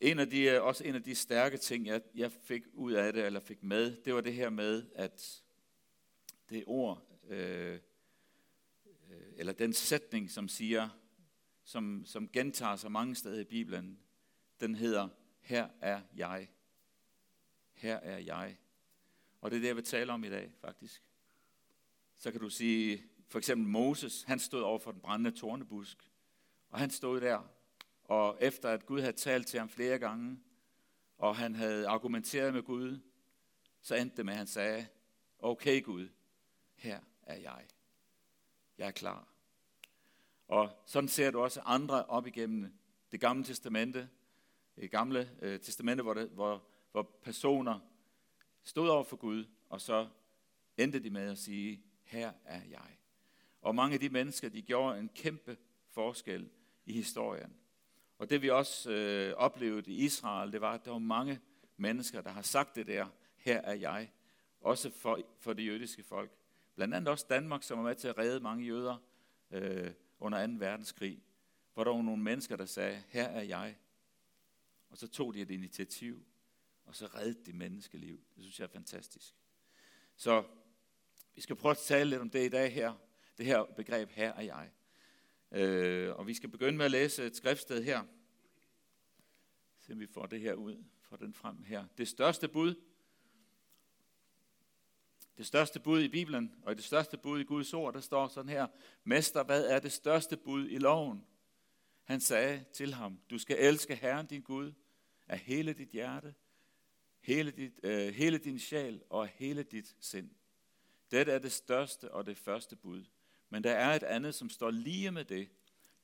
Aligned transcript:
En 0.00 0.18
af 0.18 0.30
de, 0.30 0.42
øh, 0.42 0.62
også 0.62 0.84
en 0.84 0.94
af 0.94 1.02
de 1.02 1.14
stærke 1.14 1.56
ting, 1.56 1.86
jeg, 1.86 2.02
jeg 2.14 2.32
fik 2.32 2.62
ud 2.72 2.92
af 2.92 3.12
det, 3.12 3.26
eller 3.26 3.40
fik 3.40 3.62
med, 3.62 3.96
det 3.96 4.14
var 4.14 4.20
det 4.20 4.34
her 4.34 4.50
med, 4.50 4.86
at 4.94 5.42
det 6.50 6.64
ord, 6.66 7.20
øh, 7.28 7.78
øh, 9.10 9.22
eller 9.36 9.52
den 9.52 9.72
sætning, 9.72 10.30
som 10.30 10.48
siger, 10.48 10.88
som, 11.64 12.02
som 12.06 12.28
gentager 12.28 12.76
sig 12.76 12.92
mange 12.92 13.14
steder 13.14 13.40
i 13.40 13.44
Bibelen, 13.44 13.98
den 14.60 14.74
hedder, 14.74 15.08
her 15.40 15.68
er 15.80 16.00
jeg. 16.16 16.48
Her 17.72 17.96
er 17.96 18.18
jeg. 18.18 18.58
Og 19.40 19.50
det 19.50 19.56
er 19.56 19.60
det, 19.60 19.68
jeg 19.68 19.76
vil 19.76 19.84
tale 19.84 20.12
om 20.12 20.24
i 20.24 20.30
dag, 20.30 20.52
faktisk. 20.60 21.02
Så 22.16 22.30
kan 22.30 22.40
du 22.40 22.50
sige, 22.50 23.04
for 23.28 23.38
eksempel 23.38 23.68
Moses, 23.68 24.22
han 24.22 24.38
stod 24.38 24.60
over 24.60 24.78
for 24.78 24.92
den 24.92 25.00
brændende 25.00 25.38
tornebusk. 25.38 26.10
Og 26.70 26.78
han 26.78 26.90
stod 26.90 27.20
der, 27.20 27.50
og 28.10 28.36
efter 28.40 28.68
at 28.68 28.86
Gud 28.86 29.00
havde 29.00 29.12
talt 29.12 29.46
til 29.46 29.58
ham 29.58 29.68
flere 29.68 29.98
gange, 29.98 30.40
og 31.18 31.36
han 31.36 31.54
havde 31.54 31.88
argumenteret 31.88 32.54
med 32.54 32.62
Gud, 32.62 33.00
så 33.80 33.94
endte 33.94 34.16
det 34.16 34.24
med, 34.24 34.32
at 34.32 34.38
han 34.38 34.46
sagde, 34.46 34.86
okay 35.38 35.82
Gud, 35.82 36.08
her 36.76 37.00
er 37.22 37.36
jeg. 37.36 37.66
Jeg 38.78 38.86
er 38.86 38.90
klar. 38.90 39.28
Og 40.48 40.70
sådan 40.86 41.08
ser 41.08 41.30
du 41.30 41.40
også 41.40 41.60
andre 41.60 42.04
op 42.06 42.26
igennem 42.26 42.72
det 43.12 43.20
gamle 43.20 43.44
testamente, 43.44 44.08
det 44.76 44.90
gamle 44.90 45.30
øh, 45.42 45.60
testamente, 45.60 46.02
hvor, 46.02 46.14
det, 46.14 46.28
hvor, 46.28 46.64
hvor 46.92 47.02
personer 47.22 47.80
stod 48.62 48.88
over 48.88 49.04
for 49.04 49.16
Gud, 49.16 49.44
og 49.68 49.80
så 49.80 50.08
endte 50.76 51.02
de 51.02 51.10
med 51.10 51.30
at 51.30 51.38
sige, 51.38 51.82
her 52.02 52.32
er 52.44 52.62
jeg. 52.70 52.98
Og 53.62 53.74
mange 53.74 53.94
af 53.94 54.00
de 54.00 54.08
mennesker, 54.08 54.48
de 54.48 54.62
gjorde 54.62 54.98
en 54.98 55.08
kæmpe 55.08 55.56
forskel 55.88 56.50
i 56.84 56.92
historien. 56.92 57.56
Og 58.20 58.30
det 58.30 58.42
vi 58.42 58.50
også 58.50 58.90
øh, 58.90 59.34
oplevede 59.34 59.92
i 59.92 60.04
Israel, 60.04 60.52
det 60.52 60.60
var, 60.60 60.74
at 60.74 60.84
der 60.84 60.90
var 60.90 60.98
mange 60.98 61.40
mennesker, 61.76 62.20
der 62.20 62.30
har 62.30 62.42
sagt 62.42 62.76
det 62.76 62.86
der, 62.86 63.06
her 63.36 63.60
er 63.60 63.74
jeg, 63.74 64.10
også 64.60 64.90
for, 64.90 65.20
for 65.38 65.52
det 65.52 65.66
jødiske 65.66 66.02
folk. 66.02 66.30
Blandt 66.74 66.94
andet 66.94 67.08
også 67.08 67.26
Danmark, 67.30 67.62
som 67.62 67.78
var 67.78 67.84
med 67.84 67.94
til 67.94 68.08
at 68.08 68.18
redde 68.18 68.40
mange 68.40 68.64
jøder 68.64 68.96
øh, 69.50 69.90
under 70.18 70.46
2. 70.46 70.52
verdenskrig, 70.58 71.22
hvor 71.74 71.84
der 71.84 71.90
var 71.90 72.02
nogle 72.02 72.22
mennesker, 72.22 72.56
der 72.56 72.66
sagde, 72.66 73.02
her 73.08 73.24
er 73.28 73.42
jeg. 73.42 73.76
Og 74.90 74.98
så 74.98 75.08
tog 75.08 75.34
de 75.34 75.40
et 75.40 75.50
initiativ, 75.50 76.24
og 76.84 76.96
så 76.96 77.06
reddede 77.06 77.44
de 77.46 77.52
menneskeliv. 77.52 78.20
Det 78.34 78.42
synes 78.42 78.58
jeg 78.60 78.64
er 78.64 78.72
fantastisk. 78.72 79.34
Så 80.16 80.44
vi 81.34 81.40
skal 81.40 81.56
prøve 81.56 81.70
at 81.70 81.78
tale 81.78 82.10
lidt 82.10 82.20
om 82.20 82.30
det 82.30 82.46
i 82.46 82.48
dag 82.48 82.72
her, 82.72 82.94
det 83.38 83.46
her 83.46 83.64
begreb, 83.64 84.10
her 84.10 84.32
er 84.32 84.42
jeg. 84.42 84.70
Øh, 85.52 86.14
og 86.14 86.26
vi 86.26 86.34
skal 86.34 86.48
begynde 86.48 86.78
med 86.78 86.84
at 86.84 86.90
læse 86.90 87.26
et 87.26 87.36
skriftsted 87.36 87.82
her. 87.82 88.04
Se 89.80 89.92
om 89.92 90.00
vi 90.00 90.06
får 90.06 90.26
det 90.26 90.40
her 90.40 90.54
ud, 90.54 90.84
får 91.00 91.16
den 91.16 91.34
frem 91.34 91.62
her. 91.64 91.84
Det 91.98 92.08
største 92.08 92.48
bud, 92.48 92.74
det 95.36 95.46
største 95.46 95.80
bud 95.80 96.02
i 96.02 96.08
Bibelen, 96.08 96.54
og 96.62 96.72
i 96.72 96.74
det 96.74 96.84
største 96.84 97.18
bud 97.18 97.40
i 97.40 97.44
Guds 97.44 97.74
ord, 97.74 97.94
der 97.94 98.00
står 98.00 98.28
sådan 98.28 98.48
her, 98.48 98.66
Mester, 99.04 99.42
hvad 99.42 99.66
er 99.66 99.78
det 99.78 99.92
største 99.92 100.36
bud 100.36 100.68
i 100.68 100.78
loven? 100.78 101.24
Han 102.04 102.20
sagde 102.20 102.64
til 102.72 102.94
ham, 102.94 103.20
du 103.30 103.38
skal 103.38 103.56
elske 103.58 103.94
Herren 103.94 104.26
din 104.26 104.42
Gud 104.42 104.72
af 105.28 105.38
hele 105.38 105.72
dit 105.72 105.88
hjerte, 105.88 106.34
hele, 107.20 107.50
dit, 107.50 107.80
øh, 107.82 108.14
hele 108.14 108.38
din 108.38 108.58
sjæl 108.58 109.02
og 109.10 109.26
hele 109.26 109.62
dit 109.62 109.96
sind. 110.00 110.30
Dette 111.10 111.32
er 111.32 111.38
det 111.38 111.52
største 111.52 112.10
og 112.14 112.26
det 112.26 112.38
første 112.38 112.76
bud. 112.76 113.04
Men 113.50 113.64
der 113.64 113.72
er 113.72 113.94
et 113.96 114.02
andet, 114.02 114.34
som 114.34 114.50
står 114.50 114.70
lige 114.70 115.10
med 115.10 115.24
det. 115.24 115.48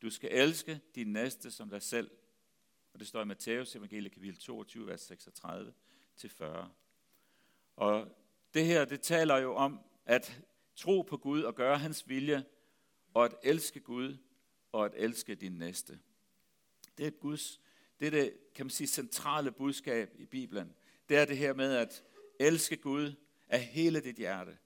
Du 0.03 0.11
skal 0.11 0.31
elske 0.33 0.81
din 0.95 1.13
næste 1.13 1.51
som 1.51 1.71
dig 1.71 1.83
selv. 1.83 2.11
Og 2.93 3.01
det 3.01 3.09
står 3.09 3.23
i 3.23 3.25
Matteus 3.25 3.77
evangelie 3.77 4.11
kapitel 4.11 4.37
22, 4.37 4.87
vers 4.87 5.01
36 5.01 5.73
til 6.17 6.31
40. 6.31 6.71
Og 7.77 8.17
det 8.55 8.67
her, 8.67 8.85
det 8.85 9.01
taler 9.01 9.37
jo 9.37 9.55
om 9.55 9.81
at 10.07 10.43
tro 10.77 11.03
på 11.03 11.17
Gud 11.17 11.43
og 11.43 11.55
gøre 11.55 11.79
hans 11.79 12.09
vilje, 12.09 12.45
og 13.15 13.25
at 13.25 13.35
elske 13.43 13.81
Gud 13.81 14.17
og 14.73 14.85
at 14.85 14.93
elske 14.97 15.35
din 15.35 15.53
næste. 15.53 15.99
Det 16.99 17.07
er 17.07 17.11
Guds, 17.11 17.61
det 18.01 18.07
er 18.07 18.11
det, 18.11 18.39
kan 18.55 18.67
man 18.67 18.71
sige, 18.71 18.87
centrale 18.87 19.53
budskab 19.53 20.15
i 20.19 20.27
Bibelen. 20.27 20.75
Det 21.09 21.17
er 21.17 21.25
det 21.25 21.37
her 21.37 21.55
med 21.55 21.77
at 21.77 22.05
elske 22.41 22.77
Gud 22.77 23.13
af 23.49 23.61
hele 23.61 24.01
dit 24.01 24.17
hjerte, 24.17 24.59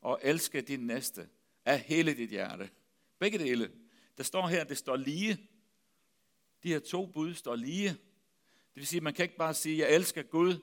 og 0.00 0.20
elske 0.22 0.60
din 0.60 0.86
næste 0.86 1.28
af 1.68 1.80
hele 1.80 2.14
dit 2.14 2.30
hjerte. 2.30 2.70
Begge 3.18 3.38
dele. 3.38 3.72
Der 4.16 4.22
står 4.22 4.46
her, 4.46 4.64
det 4.64 4.78
står 4.78 4.96
lige. 4.96 5.48
De 6.62 6.68
her 6.68 6.78
to 6.78 7.06
bud 7.06 7.34
står 7.34 7.56
lige. 7.56 7.88
Det 7.88 8.74
vil 8.74 8.86
sige, 8.86 9.00
man 9.00 9.14
kan 9.14 9.22
ikke 9.22 9.36
bare 9.36 9.54
sige, 9.54 9.78
jeg 9.78 9.94
elsker 9.94 10.22
Gud, 10.22 10.58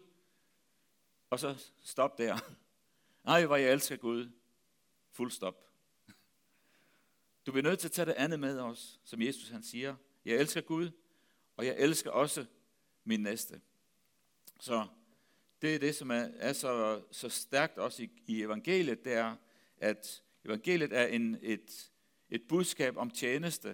og 1.30 1.40
så 1.40 1.70
stop 1.84 2.18
der. 2.18 2.38
Nej, 3.26 3.46
hvor 3.46 3.56
jeg 3.56 3.72
elsker 3.74 3.96
Gud. 3.96 4.32
Fuld 5.12 5.32
stop. 5.32 5.66
Du 7.46 7.52
bliver 7.52 7.64
nødt 7.64 7.80
til 7.80 7.88
at 7.88 7.92
tage 7.92 8.06
det 8.06 8.14
andet 8.14 8.40
med 8.40 8.60
os, 8.60 9.00
som 9.04 9.22
Jesus 9.22 9.50
han 9.50 9.64
siger. 9.64 9.96
Jeg 10.26 10.36
elsker 10.36 10.62
Gud, 10.62 10.92
og 11.58 11.66
jeg 11.66 11.76
elsker 11.78 12.12
også 12.12 12.46
min 13.04 13.20
næste. 13.20 13.62
Så 14.60 14.88
det 15.62 15.76
er 15.76 15.80
det, 15.80 15.96
som 15.96 16.12
er, 16.12 16.30
er 16.36 16.54
så, 16.54 17.02
så 17.12 17.30
stærkt 17.30 17.78
også 17.78 18.04
i, 18.04 18.10
i 18.26 18.42
evangeliet, 18.42 19.06
det 19.06 19.14
er, 19.14 19.36
at 19.78 20.24
evangeliet 20.46 20.94
er 20.94 21.06
en, 21.06 21.38
et, 21.42 21.92
et 22.30 22.48
budskab 22.50 22.98
om 22.98 23.10
tjeneste. 23.10 23.70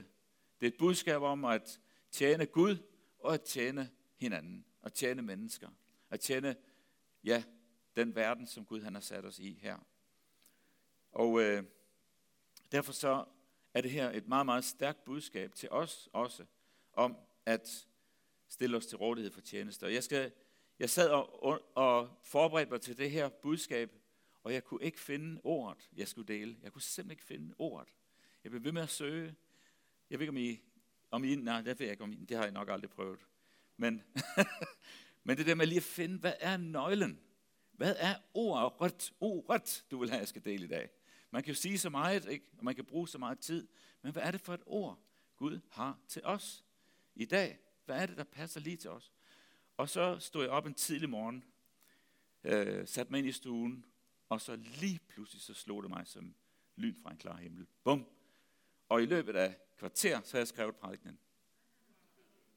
Det 0.60 0.68
er 0.68 0.72
et 0.72 0.78
budskab 0.80 1.22
om 1.22 1.46
at 1.46 1.80
tjene 2.12 2.46
Gud 2.46 2.78
og 3.20 3.34
at 3.34 3.42
tjene 3.42 3.90
hinanden. 4.18 4.66
At 4.84 4.94
tjene 4.94 5.22
mennesker. 5.22 5.70
At 6.10 6.20
tjene, 6.20 6.56
ja, 7.24 7.44
den 7.96 8.16
verden, 8.16 8.48
som 8.48 8.66
Gud 8.66 8.82
han 8.82 8.94
har 8.94 9.02
sat 9.02 9.26
os 9.26 9.40
i 9.40 9.60
her. 9.62 9.78
Og 11.12 11.42
øh, 11.42 11.64
derfor 12.72 12.94
så 12.94 13.26
er 13.74 13.82
det 13.82 13.92
her 13.92 14.12
et 14.12 14.28
meget, 14.28 14.46
meget 14.46 14.64
stærkt 14.64 15.04
budskab 15.04 15.56
til 15.56 15.70
os 15.72 16.10
også, 16.14 16.46
om 16.94 17.18
at 17.46 17.88
stille 18.50 18.78
os 18.78 18.86
til 18.86 18.98
rådighed 18.98 19.32
for 19.32 19.42
tjeneste. 19.42 19.84
Og 19.84 19.94
jeg, 19.94 20.04
skal, 20.04 20.32
jeg 20.80 20.90
sad 20.90 21.10
og, 21.10 21.62
og 21.76 22.20
forberedte 22.24 22.72
mig 22.72 22.82
til 22.82 22.98
det 22.98 23.12
her 23.12 23.30
budskab, 23.30 23.92
og 24.44 24.54
jeg 24.54 24.64
kunne 24.64 24.84
ikke 24.84 25.00
finde 25.00 25.42
ordet, 25.44 25.90
jeg 25.96 26.08
skulle 26.08 26.28
dele. 26.28 26.58
Jeg 26.64 26.72
kunne 26.72 26.82
simpelthen 26.82 27.12
ikke 27.12 27.24
finde 27.24 27.56
ordet. 27.58 27.94
Jeg 28.44 28.52
blev 28.52 28.64
ved 28.64 28.72
med 28.72 28.82
at 28.82 28.90
søge. 28.90 29.36
Jeg 30.10 30.20
ved 30.20 30.24
ikke, 30.24 30.30
om 30.30 30.38
I... 30.38 30.62
Om 31.12 31.24
I 31.24 31.36
nej, 31.36 31.62
det 31.62 31.80
ved 31.80 31.88
jeg 31.88 31.92
ikke, 31.92 32.04
om 32.04 32.14
I, 32.14 32.26
det 32.26 32.38
har 32.38 32.44
jeg 32.44 32.52
nok 32.52 32.70
aldrig 32.70 32.90
prøvet. 32.90 33.20
Men, 33.78 34.04
men 35.24 35.38
det 35.38 35.46
der 35.46 35.56
med 35.56 35.66
lige 35.66 35.78
at 35.78 35.84
finde, 35.84 36.18
hvad 36.18 36.34
er 36.40 36.58
nøglen? 36.58 37.20
Hvad 37.72 37.96
er 38.00 38.16
ordet, 38.34 39.14
ordet, 39.20 39.86
du 39.92 40.00
vil 40.00 40.10
have, 40.10 40.20
jeg 40.20 40.28
skal 40.28 40.46
dele 40.46 40.66
i 40.66 40.68
dag? 40.68 40.90
Man 41.32 41.44
kan 41.44 41.54
jo 41.54 41.60
sige 41.60 41.78
så 41.78 41.90
meget, 41.90 42.26
ikke? 42.30 42.46
og 42.58 42.64
man 42.66 42.76
kan 42.76 42.86
bruge 42.86 43.08
så 43.08 43.18
meget 43.18 43.40
tid, 43.40 43.68
men 44.02 44.12
hvad 44.12 44.24
er 44.24 44.32
det 44.32 44.42
for 44.42 44.54
et 44.54 44.62
ord, 44.66 45.00
Gud 45.36 45.60
har 45.70 46.00
til 46.08 46.22
os 46.26 46.66
i 47.16 47.26
dag? 47.26 47.60
Hvad 47.86 48.02
er 48.02 48.06
det, 48.06 48.18
der 48.18 48.24
passer 48.24 48.60
lige 48.60 48.78
til 48.78 48.90
os? 48.90 49.12
Og 49.78 49.90
så 49.90 50.20
stod 50.20 50.44
jeg 50.44 50.52
op 50.52 50.66
en 50.66 50.74
tidlig 50.74 51.10
morgen, 51.10 51.44
øh, 52.44 52.88
satte 52.88 53.12
mig 53.12 53.18
ind 53.18 53.28
i 53.28 53.32
stuen, 53.32 53.86
og 54.32 54.42
så 54.42 54.56
lige 54.56 55.00
pludselig 55.08 55.42
så 55.42 55.54
slog 55.54 55.84
det 55.84 55.90
mig 55.90 56.08
som 56.08 56.36
lyn 56.76 56.96
fra 57.04 57.12
en 57.12 57.18
klar 57.18 57.38
himmel. 57.38 57.68
Bum! 57.84 58.08
Og 58.90 59.04
i 59.04 59.06
løbet 59.06 59.36
af 59.36 59.58
kvarter, 59.78 60.22
så 60.22 60.32
har 60.32 60.40
jeg 60.40 60.48
skrevet 60.48 60.76
prædikenen. 60.76 61.20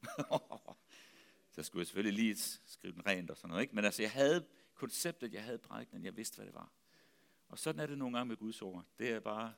så 1.54 1.62
skulle 1.62 1.80
jeg 1.80 1.86
selvfølgelig 1.86 2.24
lige 2.24 2.36
skrive 2.64 2.92
den 2.92 3.06
rent 3.06 3.30
og 3.30 3.36
sådan 3.36 3.48
noget. 3.48 3.62
Ikke? 3.62 3.74
Men 3.74 3.84
altså, 3.84 4.02
jeg 4.02 4.10
havde 4.10 4.46
konceptet, 4.74 5.32
jeg 5.32 5.44
havde 5.44 5.58
prædikenen, 5.58 6.04
jeg 6.04 6.16
vidste, 6.16 6.36
hvad 6.36 6.46
det 6.46 6.54
var. 6.54 6.72
Og 7.48 7.58
sådan 7.58 7.80
er 7.80 7.86
det 7.86 7.98
nogle 7.98 8.18
gange 8.18 8.28
med 8.28 8.36
Guds 8.36 8.62
ord. 8.62 8.84
Det 8.98 9.10
er 9.10 9.20
bare 9.20 9.54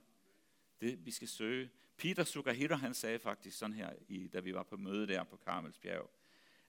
det, 0.81 1.07
vi 1.07 1.11
skal 1.11 1.29
søge. 1.29 1.71
Peter 1.97 2.25
Sukahiro, 2.25 2.75
han 2.75 2.95
sagde 2.95 3.19
faktisk 3.19 3.59
sådan 3.59 3.75
her, 3.75 3.93
i, 4.09 4.29
da 4.29 4.41
vi 4.41 4.55
var 4.55 4.63
på 4.63 4.77
møde 4.77 5.07
der 5.07 5.25
på 5.25 5.37
Karmelsbjerg, 5.37 6.11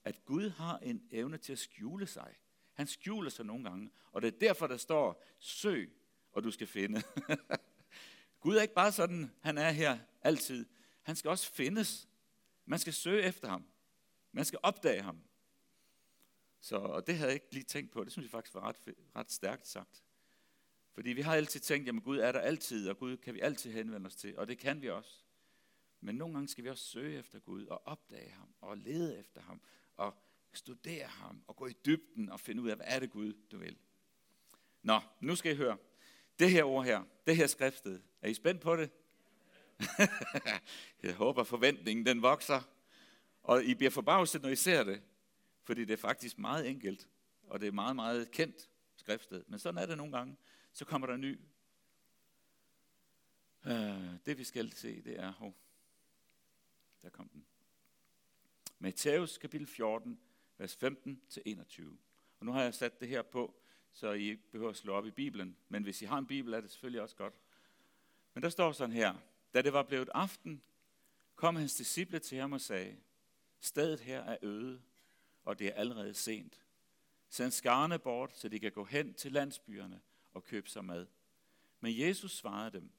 at 0.03 0.25
Gud 0.25 0.49
har 0.49 0.77
en 0.77 1.07
evne 1.11 1.37
til 1.37 1.51
at 1.51 1.59
skjule 1.59 2.07
sig. 2.07 2.35
Han 2.77 2.87
skjuler 2.87 3.29
sig 3.29 3.45
nogle 3.45 3.63
gange, 3.63 3.91
og 4.11 4.21
det 4.21 4.33
er 4.33 4.39
derfor, 4.39 4.67
der 4.67 4.77
står, 4.77 5.23
søg, 5.39 5.93
og 6.31 6.43
du 6.43 6.51
skal 6.51 6.67
finde. 6.67 7.01
Gud 8.41 8.55
er 8.55 8.61
ikke 8.61 8.73
bare 8.73 8.91
sådan, 8.91 9.31
han 9.41 9.57
er 9.57 9.71
her 9.71 9.99
altid. 10.21 10.65
Han 11.01 11.15
skal 11.15 11.29
også 11.29 11.51
findes. 11.51 12.07
Man 12.65 12.79
skal 12.79 12.93
søge 12.93 13.23
efter 13.23 13.49
ham. 13.49 13.65
Man 14.31 14.45
skal 14.45 14.59
opdage 14.63 15.01
ham. 15.01 15.21
Så, 16.59 16.75
og 16.75 17.07
det 17.07 17.17
havde 17.17 17.29
jeg 17.29 17.33
ikke 17.33 17.53
lige 17.53 17.63
tænkt 17.63 17.91
på. 17.91 18.03
Det 18.03 18.11
synes 18.11 18.23
jeg 18.23 18.31
faktisk 18.31 18.53
var 18.53 18.61
ret, 18.61 18.95
ret 19.15 19.31
stærkt 19.31 19.67
sagt. 19.67 20.03
Fordi 20.93 21.09
vi 21.09 21.21
har 21.21 21.35
altid 21.35 21.59
tænkt, 21.59 21.89
at 21.89 22.03
Gud 22.03 22.17
er 22.17 22.31
der 22.31 22.39
altid, 22.39 22.89
og 22.89 22.97
Gud 22.97 23.17
kan 23.17 23.33
vi 23.33 23.39
altid 23.39 23.71
henvende 23.71 24.07
os 24.07 24.15
til, 24.15 24.37
og 24.37 24.47
det 24.47 24.57
kan 24.57 24.81
vi 24.81 24.89
også. 24.89 25.23
Men 26.01 26.15
nogle 26.15 26.33
gange 26.33 26.47
skal 26.47 26.63
vi 26.63 26.69
også 26.69 26.83
søge 26.83 27.19
efter 27.19 27.39
Gud, 27.39 27.65
og 27.65 27.87
opdage 27.87 28.29
ham, 28.29 28.55
og 28.61 28.77
lede 28.77 29.19
efter 29.19 29.41
ham, 29.41 29.61
og 29.95 30.26
studere 30.53 31.07
ham, 31.07 31.43
og 31.47 31.55
gå 31.55 31.67
i 31.67 31.73
dybden, 31.85 32.29
og 32.29 32.39
finde 32.39 32.61
ud 32.61 32.69
af, 32.69 32.75
hvad 32.75 32.85
er 32.89 32.99
det 32.99 33.11
Gud, 33.11 33.33
du 33.51 33.57
vil. 33.57 33.77
Nå, 34.81 34.99
nu 35.19 35.35
skal 35.35 35.51
I 35.51 35.55
høre. 35.55 35.77
Det 36.39 36.51
her 36.51 36.63
ord 36.63 36.85
her, 36.85 37.03
det 37.27 37.35
her 37.35 37.47
skriftsted, 37.47 37.99
er 38.21 38.29
I 38.29 38.33
spændt 38.33 38.61
på 38.61 38.75
det? 38.75 38.89
Jeg 41.03 41.15
håber, 41.15 41.43
forventningen 41.43 42.05
den 42.05 42.21
vokser, 42.21 42.61
og 43.43 43.63
I 43.63 43.73
bliver 43.73 43.91
forbavset, 43.91 44.41
når 44.41 44.49
I 44.49 44.55
ser 44.55 44.83
det. 44.83 45.01
fordi 45.63 45.85
det 45.85 45.93
er 45.93 45.97
faktisk 45.97 46.37
meget 46.37 46.69
enkelt, 46.69 47.09
og 47.43 47.59
det 47.59 47.67
er 47.67 47.71
meget, 47.71 47.95
meget 47.95 48.31
kendt 48.31 48.69
skriftsted. 48.95 49.43
Men 49.47 49.59
sådan 49.59 49.77
er 49.77 49.85
det 49.85 49.97
nogle 49.97 50.17
gange. 50.17 50.37
Så 50.73 50.85
kommer 50.85 51.07
der 51.07 51.17
ny. 51.17 51.39
Uh, 53.65 53.71
det 54.25 54.37
vi 54.37 54.43
skal 54.43 54.71
se, 54.71 55.01
det 55.01 55.19
er, 55.19 55.33
oh, 55.41 55.51
der 57.01 57.09
kom 57.09 57.29
den. 57.29 57.45
Matthæus 58.79 59.37
kapitel 59.37 59.67
14, 59.67 60.19
vers 60.57 60.77
15-21. 60.83 61.83
Og 62.39 62.45
nu 62.45 62.51
har 62.51 62.63
jeg 62.63 62.73
sat 62.73 62.99
det 62.99 63.07
her 63.07 63.21
på, 63.21 63.55
så 63.93 64.11
I 64.11 64.29
ikke 64.29 64.51
behøver 64.51 64.69
at 64.69 64.77
slå 64.77 64.93
op 64.93 65.05
i 65.05 65.11
Bibelen. 65.11 65.57
Men 65.69 65.83
hvis 65.83 66.01
I 66.01 66.05
har 66.05 66.17
en 66.17 66.27
Bibel, 66.27 66.53
er 66.53 66.61
det 66.61 66.71
selvfølgelig 66.71 67.01
også 67.01 67.15
godt. 67.15 67.33
Men 68.33 68.43
der 68.43 68.49
står 68.49 68.71
sådan 68.71 68.95
her. 68.95 69.15
Da 69.53 69.61
det 69.61 69.73
var 69.73 69.83
blevet 69.83 70.09
aften, 70.13 70.61
kom 71.35 71.55
hans 71.55 71.75
disciple 71.75 72.19
til 72.19 72.37
ham 72.37 72.53
og 72.53 72.61
sagde, 72.61 72.97
Stedet 73.59 73.99
her 73.99 74.21
er 74.21 74.37
øde, 74.41 74.81
og 75.43 75.59
det 75.59 75.67
er 75.67 75.73
allerede 75.73 76.13
sent. 76.13 76.61
Send 77.29 77.51
skarne 77.51 77.99
bort, 77.99 78.37
så 78.37 78.49
de 78.49 78.59
kan 78.59 78.71
gå 78.71 78.83
hen 78.83 79.13
til 79.13 79.31
landsbyerne 79.31 80.01
og 80.33 80.43
købe 80.43 80.69
sig 80.69 80.85
mad. 80.85 81.07
Men 81.79 81.99
Jesus 81.99 82.37
svarede 82.37 82.71
dem, 82.71 82.89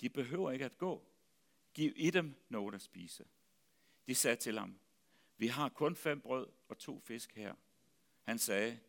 de 0.00 0.08
behøver 0.08 0.50
ikke 0.50 0.64
at 0.64 0.78
gå. 0.78 1.04
Giv 1.74 1.92
i 1.96 2.10
dem 2.10 2.34
noget 2.48 2.74
at 2.74 2.82
spise. 2.82 3.24
De 4.06 4.14
sagde 4.14 4.36
til 4.36 4.58
ham, 4.58 4.78
vi 5.42 5.46
har 5.46 5.68
kun 5.68 5.96
fem 5.96 6.20
brød 6.20 6.46
og 6.68 6.78
to 6.78 7.00
fisk 7.00 7.34
her. 7.34 7.54
Han 8.22 8.38
sagde, 8.38 8.80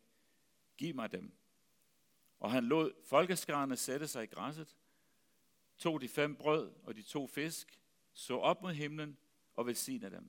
giv 0.76 0.94
mig 0.94 1.12
dem. 1.12 1.32
Og 2.40 2.52
han 2.52 2.64
lod 2.64 2.92
folkeskarne 3.04 3.76
sætte 3.76 4.08
sig 4.08 4.24
i 4.24 4.26
græsset, 4.26 4.76
tog 5.78 6.00
de 6.00 6.08
fem 6.08 6.36
brød 6.36 6.72
og 6.82 6.96
de 6.96 7.02
to 7.02 7.26
fisk, 7.26 7.80
så 8.12 8.34
op 8.34 8.62
mod 8.62 8.72
himlen 8.72 9.18
og 9.54 9.66
velsignede 9.66 10.16
dem. 10.16 10.28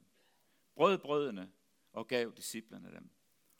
Brød 0.75 0.97
brødene 0.97 1.51
og 1.93 2.07
gav 2.07 2.33
disciplerne 2.37 2.91
dem. 2.91 3.09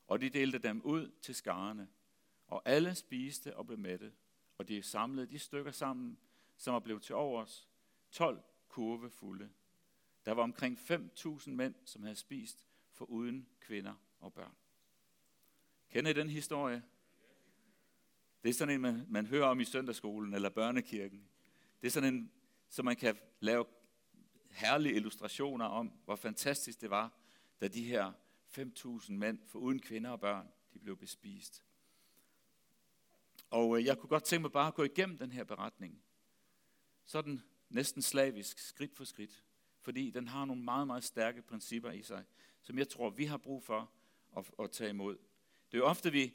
Og 0.08 0.22
de 0.22 0.30
delte 0.30 0.58
dem 0.58 0.82
ud 0.82 1.12
til 1.22 1.36
skarne. 1.36 1.90
Og 2.48 2.62
alle 2.66 2.96
spiste 2.96 3.58
og 3.58 3.66
blev 3.66 3.78
mætte. 3.78 4.14
Og 4.58 4.68
de 4.68 4.82
samlede 4.82 5.28
de 5.28 5.40
stykker 5.40 5.72
sammen, 5.72 6.18
som 6.58 6.74
var 6.74 6.80
blevet 6.80 7.04
til 7.04 7.16
overs, 7.16 7.70
12 8.12 8.44
kurve 8.68 9.10
fulde. 9.10 9.50
Der 10.26 10.32
var 10.32 10.44
omkring 10.44 10.78
5.000 10.78 11.50
mænd, 11.50 11.76
som 11.86 12.04
havde 12.04 12.16
spist, 12.16 12.68
for 12.92 13.06
uden 13.06 13.48
kvinder 13.60 13.94
og 14.20 14.34
børn. 14.34 14.56
Kender 15.90 16.12
I 16.12 16.14
den 16.14 16.30
historie? 16.30 16.84
Det 18.44 18.50
er 18.50 18.54
sådan 18.54 18.74
en, 18.74 18.82
man, 18.82 19.06
man 19.10 19.26
hører 19.26 19.48
om 19.48 19.60
i 19.60 19.66
søndagsskolen 19.66 20.34
eller 20.34 20.50
børnekirken. 20.50 21.28
Det 21.82 21.88
er 21.88 21.92
sådan 21.92 22.14
en, 22.14 22.32
som 22.70 22.86
man 22.86 22.96
kan 22.96 23.18
lave 23.40 23.66
herlige 24.52 24.96
illustrationer 24.96 25.66
om, 25.66 25.92
hvor 26.06 26.16
fantastisk 26.16 26.82
det 26.82 26.90
var, 26.90 27.14
da 27.62 27.68
de 27.68 27.84
her 27.84 28.14
5.000 28.58 29.12
mænd, 29.12 29.40
for 29.48 29.60
uden 29.60 29.80
kvinder 29.80 30.10
og 30.10 30.20
børn, 30.20 30.48
de 30.74 30.80
blev 30.80 30.98
bespist. 30.98 31.66
Og 33.50 33.78
øh, 33.78 33.86
jeg 33.86 33.98
kunne 33.98 34.10
godt 34.10 34.24
tænke 34.24 34.42
mig 34.42 34.52
bare 34.52 34.68
at 34.68 34.74
gå 34.74 34.84
igennem 34.84 35.18
den 35.18 35.32
her 35.32 35.44
beretning. 35.44 36.04
Sådan 37.06 37.42
næsten 37.70 38.02
slavisk, 38.02 38.60
skridt 38.60 38.96
for 38.96 39.04
skridt. 39.04 39.45
Fordi 39.86 40.10
den 40.10 40.28
har 40.28 40.46
nogle 40.46 40.64
meget, 40.64 40.88
meget 40.88 41.04
stærke 41.04 41.42
principper 41.42 41.92
i 41.92 42.02
sig, 42.02 42.24
som 42.62 42.78
jeg 42.78 42.90
tror, 42.90 43.10
vi 43.10 43.26
har 43.26 43.38
brug 43.38 43.64
for 43.64 43.92
at, 44.38 44.52
at 44.60 44.72
tage 44.72 44.90
imod. 44.90 45.18
Det 45.72 45.74
er 45.74 45.78
jo 45.78 45.86
ofte, 45.86 46.12
vi, 46.12 46.34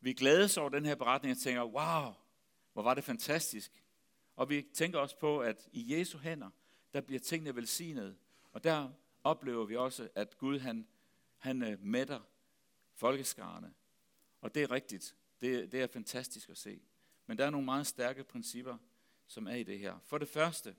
vi 0.00 0.12
glædes 0.12 0.56
over 0.56 0.68
den 0.68 0.84
her 0.84 0.94
beretning 0.94 1.32
og 1.32 1.38
tænker, 1.38 1.62
wow, 1.62 2.14
hvor 2.72 2.82
var 2.82 2.94
det 2.94 3.04
fantastisk. 3.04 3.84
Og 4.36 4.48
vi 4.48 4.66
tænker 4.74 4.98
også 4.98 5.18
på, 5.18 5.40
at 5.40 5.68
i 5.72 5.98
Jesu 5.98 6.18
hænder, 6.18 6.50
der 6.92 7.00
bliver 7.00 7.20
tingene 7.20 7.56
velsignet. 7.56 8.16
Og 8.52 8.64
der 8.64 8.90
oplever 9.24 9.64
vi 9.64 9.76
også, 9.76 10.08
at 10.14 10.38
Gud 10.38 10.58
han, 10.58 10.86
han 11.38 11.62
øh, 11.62 11.82
mætter 11.82 12.20
folkeskarne. 12.94 13.74
Og 14.40 14.54
det 14.54 14.62
er 14.62 14.70
rigtigt. 14.70 15.16
Det, 15.40 15.72
det 15.72 15.82
er 15.82 15.86
fantastisk 15.86 16.48
at 16.48 16.58
se. 16.58 16.80
Men 17.26 17.38
der 17.38 17.46
er 17.46 17.50
nogle 17.50 17.64
meget 17.64 17.86
stærke 17.86 18.24
principper, 18.24 18.76
som 19.26 19.46
er 19.46 19.54
i 19.54 19.62
det 19.62 19.78
her. 19.78 19.98
For 20.04 20.18
det 20.18 20.28
første, 20.28 20.76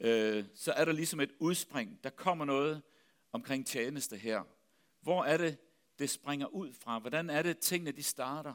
øh, 0.00 0.44
så 0.54 0.72
er 0.72 0.84
der 0.84 0.92
ligesom 0.92 1.20
et 1.20 1.32
udspring. 1.38 2.04
Der 2.04 2.10
kommer 2.10 2.44
noget 2.44 2.82
omkring 3.32 3.66
tjeneste 3.66 4.16
her. 4.16 4.42
Hvor 5.00 5.24
er 5.24 5.36
det, 5.36 5.58
det 5.98 6.10
springer 6.10 6.46
ud 6.46 6.72
fra? 6.72 6.98
Hvordan 6.98 7.30
er 7.30 7.42
det, 7.42 7.58
tingene 7.58 7.92
de 7.92 8.02
starter? 8.02 8.54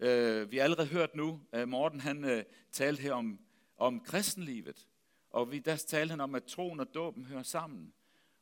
Øh, 0.00 0.50
vi 0.50 0.56
har 0.56 0.64
allerede 0.64 0.88
hørt 0.88 1.14
nu, 1.14 1.40
at 1.52 1.68
Morten 1.68 2.00
han 2.00 2.24
øh, 2.24 2.44
talte 2.72 3.02
her 3.02 3.12
om, 3.12 3.40
om 3.76 4.00
kristenlivet. 4.00 4.88
Og 5.30 5.52
vi, 5.52 5.58
der 5.58 5.76
talte 5.76 6.10
han 6.10 6.20
om, 6.20 6.34
at 6.34 6.44
troen 6.44 6.80
og 6.80 6.94
dåben 6.94 7.24
hører 7.24 7.42
sammen. 7.42 7.92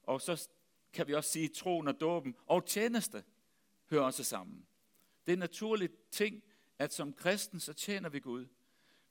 Og 0.02 0.20
så 0.20 0.48
kan 0.92 1.06
vi 1.06 1.14
også 1.14 1.30
sige, 1.30 1.44
at 1.44 1.50
troen 1.50 1.88
og 1.88 2.00
dåben 2.00 2.34
og 2.46 2.66
tjeneste 2.66 3.25
hører 3.90 4.02
også 4.02 4.25
sammen. 4.25 4.66
Det 5.26 5.32
er 5.32 5.36
en 5.36 5.38
naturlig 5.38 5.90
ting, 6.10 6.42
at 6.78 6.92
som 6.92 7.12
kristen, 7.12 7.60
så 7.60 7.72
tjener 7.72 8.08
vi 8.08 8.20
Gud. 8.20 8.46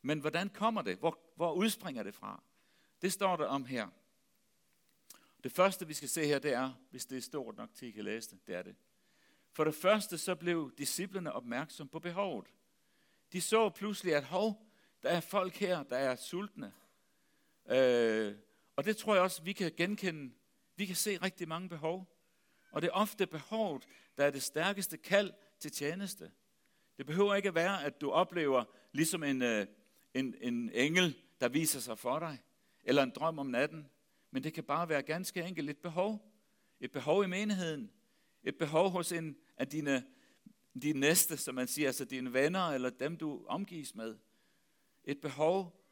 Men 0.01 0.19
hvordan 0.19 0.49
kommer 0.49 0.81
det? 0.81 0.97
Hvor, 0.97 1.19
hvor 1.35 1.53
udspringer 1.53 2.03
det 2.03 2.15
fra? 2.15 2.43
Det 3.01 3.13
står 3.13 3.35
der 3.35 3.45
om 3.45 3.65
her. 3.65 3.87
Det 5.43 5.51
første, 5.51 5.87
vi 5.87 5.93
skal 5.93 6.09
se 6.09 6.25
her, 6.25 6.39
det 6.39 6.53
er, 6.53 6.73
hvis 6.91 7.05
det 7.05 7.17
er 7.17 7.21
stort 7.21 7.57
nok 7.57 7.73
til, 7.73 7.85
at 7.85 7.89
I 7.89 7.91
kan 7.91 8.03
læse 8.03 8.31
det, 8.31 8.47
det 8.47 8.55
er 8.55 8.61
det. 8.61 8.75
For 9.51 9.63
det 9.63 9.75
første, 9.75 10.17
så 10.17 10.35
blev 10.35 10.71
disciplene 10.77 11.33
opmærksom 11.33 11.87
på 11.87 11.99
behovet. 11.99 12.47
De 13.33 13.41
så 13.41 13.69
pludselig, 13.69 14.15
at 14.15 14.23
hov, 14.23 14.67
der 15.03 15.09
er 15.09 15.19
folk 15.19 15.55
her, 15.55 15.83
der 15.83 15.97
er 15.97 16.15
sultne. 16.15 16.73
Øh, 17.69 18.35
og 18.75 18.85
det 18.85 18.97
tror 18.97 19.13
jeg 19.13 19.23
også, 19.23 19.43
vi 19.43 19.53
kan 19.53 19.71
genkende. 19.77 20.33
Vi 20.75 20.85
kan 20.85 20.95
se 20.95 21.17
rigtig 21.17 21.47
mange 21.47 21.69
behov. 21.69 22.17
Og 22.71 22.81
det 22.81 22.87
er 22.87 22.91
ofte 22.91 23.27
behovet, 23.27 23.87
der 24.17 24.25
er 24.25 24.31
det 24.31 24.43
stærkeste 24.43 24.97
kald 24.97 25.33
til 25.59 25.71
tjeneste. 25.71 26.31
Det 26.97 27.05
behøver 27.05 27.35
ikke 27.35 27.47
at 27.47 27.55
være, 27.55 27.83
at 27.83 28.01
du 28.01 28.11
oplever 28.11 28.63
ligesom 28.91 29.23
en, 29.23 29.41
øh, 29.41 29.67
en, 30.13 30.35
en 30.41 30.71
engel, 30.73 31.17
der 31.41 31.49
viser 31.49 31.79
sig 31.79 31.99
for 31.99 32.19
dig, 32.19 32.43
eller 32.87 33.03
en 33.03 33.09
drøm 33.09 33.39
om 33.39 33.47
natten. 33.47 33.89
Men 34.31 34.43
det 34.43 34.53
kan 34.53 34.63
bare 34.63 34.89
være 34.89 35.01
ganske 35.01 35.43
enkelt 35.43 35.69
et 35.69 35.77
behov. 35.77 36.33
Et 36.79 36.91
behov 36.91 37.23
i 37.23 37.27
menigheden. 37.27 37.91
Et 38.43 38.57
behov 38.57 38.89
hos 38.89 39.11
en 39.11 39.37
af 39.57 39.67
dine, 39.67 40.05
dine 40.81 40.99
næste, 40.99 41.37
som 41.37 41.55
man 41.55 41.67
siger, 41.67 41.87
altså 41.87 42.05
dine 42.05 42.33
venner, 42.33 42.67
eller 42.67 42.89
dem, 42.89 43.17
du 43.17 43.45
omgives 43.47 43.95
med. 43.95 44.17
Et 45.03 45.21
behov. 45.21 45.83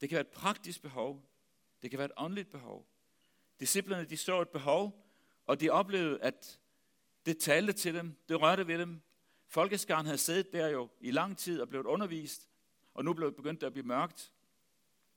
Det 0.00 0.08
kan 0.08 0.16
være 0.16 0.26
et 0.26 0.32
praktisk 0.32 0.82
behov. 0.82 1.30
Det 1.82 1.90
kan 1.90 1.98
være 1.98 2.06
et 2.06 2.12
åndeligt 2.16 2.50
behov. 2.50 2.86
Disciplerne, 3.60 4.04
de 4.04 4.16
så 4.16 4.40
et 4.40 4.48
behov, 4.48 5.06
og 5.46 5.60
de 5.60 5.70
oplevede, 5.70 6.22
at 6.22 6.60
det 7.26 7.38
talte 7.38 7.72
til 7.72 7.94
dem, 7.94 8.14
det 8.28 8.40
rørte 8.40 8.66
ved 8.66 8.78
dem. 8.78 9.00
Folkeskaren 9.48 10.06
havde 10.06 10.18
siddet 10.18 10.52
der 10.52 10.68
jo 10.68 10.88
i 11.00 11.10
lang 11.10 11.38
tid 11.38 11.60
og 11.60 11.68
blevet 11.68 11.86
undervist, 11.86 12.48
og 12.94 13.04
nu 13.04 13.12
blev 13.12 13.28
det 13.28 13.36
begyndt 13.36 13.62
at 13.62 13.72
blive 13.72 13.86
mørkt. 13.86 14.32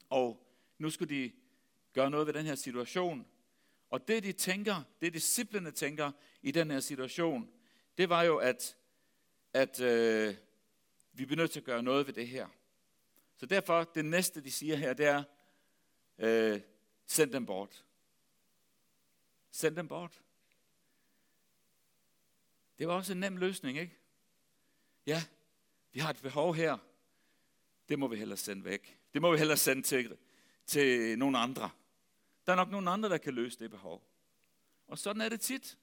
Og 0.10 0.49
nu 0.80 0.90
skulle 0.90 1.16
de 1.16 1.32
gøre 1.94 2.10
noget 2.10 2.28
ved 2.28 2.34
den 2.34 2.46
her 2.46 2.56
situation. 2.56 3.28
Og 3.90 4.08
det 4.08 4.24
de 4.24 4.32
tænker, 4.32 4.84
det 5.02 5.14
disciplene 5.14 5.72
tænker 5.72 6.12
i 6.42 6.52
den 6.52 6.72
her 6.72 6.80
situation, 6.80 7.52
det 7.98 8.10
var 8.10 8.24
jo, 8.24 8.38
at, 8.38 8.78
at 9.54 9.80
øh, 9.80 10.36
vi 11.14 11.26
bliver 11.26 11.38
nødt 11.38 11.52
til 11.52 11.60
at 11.60 11.66
gøre 11.66 11.84
noget 11.84 12.08
ved 12.08 12.14
det 12.14 12.28
her. 12.28 12.48
Så 13.38 13.46
derfor, 13.46 13.84
det 13.84 14.06
næste 14.06 14.42
de 14.42 14.52
siger 14.52 14.76
her, 14.76 14.94
det 14.94 15.06
er, 15.06 15.24
øh, 16.18 16.62
send 17.08 17.32
dem 17.32 17.46
bort. 17.46 17.86
Send 19.52 19.76
dem 19.76 19.88
bort. 19.88 20.22
Det 22.80 22.88
var 22.88 22.94
også 22.94 23.14
en 23.14 23.20
nem 23.20 23.38
løsning, 23.38 23.78
ikke? 23.78 23.98
Ja, 25.06 25.24
vi 25.92 26.00
har 26.00 26.10
et 26.10 26.22
behov 26.22 26.56
her. 26.56 26.78
Det 27.90 28.00
må 28.00 28.08
vi 28.08 28.16
hellere 28.16 28.38
sende 28.38 28.66
væk. 28.66 29.00
Det 29.14 29.22
må 29.22 29.32
vi 29.32 29.38
hellere 29.38 29.58
sende 29.58 29.82
til, 29.82 30.18
til 30.70 31.20
nogle 31.20 31.38
andre. 31.38 31.70
Der 32.46 32.52
er 32.52 32.56
nok 32.56 32.70
nogle 32.70 32.90
andre, 32.90 33.10
der 33.10 33.18
kan 33.18 33.34
løse 33.34 33.60
det 33.60 33.72
behov. 33.72 34.04
Og 34.88 34.98
sådan 34.98 35.22
er 35.22 35.30
det 35.30 35.42
tit. 35.42 35.78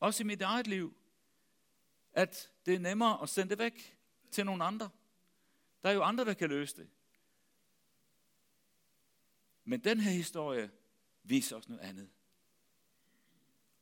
Også 0.00 0.22
i 0.22 0.26
mit 0.26 0.42
eget 0.42 0.66
liv. 0.66 0.96
At 2.12 2.50
det 2.66 2.74
er 2.74 2.78
nemmere 2.78 3.22
at 3.22 3.28
sende 3.28 3.50
det 3.50 3.58
væk 3.58 3.98
til 4.30 4.46
nogle 4.46 4.64
andre. 4.64 4.90
Der 5.82 5.88
er 5.88 5.92
jo 5.92 6.02
andre, 6.02 6.24
der 6.24 6.34
kan 6.34 6.48
løse 6.48 6.76
det. 6.76 6.88
Men 9.64 9.84
den 9.84 10.00
her 10.00 10.10
historie 10.10 10.70
viser 11.22 11.56
os 11.56 11.68
noget 11.68 11.82
andet. 11.82 12.10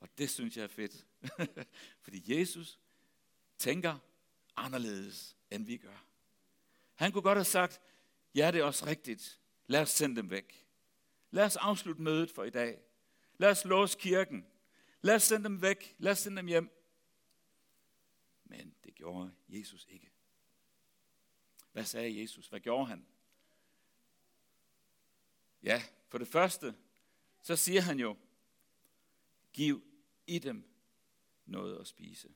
Og 0.01 0.09
det 0.19 0.31
synes 0.31 0.57
jeg 0.57 0.63
er 0.63 0.69
fedt. 0.69 1.07
Fordi 2.05 2.39
Jesus 2.39 2.79
tænker 3.59 3.99
anderledes, 4.57 5.37
end 5.51 5.67
vi 5.67 5.77
gør. 5.77 6.05
Han 6.95 7.13
kunne 7.13 7.23
godt 7.23 7.39
have 7.39 7.45
sagt, 7.45 7.81
ja, 8.35 8.51
det 8.51 8.61
er 8.61 8.65
også 8.65 8.87
rigtigt. 8.87 9.42
Lad 9.73 9.83
os 9.83 9.91
sende 9.91 10.17
dem 10.17 10.31
væk. 10.31 10.67
Lad 11.31 11.45
os 11.45 11.57
afslutte 11.57 12.03
mødet 12.03 12.31
for 12.31 12.45
i 12.45 12.51
dag. 12.51 12.81
Lad 13.39 13.51
os 13.51 13.65
låse 13.65 13.99
kirken. 13.99 14.47
Lad 15.03 15.15
os 15.15 15.23
sende 15.23 15.45
dem 15.45 15.63
væk. 15.63 15.95
Lad 15.99 16.13
os 16.13 16.19
sende 16.19 16.37
dem 16.37 16.47
hjem. 16.47 16.71
Men 18.45 18.75
det 18.85 18.95
gjorde 18.95 19.33
Jesus 19.49 19.87
ikke. 19.89 20.11
Hvad 21.73 21.85
sagde 21.85 22.21
Jesus? 22.21 22.49
Hvad 22.49 22.61
gjorde 22.61 22.87
han? 22.87 23.07
Ja, 25.63 25.83
for 26.09 26.19
det 26.19 26.29
første, 26.29 26.75
så 27.43 27.57
siger 27.57 27.81
han 27.81 28.01
jo, 28.01 28.17
giv 29.53 29.85
i 30.27 30.39
dem 30.39 30.65
noget 31.47 31.81
at 31.81 31.87
spise. 31.87 32.29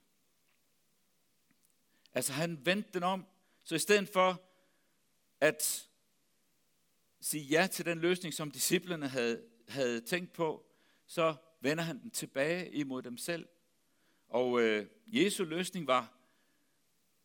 Altså 2.13 2.33
han 2.33 2.65
vendte 2.65 2.89
den 2.93 3.03
om, 3.03 3.25
så 3.63 3.75
i 3.75 3.79
stedet 3.79 4.09
for 4.09 4.41
at 5.39 5.89
sige 7.27 7.43
ja 7.43 7.67
til 7.67 7.85
den 7.85 7.99
løsning, 7.99 8.33
som 8.33 8.51
disciplerne 8.51 9.07
havde, 9.07 9.43
havde 9.67 10.01
tænkt 10.01 10.33
på, 10.33 10.65
så 11.05 11.35
vender 11.61 11.83
han 11.83 12.01
den 12.01 12.11
tilbage 12.11 12.71
imod 12.71 13.01
dem 13.01 13.17
selv. 13.17 13.47
Og 14.27 14.61
øh, 14.61 14.87
Jesu 15.07 15.43
løsning 15.43 15.87
var, 15.87 16.17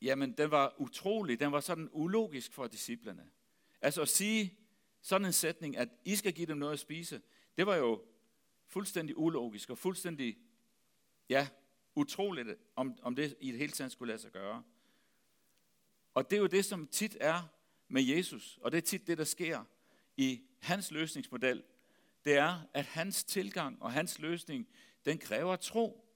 jamen 0.02 0.32
den 0.32 0.50
var 0.50 0.74
utrolig, 0.78 1.40
den 1.40 1.52
var 1.52 1.60
sådan 1.60 1.88
ulogisk 1.92 2.52
for 2.52 2.66
disciplerne. 2.66 3.30
Altså 3.80 4.02
at 4.02 4.08
sige 4.08 4.58
sådan 5.02 5.26
en 5.26 5.32
sætning, 5.32 5.76
at 5.76 5.88
I 6.04 6.16
skal 6.16 6.32
give 6.32 6.46
dem 6.46 6.56
noget 6.56 6.72
at 6.72 6.78
spise, 6.78 7.22
det 7.56 7.66
var 7.66 7.76
jo 7.76 8.04
fuldstændig 8.66 9.18
ulogisk 9.18 9.70
og 9.70 9.78
fuldstændig, 9.78 10.38
ja, 11.28 11.48
utroligt, 11.94 12.48
om, 12.76 12.98
om 13.02 13.16
det 13.16 13.36
i 13.40 13.50
det 13.50 13.58
hele 13.58 13.72
taget 13.72 13.92
skulle 13.92 14.10
lade 14.10 14.22
sig 14.22 14.32
gøre. 14.32 14.62
Og 16.14 16.30
det 16.30 16.36
er 16.36 16.40
jo 16.40 16.46
det, 16.46 16.64
som 16.64 16.86
tit 16.86 17.16
er 17.20 17.42
med 17.88 18.02
Jesus, 18.02 18.58
og 18.62 18.72
det 18.72 18.78
er 18.78 18.82
tit 18.82 19.06
det, 19.06 19.18
der 19.18 19.24
sker 19.24 19.64
i 20.16 20.42
hans 20.60 20.90
løsningsmodel. 20.90 21.62
Det 22.24 22.34
er, 22.34 22.60
at 22.74 22.84
hans 22.84 23.24
tilgang 23.24 23.82
og 23.82 23.92
hans 23.92 24.18
løsning, 24.18 24.68
den 25.04 25.18
kræver 25.18 25.56
tro. 25.56 26.08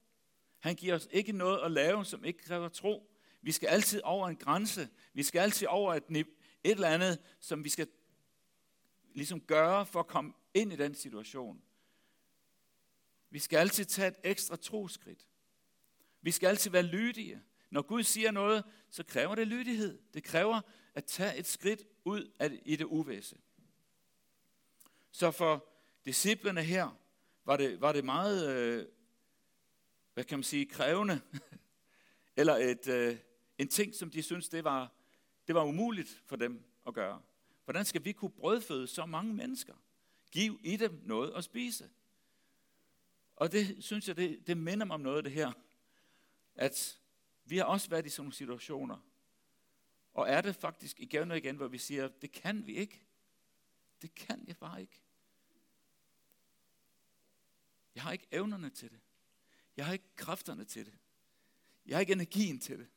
Han 0.59 0.75
giver 0.75 0.95
os 0.95 1.07
ikke 1.11 1.31
noget 1.31 1.59
at 1.65 1.71
lave, 1.71 2.05
som 2.05 2.25
ikke 2.25 2.39
kræver 2.39 2.69
tro. 2.69 3.11
Vi 3.41 3.51
skal 3.51 3.67
altid 3.67 4.01
over 4.03 4.27
en 4.27 4.35
grænse. 4.35 4.89
Vi 5.13 5.23
skal 5.23 5.39
altid 5.39 5.67
over 5.67 5.93
et, 5.93 6.03
et 6.09 6.27
eller 6.63 6.87
andet, 6.87 7.19
som 7.39 7.63
vi 7.63 7.69
skal 7.69 7.87
ligesom 9.13 9.41
gøre 9.41 9.85
for 9.85 9.99
at 9.99 10.07
komme 10.07 10.33
ind 10.53 10.73
i 10.73 10.75
den 10.75 10.95
situation. 10.95 11.61
Vi 13.29 13.39
skal 13.39 13.57
altid 13.57 13.85
tage 13.85 14.07
et 14.07 14.17
ekstra 14.23 14.55
troskridt. 14.55 15.27
Vi 16.21 16.31
skal 16.31 16.47
altid 16.47 16.71
være 16.71 16.83
lydige. 16.83 17.41
Når 17.69 17.81
Gud 17.81 18.03
siger 18.03 18.31
noget, 18.31 18.63
så 18.89 19.03
kræver 19.03 19.35
det 19.35 19.47
lydighed. 19.47 19.99
Det 20.13 20.23
kræver 20.23 20.61
at 20.93 21.05
tage 21.05 21.37
et 21.37 21.47
skridt 21.47 21.83
ud 22.05 22.31
af, 22.39 22.59
i 22.65 22.75
det 22.75 22.85
uvæse. 22.85 23.37
Så 25.17 25.31
for 25.31 25.69
disciplerne 26.05 26.63
her 26.63 26.99
var 27.45 27.57
det, 27.57 27.81
var 27.81 27.91
det 27.91 28.05
meget, 28.05 28.49
øh, 28.49 28.85
hvad 30.13 30.23
kan 30.23 30.37
man 30.37 30.43
sige, 30.43 30.65
krævende, 30.65 31.21
eller 32.37 32.55
et, 32.55 32.87
øh, 32.87 33.17
en 33.57 33.67
ting, 33.67 33.95
som 33.95 34.09
de 34.09 34.23
syntes, 34.23 34.49
det 34.49 34.63
var, 34.63 34.91
det 35.47 35.55
var 35.55 35.63
umuligt 35.63 36.21
for 36.25 36.35
dem 36.35 36.63
at 36.87 36.93
gøre. 36.93 37.21
Hvordan 37.65 37.85
skal 37.85 38.05
vi 38.05 38.11
kunne 38.11 38.31
brødføde 38.31 38.87
så 38.87 39.05
mange 39.05 39.33
mennesker? 39.33 39.73
Giv 40.31 40.59
i 40.63 40.75
dem 40.75 41.01
noget 41.03 41.33
at 41.35 41.43
spise. 41.43 41.89
Og 43.35 43.51
det 43.51 43.83
synes 43.83 44.07
jeg, 44.07 44.17
det, 44.17 44.47
det 44.47 44.57
minder 44.57 44.85
mig 44.85 44.93
om 44.93 45.01
noget 45.01 45.17
af 45.17 45.23
det 45.23 45.31
her. 45.31 45.51
At 46.55 46.99
vi 47.45 47.57
har 47.57 47.65
også 47.65 47.89
været 47.89 48.05
i 48.05 48.09
sådan 48.09 48.23
nogle 48.23 48.33
situationer. 48.33 48.97
Og 50.13 50.29
er 50.29 50.41
det 50.41 50.55
faktisk 50.55 50.99
igen 50.99 51.31
og 51.31 51.37
igen, 51.37 51.55
hvor 51.55 51.67
vi 51.67 51.77
siger, 51.77 52.07
det 52.07 52.31
kan 52.31 52.67
vi 52.67 52.75
ikke. 52.75 53.03
Det 54.01 54.15
kan 54.15 54.43
jeg 54.47 54.57
bare 54.57 54.81
ikke. 54.81 55.06
Jeg 57.97 58.03
har 58.03 58.11
ikke 58.11 58.27
evnerne 58.31 58.69
til 58.69 58.91
det. 58.91 58.99
Jeg 59.77 59.85
har 59.85 59.93
ikke 59.93 60.15
kræfterne 60.15 60.65
til 60.65 60.85
det. 60.85 60.97
Jeg 61.85 61.95
har 61.95 61.99
ikke 61.99 62.13
energien 62.13 62.59
til 62.59 62.79
det. 62.79 62.87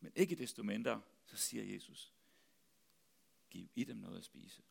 Men 0.00 0.12
ikke 0.16 0.36
desto 0.36 0.62
mindre, 0.62 1.02
så 1.26 1.36
siger 1.36 1.64
Jesus, 1.64 2.12
giv 3.50 3.68
i 3.74 3.84
dem 3.84 3.96
noget 3.96 4.18
at 4.18 4.24
spise. 4.24 4.62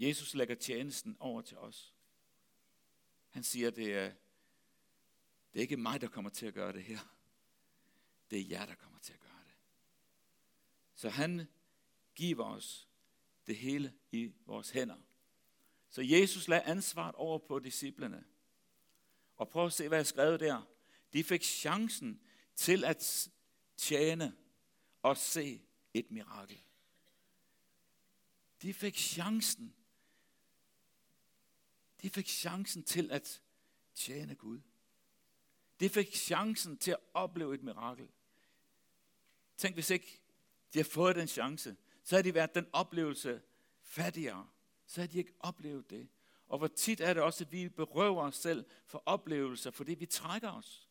Jesus 0.00 0.34
lægger 0.34 0.54
tjenesten 0.54 1.16
over 1.20 1.42
til 1.42 1.58
os. 1.58 1.94
Han 3.30 3.42
siger, 3.42 3.70
det 3.70 3.94
er, 3.94 4.08
det 5.52 5.58
er 5.58 5.62
ikke 5.62 5.76
mig, 5.76 6.00
der 6.00 6.08
kommer 6.08 6.30
til 6.30 6.46
at 6.46 6.54
gøre 6.54 6.72
det 6.72 6.84
her. 6.84 7.16
Det 8.30 8.40
er 8.40 8.48
jer, 8.48 8.66
der 8.66 8.74
kommer 8.74 8.98
til 8.98 9.12
at 9.12 9.20
gøre 9.20 9.44
det. 9.44 9.54
Så 10.94 11.08
han 11.08 11.48
giver 12.14 12.44
os 12.44 12.88
det 13.46 13.56
hele 13.56 13.94
i 14.10 14.32
vores 14.46 14.70
hænder. 14.70 15.13
Så 15.94 16.02
Jesus 16.02 16.48
lagde 16.48 16.62
ansvaret 16.62 17.14
over 17.14 17.38
på 17.38 17.58
disciplene. 17.58 18.24
Og 19.36 19.48
prøv 19.48 19.66
at 19.66 19.72
se, 19.72 19.88
hvad 19.88 19.98
jeg 19.98 20.06
skrev 20.06 20.38
der. 20.38 20.62
De 21.12 21.24
fik 21.24 21.42
chancen 21.42 22.20
til 22.56 22.84
at 22.84 23.28
tjene 23.76 24.36
og 25.02 25.16
se 25.16 25.62
et 25.94 26.10
mirakel. 26.10 26.60
De 28.62 28.74
fik 28.74 28.96
chancen. 28.96 29.74
De 32.02 32.10
fik 32.10 32.28
chancen 32.28 32.82
til 32.82 33.10
at 33.10 33.42
tjene 33.94 34.34
Gud. 34.34 34.60
De 35.80 35.88
fik 35.88 36.14
chancen 36.14 36.76
til 36.76 36.90
at 36.90 37.00
opleve 37.14 37.54
et 37.54 37.62
mirakel. 37.62 38.08
Tænk, 39.56 39.74
hvis 39.74 39.90
ikke 39.90 40.20
de 40.72 40.78
har 40.78 40.84
fået 40.84 41.16
den 41.16 41.28
chance, 41.28 41.76
så 42.04 42.16
har 42.16 42.22
de 42.22 42.34
været 42.34 42.54
den 42.54 42.66
oplevelse 42.72 43.42
fattigere. 43.82 44.48
Så 44.86 45.00
har 45.00 45.08
de 45.08 45.18
ikke 45.18 45.32
oplevet 45.40 45.90
det. 45.90 46.08
Og 46.46 46.58
hvor 46.58 46.68
tit 46.68 47.00
er 47.00 47.14
det 47.14 47.22
også, 47.22 47.44
at 47.44 47.52
vi 47.52 47.68
berøver 47.68 48.22
os 48.22 48.36
selv 48.36 48.64
for 48.86 49.02
oplevelser, 49.06 49.70
fordi 49.70 49.94
vi 49.94 50.06
trækker 50.06 50.50
os. 50.50 50.88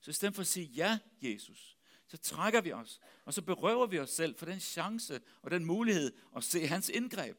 Så 0.00 0.10
i 0.10 0.14
stedet 0.14 0.34
for 0.34 0.40
at 0.40 0.46
sige 0.46 0.66
ja, 0.66 0.98
Jesus, 1.22 1.76
så 2.06 2.16
trækker 2.16 2.60
vi 2.60 2.72
os, 2.72 3.00
og 3.24 3.34
så 3.34 3.42
berøver 3.42 3.86
vi 3.86 3.98
os 3.98 4.10
selv 4.10 4.34
for 4.34 4.46
den 4.46 4.60
chance 4.60 5.20
og 5.42 5.50
den 5.50 5.64
mulighed 5.64 6.12
at 6.36 6.44
se 6.44 6.66
hans 6.66 6.88
indgreb. 6.88 7.38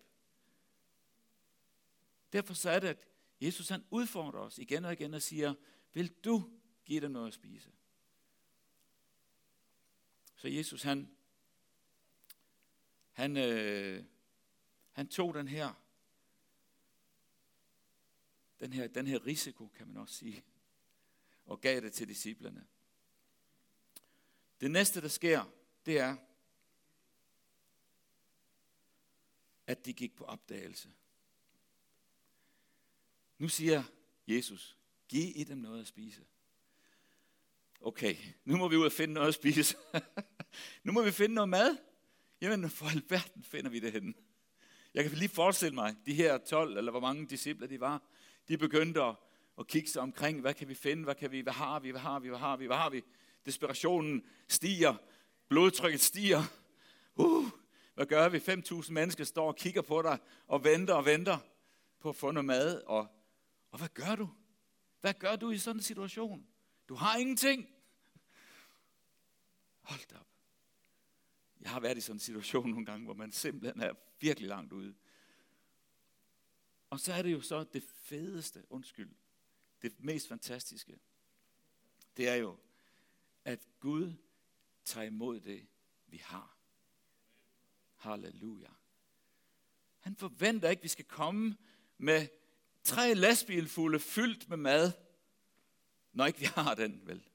Derfor 2.34 2.54
så 2.54 2.70
er 2.70 2.80
det, 2.80 2.88
at 2.88 2.98
Jesus 3.42 3.70
han 3.70 3.84
udfordrer 3.90 4.40
os 4.40 4.58
igen 4.58 4.86
og 4.86 4.94
igen 4.94 5.14
og 5.14 5.22
siger, 5.22 5.54
vil 5.94 6.08
du 6.08 6.50
give 6.86 7.02
dem 7.02 7.12
noget 7.12 7.28
at 7.28 7.34
spise? 7.34 7.72
Så 10.36 10.48
Jesus 10.48 10.82
han, 10.82 11.12
han, 13.12 13.38
øh, 13.38 14.04
han 14.92 15.08
tog 15.08 15.34
den 15.34 15.48
her, 15.48 15.74
den 18.60 18.74
her, 18.74 18.88
den 18.88 19.08
her 19.08 19.26
risiko, 19.26 19.68
kan 19.68 19.88
man 19.88 19.98
også 19.98 20.16
sige, 20.16 20.44
og 21.46 21.62
gav 21.62 21.82
det 21.82 21.94
til 21.94 22.08
disciplerne. 22.08 22.68
Det 24.62 24.72
næste, 24.72 25.02
der 25.02 25.08
sker, 25.08 25.52
det 25.86 26.00
er, 26.00 26.18
at 29.68 29.86
de 29.86 29.94
gik 29.94 30.16
på 30.16 30.24
opdagelse. 30.24 30.90
Nu 33.38 33.48
siger 33.48 33.84
Jesus, 34.28 34.78
giv 35.08 35.32
i 35.36 35.44
dem 35.44 35.58
noget 35.58 35.82
at 35.82 35.88
spise. 35.88 36.26
Okay, 37.82 38.16
nu 38.46 38.58
må 38.58 38.68
vi 38.68 38.76
ud 38.76 38.86
og 38.86 38.92
finde 38.92 39.14
noget 39.14 39.28
at 39.28 39.34
spise. 39.34 39.78
nu 40.84 40.92
må 40.92 41.02
vi 41.02 41.12
finde 41.12 41.36
noget 41.36 41.50
mad. 41.50 41.78
Jamen, 42.42 42.70
for 42.70 42.86
alverden 42.86 43.44
finder 43.44 43.70
vi 43.70 43.80
det 43.80 43.92
henne. 43.92 44.14
Jeg 44.94 45.04
kan 45.04 45.14
lige 45.14 45.30
forestille 45.30 45.76
mig, 45.76 45.96
de 46.06 46.14
her 46.14 46.38
12, 46.38 46.78
eller 46.78 46.92
hvor 46.92 47.00
mange 47.00 47.28
disciple 47.28 47.68
de 47.68 47.80
var, 47.80 48.02
de 48.48 48.58
begyndte 48.58 49.04
at, 49.04 49.16
at 49.60 49.68
kigge 49.68 49.90
sig 49.90 50.02
omkring, 50.02 50.42
hvad 50.42 50.54
kan 50.54 50.70
vi 50.70 50.74
finde, 50.74 51.04
hvad 51.04 51.16
kan 51.16 51.32
vi, 51.32 51.40
hvad 51.40 51.54
har 51.54 51.80
vi, 51.80 51.90
hvad 51.90 52.02
har 52.02 52.20
vi, 52.20 52.28
hvad 52.28 52.40
har 52.40 52.58
vi, 52.58 52.66
hvad 52.66 52.78
har 52.78 52.90
vi. 52.90 53.04
Desperationen 53.46 54.26
stiger, 54.48 54.96
blodtrykket 55.48 56.02
stiger. 56.02 56.44
Uh, 57.16 57.46
hvad 57.94 58.06
gør 58.06 58.30
vi? 58.30 58.38
5.000 58.38 58.92
mennesker 58.92 59.24
står 59.24 59.48
og 59.48 59.56
kigger 59.56 59.82
på 59.82 60.02
dig 60.02 60.20
og 60.48 60.64
venter 60.64 60.94
og 60.94 61.06
venter 61.06 61.38
på 62.00 62.10
at 62.10 62.16
få 62.16 62.32
noget 62.32 62.46
mad. 62.46 62.82
Og, 62.86 63.08
og 63.72 63.78
hvad 63.78 63.90
gør 63.94 64.16
du? 64.16 64.30
Hvad 65.02 65.14
gør 65.14 65.36
du 65.36 65.52
i 65.52 65.58
sådan 65.58 65.80
en 65.80 65.84
situation? 65.84 66.48
Du 66.90 66.96
har 66.96 67.18
ingenting. 67.18 67.68
Hold 69.82 70.00
da 70.10 70.16
op. 70.16 70.31
Jeg 71.62 71.72
har 71.72 71.80
været 71.80 71.98
i 71.98 72.01
sådan 72.01 72.15
en 72.15 72.20
situation 72.20 72.70
nogle 72.70 72.86
gange, 72.86 73.06
hvor 73.06 73.13
man 73.13 73.32
simpelthen 73.32 73.82
er 73.82 73.94
virkelig 74.20 74.50
langt 74.50 74.74
ude. 74.74 74.96
Og 76.89 77.00
så 77.00 77.13
er 77.13 77.22
det 77.22 77.32
jo 77.32 77.41
så 77.41 77.63
det 77.63 77.84
fedeste, 77.84 78.63
undskyld, 78.70 79.12
det 79.82 79.94
mest 80.00 80.27
fantastiske, 80.27 81.00
det 82.18 82.30
er 82.30 82.36
jo, 82.36 82.58
at 83.46 83.68
Gud 83.80 84.13
tager 84.86 85.08
imod 85.08 85.39
det, 85.39 85.68
vi 86.08 86.18
har. 86.18 86.58
Halleluja. 87.96 88.70
Han 90.00 90.15
forventer 90.15 90.70
ikke, 90.70 90.80
at 90.80 90.84
vi 90.84 90.88
skal 90.88 91.06
komme 91.06 91.58
med 91.98 92.27
tre 92.84 93.13
lastbilfulde 93.13 94.00
fyldt 94.00 94.50
med 94.50 94.58
mad, 94.58 94.91
når 96.13 96.25
ikke 96.25 96.39
vi 96.39 96.46
har 96.46 96.75
den, 96.75 97.08
vel? 97.08 97.30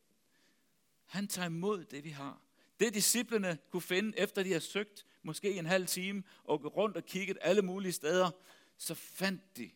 Han 1.05 1.29
tager 1.29 1.47
imod 1.47 1.85
det, 1.85 2.05
vi 2.05 2.11
har. 2.11 2.46
Det 2.81 2.95
disciplene 2.95 3.59
kunne 3.71 3.83
finde, 3.83 4.19
efter 4.19 4.43
de 4.43 4.53
har 4.53 4.61
søgt 4.61 5.07
måske 5.23 5.53
en 5.53 5.67
halv 5.67 5.87
time, 5.87 6.23
og 6.45 6.61
gå 6.61 6.69
rundt 6.69 6.97
og 6.97 7.05
kigget 7.05 7.39
alle 7.41 7.63
mulige 7.63 7.93
steder, 7.93 8.31
så 8.77 8.95
fandt 8.95 9.57
de 9.57 9.71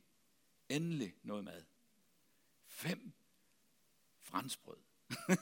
endelig 0.68 1.14
noget 1.22 1.44
mad. 1.44 1.64
Fem 2.66 3.12
franskbrød 4.18 4.76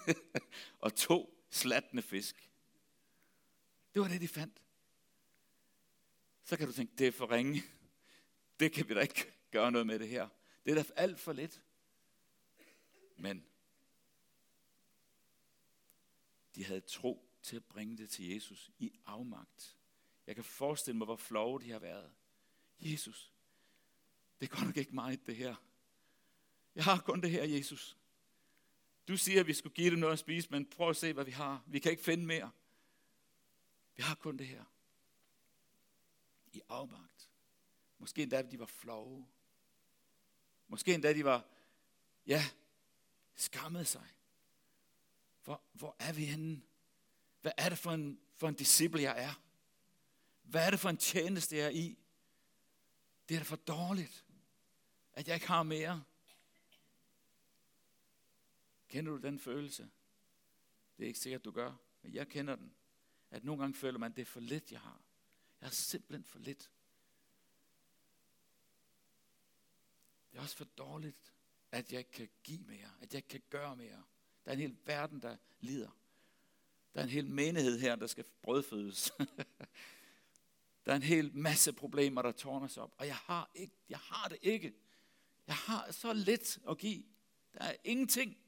og 0.85 0.95
to 0.95 1.45
slatne 1.51 2.03
fisk. 2.03 2.51
Det 3.95 4.03
var 4.03 4.09
det, 4.09 4.21
de 4.21 4.29
fandt. 4.29 4.63
Så 6.45 6.57
kan 6.57 6.67
du 6.67 6.73
tænke, 6.73 6.93
det 6.99 7.07
er 7.07 7.13
for 7.13 7.31
ringe. 7.31 7.63
Det 8.61 8.73
kan 8.73 8.89
vi 8.89 8.95
da 8.95 9.01
ikke 9.01 9.33
gøre 9.51 9.73
noget 9.73 9.87
med 9.87 9.99
det 9.99 10.09
her. 10.09 10.29
Det 10.65 10.79
er 10.79 10.83
da 10.83 10.93
alt 10.97 11.21
for 11.21 11.33
lidt. 11.33 11.63
Men 13.17 13.47
de 16.55 16.65
havde 16.65 16.81
tro 16.81 17.28
til 17.43 17.57
at 17.57 17.65
bringe 17.65 17.97
det 17.97 18.11
til 18.11 18.29
Jesus 18.29 18.71
i 18.79 18.93
afmagt. 19.07 19.77
Jeg 20.27 20.35
kan 20.35 20.45
forestille 20.45 20.99
mig, 20.99 21.05
hvor 21.05 21.17
flove 21.17 21.61
de 21.61 21.71
har 21.71 21.79
været. 21.79 22.11
Jesus, 22.81 23.33
det 24.41 24.51
går 24.51 24.65
nok 24.65 24.77
ikke 24.77 24.95
meget, 24.95 25.27
det 25.27 25.37
her. 25.37 25.55
Jeg 26.75 26.85
har 26.85 27.01
kun 27.01 27.21
det 27.21 27.31
her, 27.31 27.45
Jesus. 27.45 27.97
Du 29.09 29.17
siger, 29.17 29.41
at 29.41 29.47
vi 29.47 29.55
skulle 29.55 29.75
give 29.75 29.91
dem 29.91 29.99
noget 29.99 30.13
at 30.13 30.19
spise, 30.19 30.49
men 30.51 30.67
prøv 30.67 30.91
at 30.91 30.97
se, 30.97 31.13
hvad 31.13 31.25
vi 31.25 31.31
har. 31.31 31.63
Vi 31.67 31.79
kan 31.79 31.91
ikke 31.91 32.03
finde 32.03 32.27
mere. 32.27 32.51
Vi 33.97 34.03
har 34.03 34.15
kun 34.15 34.37
det 34.37 34.47
her. 34.47 34.65
I 36.53 36.61
afmagt. 36.69 37.31
Måske 37.99 38.23
endda, 38.23 38.43
de 38.43 38.59
var 38.59 38.67
flove. 38.67 39.27
Måske 40.69 40.95
endda, 40.95 41.15
de 41.15 41.25
var, 41.25 41.45
ja, 42.27 42.45
skammede 43.35 43.85
sig. 43.85 44.07
Hvor, 45.45 45.63
hvor 45.73 45.97
er 45.99 46.13
vi 46.13 46.25
henne? 46.25 46.63
Hvad 47.49 47.65
er 47.65 47.69
det 47.69 47.79
for 47.79 47.93
en, 47.93 48.21
for 48.37 48.49
en 48.49 48.55
disciple, 48.55 49.03
jeg 49.03 49.23
er? 49.25 49.41
Hvad 50.43 50.67
er 50.67 50.71
det 50.71 50.81
for 50.81 50.89
en 50.89 50.97
tjeneste, 50.97 51.57
jeg 51.57 51.65
er 51.67 51.71
i? 51.71 51.99
Det 53.29 53.35
er 53.35 53.39
da 53.39 53.45
for 53.45 53.57
dårligt, 53.57 54.25
at 55.13 55.29
jeg 55.29 55.35
ikke 55.35 55.47
har 55.47 55.63
mere. 55.63 56.05
Kender 58.89 59.13
du 59.13 59.19
den 59.19 59.39
følelse? 59.39 59.91
Det 60.97 61.05
er 61.05 61.07
ikke 61.07 61.19
sikkert, 61.19 61.45
du 61.45 61.51
gør, 61.51 61.75
men 62.03 62.15
jeg 62.15 62.29
kender 62.29 62.57
den. 62.57 62.75
At 63.31 63.45
nogle 63.45 63.61
gange 63.61 63.75
føler 63.75 63.99
man, 63.99 64.11
at 64.11 64.17
det 64.17 64.23
er 64.23 64.27
for 64.27 64.41
lidt, 64.41 64.73
jeg 64.73 64.81
har. 64.81 65.01
Jeg 65.61 65.69
har 65.69 65.75
simpelthen 65.75 66.25
for 66.25 66.39
lidt. 66.39 66.71
Det 70.31 70.39
er 70.39 70.43
også 70.43 70.57
for 70.57 70.65
dårligt, 70.65 71.33
at 71.73 71.93
jeg 71.93 71.99
ikke 71.99 72.13
kan 72.13 72.29
give 72.43 72.61
mere, 72.61 72.91
at 73.01 73.13
jeg 73.13 73.19
ikke 73.19 73.29
kan 73.29 73.43
gøre 73.51 73.77
mere. 73.77 74.03
Der 74.45 74.51
er 74.51 74.53
en 74.53 74.61
hel 74.61 74.77
verden, 74.85 75.23
der 75.23 75.37
lider. 75.61 75.91
Der 76.99 77.03
er 77.03 77.07
en 77.07 77.13
hel 77.13 77.27
menighed 77.27 77.79
her, 77.79 77.97
der 77.97 78.07
skal 78.07 78.25
brødfødes. 78.43 79.13
der 80.87 80.93
er 80.93 80.97
en 80.97 81.03
hel 81.03 81.37
masse 81.37 81.73
problemer, 81.73 82.23
der 82.23 82.33
tårner 82.33 82.67
sig 82.67 82.83
op. 82.83 82.95
Og 82.97 83.07
jeg 83.07 83.17
har, 83.17 83.51
ikke, 83.55 83.75
jeg 83.89 83.99
har 83.99 84.29
det 84.29 84.39
ikke. 84.43 84.75
Jeg 85.47 85.57
har 85.57 85.93
så 85.93 86.13
lidt 86.13 86.59
at 86.71 86.79
give. 86.79 87.05
Der 87.53 87.61
er 87.61 87.77
ingenting. 87.85 88.39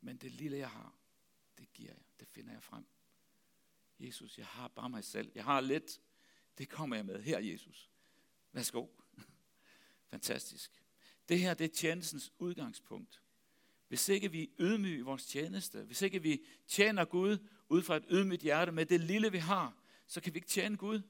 Men 0.00 0.16
det 0.16 0.32
lille, 0.32 0.56
jeg 0.56 0.70
har, 0.70 0.94
det 1.58 1.72
giver 1.72 1.90
jeg. 1.90 2.04
Det 2.20 2.28
finder 2.28 2.52
jeg 2.52 2.62
frem. 2.62 2.86
Jesus, 3.98 4.38
jeg 4.38 4.46
har 4.46 4.68
bare 4.68 4.90
mig 4.90 5.04
selv. 5.04 5.32
Jeg 5.34 5.44
har 5.44 5.60
lidt. 5.60 6.00
Det 6.58 6.68
kommer 6.68 6.96
jeg 6.96 7.06
med. 7.06 7.22
Her, 7.22 7.38
Jesus. 7.38 7.90
Værsgo. 8.52 8.86
Fantastisk. 10.10 10.82
Det 11.28 11.40
her, 11.40 11.54
det 11.54 11.64
er 11.64 11.74
tjenestens 11.74 12.32
udgangspunkt. 12.38 13.21
Hvis 13.92 14.08
ikke 14.08 14.32
vi 14.32 14.50
ydmyger 14.58 14.98
i 14.98 15.00
vores 15.00 15.26
tjeneste, 15.26 15.82
hvis 15.82 16.02
ikke 16.02 16.22
vi 16.22 16.44
tjener 16.66 17.04
Gud 17.04 17.38
ud 17.68 17.82
fra 17.82 17.96
et 17.96 18.04
ydmygt 18.10 18.42
hjerte 18.42 18.72
med 18.72 18.86
det 18.86 19.00
lille, 19.00 19.32
vi 19.32 19.38
har, 19.38 19.76
så 20.06 20.20
kan 20.20 20.34
vi 20.34 20.36
ikke 20.38 20.48
tjene 20.48 20.76
Gud. 20.76 21.02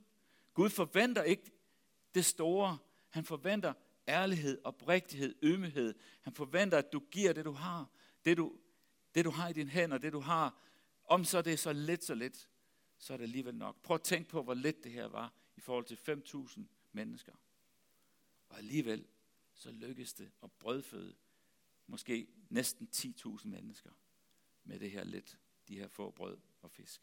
Gud 0.55 0.71
forventer 0.71 1.23
ikke 1.23 1.51
det 2.15 2.25
store. 2.25 2.79
Han 3.09 3.25
forventer 3.25 3.75
ærlighed, 4.09 4.61
oprigtighed, 4.65 5.35
ydmyghed. 5.43 5.95
Han 6.23 6.35
forventer, 6.35 6.79
at 6.79 6.93
du 6.93 7.01
giver 7.11 7.33
det, 7.33 7.45
du 7.45 7.53
har. 7.53 7.91
Det, 8.25 8.37
du, 8.37 8.57
det, 9.15 9.25
du 9.25 9.31
har 9.31 9.49
i 9.49 9.53
dine 9.53 9.71
hænder, 9.71 9.99
det, 9.99 10.13
du 10.13 10.21
har. 10.21 10.59
Om 11.05 11.25
så 11.25 11.43
det 11.43 11.53
er 11.53 11.57
så 11.57 11.73
lidt, 11.73 12.05
så 12.05 12.15
lidt, 12.15 12.49
så 12.99 13.13
er 13.13 13.17
det 13.17 13.25
alligevel 13.25 13.55
nok. 13.55 13.83
Prøv 13.83 13.95
at 13.95 14.03
tænke 14.03 14.29
på, 14.29 14.43
hvor 14.43 14.55
let 14.55 14.85
det 14.85 14.93
her 14.93 15.07
var 15.07 15.33
i 15.57 15.61
forhold 15.61 15.85
til 15.85 15.99
5.000 16.09 16.61
mennesker. 16.93 17.33
Og 18.49 18.59
alligevel, 18.59 19.07
så 19.55 19.71
lykkedes 19.71 20.13
det 20.13 20.31
at 20.43 20.53
brødføde 20.53 21.15
måske 21.87 22.29
næsten 22.49 22.89
10.000 22.97 23.49
mennesker 23.49 23.91
med 24.65 24.79
det 24.79 24.91
her 24.91 25.05
lidt, 25.05 25.39
de 25.69 25.79
her 25.79 25.89
få 25.89 26.11
brød 26.11 26.39
og 26.61 26.71
fisk. 26.71 27.03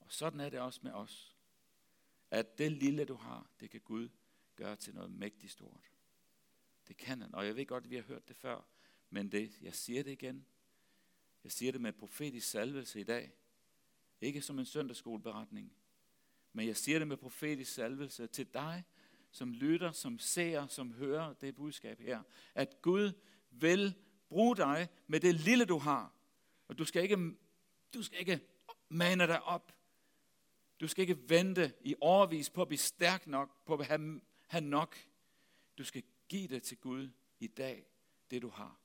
Og 0.00 0.12
sådan 0.12 0.40
er 0.40 0.48
det 0.48 0.60
også 0.60 0.80
med 0.82 0.92
os. 0.92 1.36
At 2.30 2.58
det 2.58 2.72
lille, 2.72 3.04
du 3.04 3.14
har, 3.14 3.50
det 3.60 3.70
kan 3.70 3.80
Gud 3.80 4.08
gøre 4.56 4.76
til 4.76 4.94
noget 4.94 5.10
mægtigt 5.10 5.52
stort. 5.52 5.90
Det 6.88 6.96
kan 6.96 7.20
han. 7.20 7.34
Og 7.34 7.46
jeg 7.46 7.56
ved 7.56 7.66
godt, 7.66 7.84
at 7.84 7.90
vi 7.90 7.96
har 7.96 8.02
hørt 8.02 8.28
det 8.28 8.36
før, 8.36 8.68
men 9.10 9.32
det, 9.32 9.62
jeg 9.62 9.74
siger 9.74 10.02
det 10.02 10.10
igen. 10.10 10.46
Jeg 11.44 11.52
siger 11.52 11.72
det 11.72 11.80
med 11.80 11.92
profetisk 11.92 12.50
salvelse 12.50 13.00
i 13.00 13.04
dag. 13.04 13.32
Ikke 14.20 14.42
som 14.42 14.58
en 14.58 14.64
søndagsskoleberetning, 14.64 15.76
men 16.52 16.66
jeg 16.66 16.76
siger 16.76 16.98
det 16.98 17.08
med 17.08 17.16
profetisk 17.16 17.72
salvelse 17.72 18.26
til 18.26 18.46
dig, 18.54 18.84
som 19.30 19.52
lytter, 19.52 19.92
som 19.92 20.18
ser, 20.18 20.66
som 20.66 20.92
hører 20.92 21.32
det 21.32 21.54
budskab 21.54 22.00
her. 22.00 22.22
At 22.54 22.82
Gud 22.82 23.12
vil 23.60 23.94
bruge 24.28 24.56
dig 24.56 24.88
med 25.06 25.20
det 25.20 25.34
lille, 25.34 25.64
du 25.64 25.78
har. 25.78 26.12
Og 26.68 26.78
du 26.78 26.84
skal 26.84 27.02
ikke, 27.02 27.34
du 27.94 28.02
skal 28.02 28.18
ikke 28.18 28.40
mane 28.88 29.26
dig 29.26 29.42
op. 29.42 29.72
Du 30.80 30.88
skal 30.88 31.02
ikke 31.02 31.28
vente 31.28 31.72
i 31.80 31.94
overvis 32.00 32.50
på 32.50 32.62
at 32.62 32.68
blive 32.68 32.78
stærk 32.78 33.26
nok, 33.26 33.64
på 33.66 33.74
at 33.74 33.86
have, 33.86 34.20
have 34.46 34.64
nok. 34.64 34.96
Du 35.78 35.84
skal 35.84 36.02
give 36.28 36.48
det 36.48 36.62
til 36.62 36.76
Gud 36.76 37.08
i 37.40 37.46
dag, 37.46 37.86
det 38.30 38.42
du 38.42 38.48
har. 38.48 38.80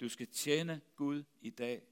Du 0.00 0.08
skal 0.08 0.26
tjene 0.26 0.80
Gud 0.96 1.24
i 1.40 1.50
dag. 1.50 1.82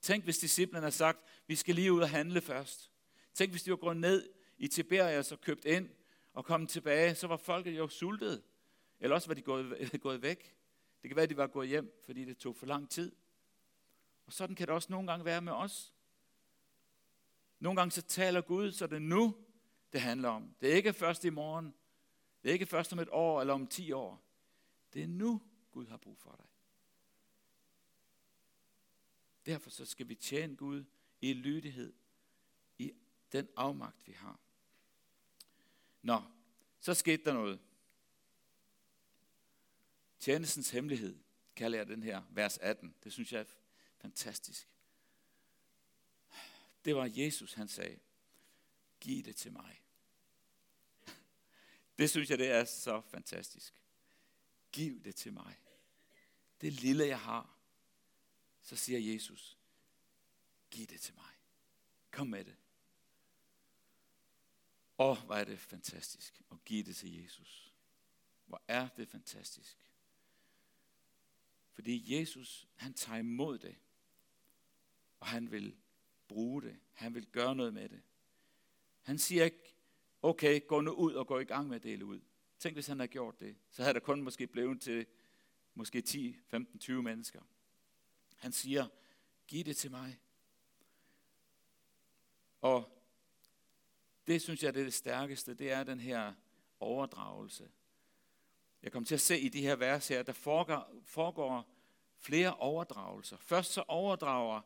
Tænk, 0.00 0.24
hvis 0.24 0.38
disciplene 0.38 0.82
har 0.82 0.90
sagt, 0.90 1.18
vi 1.46 1.54
skal 1.54 1.74
lige 1.74 1.92
ud 1.92 2.00
og 2.00 2.10
handle 2.10 2.40
først. 2.40 2.90
Tænk, 3.34 3.50
hvis 3.50 3.62
de 3.62 3.70
var 3.70 3.76
gået 3.76 3.96
ned 3.96 4.28
i 4.58 4.68
Tiberias 4.68 5.32
og 5.32 5.40
købt 5.40 5.64
ind 5.64 5.90
og 6.32 6.44
kommet 6.44 6.70
tilbage, 6.70 7.14
så 7.14 7.26
var 7.26 7.36
folket 7.36 7.76
jo 7.76 7.88
sultet. 7.88 8.42
Eller 9.00 9.14
også 9.14 9.28
var 9.28 9.34
de 9.34 9.42
gået, 9.42 9.90
gået 10.00 10.22
væk. 10.22 10.57
Det 11.02 11.10
kan 11.10 11.16
være, 11.16 11.22
at 11.22 11.30
de 11.30 11.36
var 11.36 11.46
gået 11.46 11.68
hjem, 11.68 12.00
fordi 12.04 12.24
det 12.24 12.38
tog 12.38 12.56
for 12.56 12.66
lang 12.66 12.90
tid. 12.90 13.12
Og 14.26 14.32
sådan 14.32 14.56
kan 14.56 14.66
det 14.66 14.74
også 14.74 14.92
nogle 14.92 15.06
gange 15.06 15.24
være 15.24 15.42
med 15.42 15.52
os. 15.52 15.94
Nogle 17.58 17.76
gange 17.80 17.90
så 17.90 18.02
taler 18.02 18.40
Gud, 18.40 18.72
så 18.72 18.86
det 18.86 18.96
er 18.96 19.00
nu, 19.00 19.36
det 19.92 20.00
handler 20.00 20.28
om. 20.28 20.54
Det 20.60 20.72
er 20.72 20.76
ikke 20.76 20.92
først 20.92 21.24
i 21.24 21.30
morgen. 21.30 21.74
Det 22.42 22.48
er 22.48 22.52
ikke 22.52 22.66
først 22.66 22.92
om 22.92 22.98
et 22.98 23.08
år 23.12 23.40
eller 23.40 23.54
om 23.54 23.66
ti 23.66 23.92
år. 23.92 24.22
Det 24.92 25.02
er 25.02 25.06
nu, 25.06 25.42
Gud 25.70 25.86
har 25.86 25.96
brug 25.96 26.18
for 26.18 26.34
dig. 26.36 26.46
Derfor 29.46 29.70
så 29.70 29.84
skal 29.84 30.08
vi 30.08 30.14
tjene 30.14 30.56
Gud 30.56 30.84
i 31.20 31.32
lydighed, 31.32 31.92
i 32.78 32.92
den 33.32 33.48
afmagt, 33.56 34.06
vi 34.06 34.12
har. 34.12 34.40
Nå, 36.02 36.22
så 36.80 36.94
skete 36.94 37.24
der 37.24 37.32
noget. 37.32 37.60
Tjenestens 40.20 40.70
hemmelighed 40.70 41.18
kalder 41.56 41.78
jeg 41.78 41.86
den 41.86 42.02
her, 42.02 42.22
vers 42.30 42.58
18. 42.58 42.94
Det 43.04 43.12
synes 43.12 43.32
jeg 43.32 43.40
er 43.40 43.44
fantastisk. 44.00 44.68
Det 46.84 46.96
var 46.96 47.10
Jesus, 47.14 47.52
han 47.52 47.68
sagde, 47.68 47.98
giv 49.00 49.22
det 49.22 49.36
til 49.36 49.52
mig. 49.52 49.84
Det 51.98 52.10
synes 52.10 52.30
jeg, 52.30 52.38
det 52.38 52.50
er 52.50 52.64
så 52.64 53.00
fantastisk. 53.00 53.82
Giv 54.72 55.04
det 55.04 55.14
til 55.16 55.32
mig. 55.32 55.58
Det 56.60 56.72
lille, 56.72 57.06
jeg 57.06 57.20
har, 57.20 57.56
så 58.62 58.76
siger 58.76 59.12
Jesus, 59.12 59.58
giv 60.70 60.86
det 60.86 61.00
til 61.00 61.14
mig. 61.14 61.32
Kom 62.10 62.26
med 62.26 62.44
det. 62.44 62.56
Og 64.98 65.16
hvor 65.16 65.34
er 65.34 65.44
det 65.44 65.58
fantastisk 65.58 66.42
at 66.50 66.64
give 66.64 66.82
det 66.82 66.96
til 66.96 67.22
Jesus. 67.22 67.74
Hvor 68.46 68.62
er 68.68 68.88
det 68.88 69.08
fantastisk. 69.08 69.76
Fordi 71.78 72.18
Jesus, 72.18 72.68
han 72.74 72.94
tager 72.94 73.18
imod 73.18 73.58
det. 73.58 73.76
Og 75.20 75.26
han 75.26 75.50
vil 75.50 75.76
bruge 76.28 76.62
det. 76.62 76.78
Han 76.92 77.14
vil 77.14 77.26
gøre 77.26 77.56
noget 77.56 77.74
med 77.74 77.88
det. 77.88 78.02
Han 79.02 79.18
siger 79.18 79.44
ikke, 79.44 79.76
okay, 80.22 80.66
gå 80.66 80.80
nu 80.80 80.90
ud 80.90 81.12
og 81.12 81.26
gå 81.26 81.38
i 81.38 81.44
gang 81.44 81.68
med 81.68 81.76
at 81.76 81.82
dele 81.82 82.04
ud. 82.04 82.20
Tænk, 82.58 82.76
hvis 82.76 82.86
han 82.86 82.98
havde 82.98 83.08
gjort 83.08 83.40
det. 83.40 83.56
Så 83.70 83.82
havde 83.82 83.94
der 83.94 84.00
kun 84.00 84.22
måske 84.22 84.46
blevet 84.46 84.80
til 84.80 85.06
måske 85.74 86.00
10, 86.00 86.36
15, 86.46 86.78
20 86.78 87.02
mennesker. 87.02 87.42
Han 88.36 88.52
siger, 88.52 88.88
giv 89.46 89.64
det 89.64 89.76
til 89.76 89.90
mig. 89.90 90.20
Og 92.60 93.02
det 94.26 94.42
synes 94.42 94.62
jeg, 94.62 94.74
det 94.74 94.80
er 94.80 94.84
det 94.84 94.94
stærkeste, 94.94 95.54
det 95.54 95.70
er 95.70 95.84
den 95.84 96.00
her 96.00 96.34
overdragelse. 96.80 97.70
Jeg 98.82 98.92
kommer 98.92 99.06
til 99.06 99.14
at 99.14 99.20
se 99.20 99.38
i 99.38 99.48
de 99.48 99.60
her 99.60 99.76
vers 99.76 100.08
her, 100.08 100.22
der 100.22 100.32
foregår, 100.32 100.92
foregår 101.04 101.74
flere 102.18 102.54
overdragelser. 102.54 103.36
Først 103.36 103.72
så 103.72 103.84
overdrager 103.88 104.60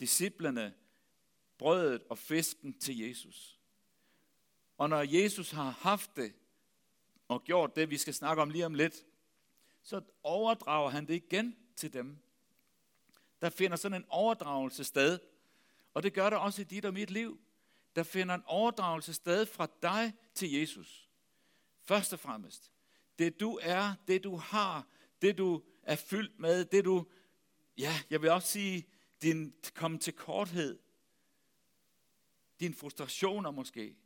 disciplene 0.00 0.74
brødet 1.58 2.02
og 2.10 2.18
fisken 2.18 2.78
til 2.78 2.98
Jesus. 2.98 3.60
Og 4.78 4.88
når 4.88 5.02
Jesus 5.02 5.50
har 5.50 5.70
haft 5.70 6.16
det 6.16 6.34
og 7.28 7.44
gjort 7.44 7.76
det, 7.76 7.90
vi 7.90 7.98
skal 7.98 8.14
snakke 8.14 8.42
om 8.42 8.50
lige 8.50 8.66
om 8.66 8.74
lidt, 8.74 9.04
så 9.82 10.00
overdrager 10.22 10.90
han 10.90 11.06
det 11.06 11.14
igen 11.14 11.56
til 11.76 11.92
dem. 11.92 12.18
Der 13.40 13.50
finder 13.50 13.76
sådan 13.76 14.00
en 14.00 14.06
overdragelse 14.08 14.84
sted, 14.84 15.18
og 15.94 16.02
det 16.02 16.14
gør 16.14 16.30
der 16.30 16.36
også 16.36 16.60
i 16.60 16.64
dit 16.64 16.84
og 16.84 16.92
mit 16.94 17.10
liv. 17.10 17.40
Der 17.96 18.02
finder 18.02 18.34
en 18.34 18.42
overdragelse 18.46 19.14
sted 19.14 19.46
fra 19.46 19.68
dig 19.82 20.14
til 20.34 20.52
Jesus. 20.52 21.08
Først 21.84 22.12
og 22.12 22.20
fremmest. 22.20 22.72
Det 23.18 23.40
du 23.40 23.58
er, 23.62 23.94
det 24.08 24.24
du 24.24 24.36
har, 24.36 24.88
det 25.22 25.38
du 25.38 25.62
er 25.82 25.96
fyldt 25.96 26.38
med, 26.38 26.64
det 26.64 26.84
du, 26.84 27.06
ja, 27.78 27.92
jeg 28.10 28.22
vil 28.22 28.30
også 28.30 28.48
sige, 28.48 28.86
din 29.22 29.54
komme 29.74 29.98
til 29.98 30.12
korthed, 30.12 30.78
dine 32.60 32.74
frustrationer 32.74 33.50
måske. 33.50 33.96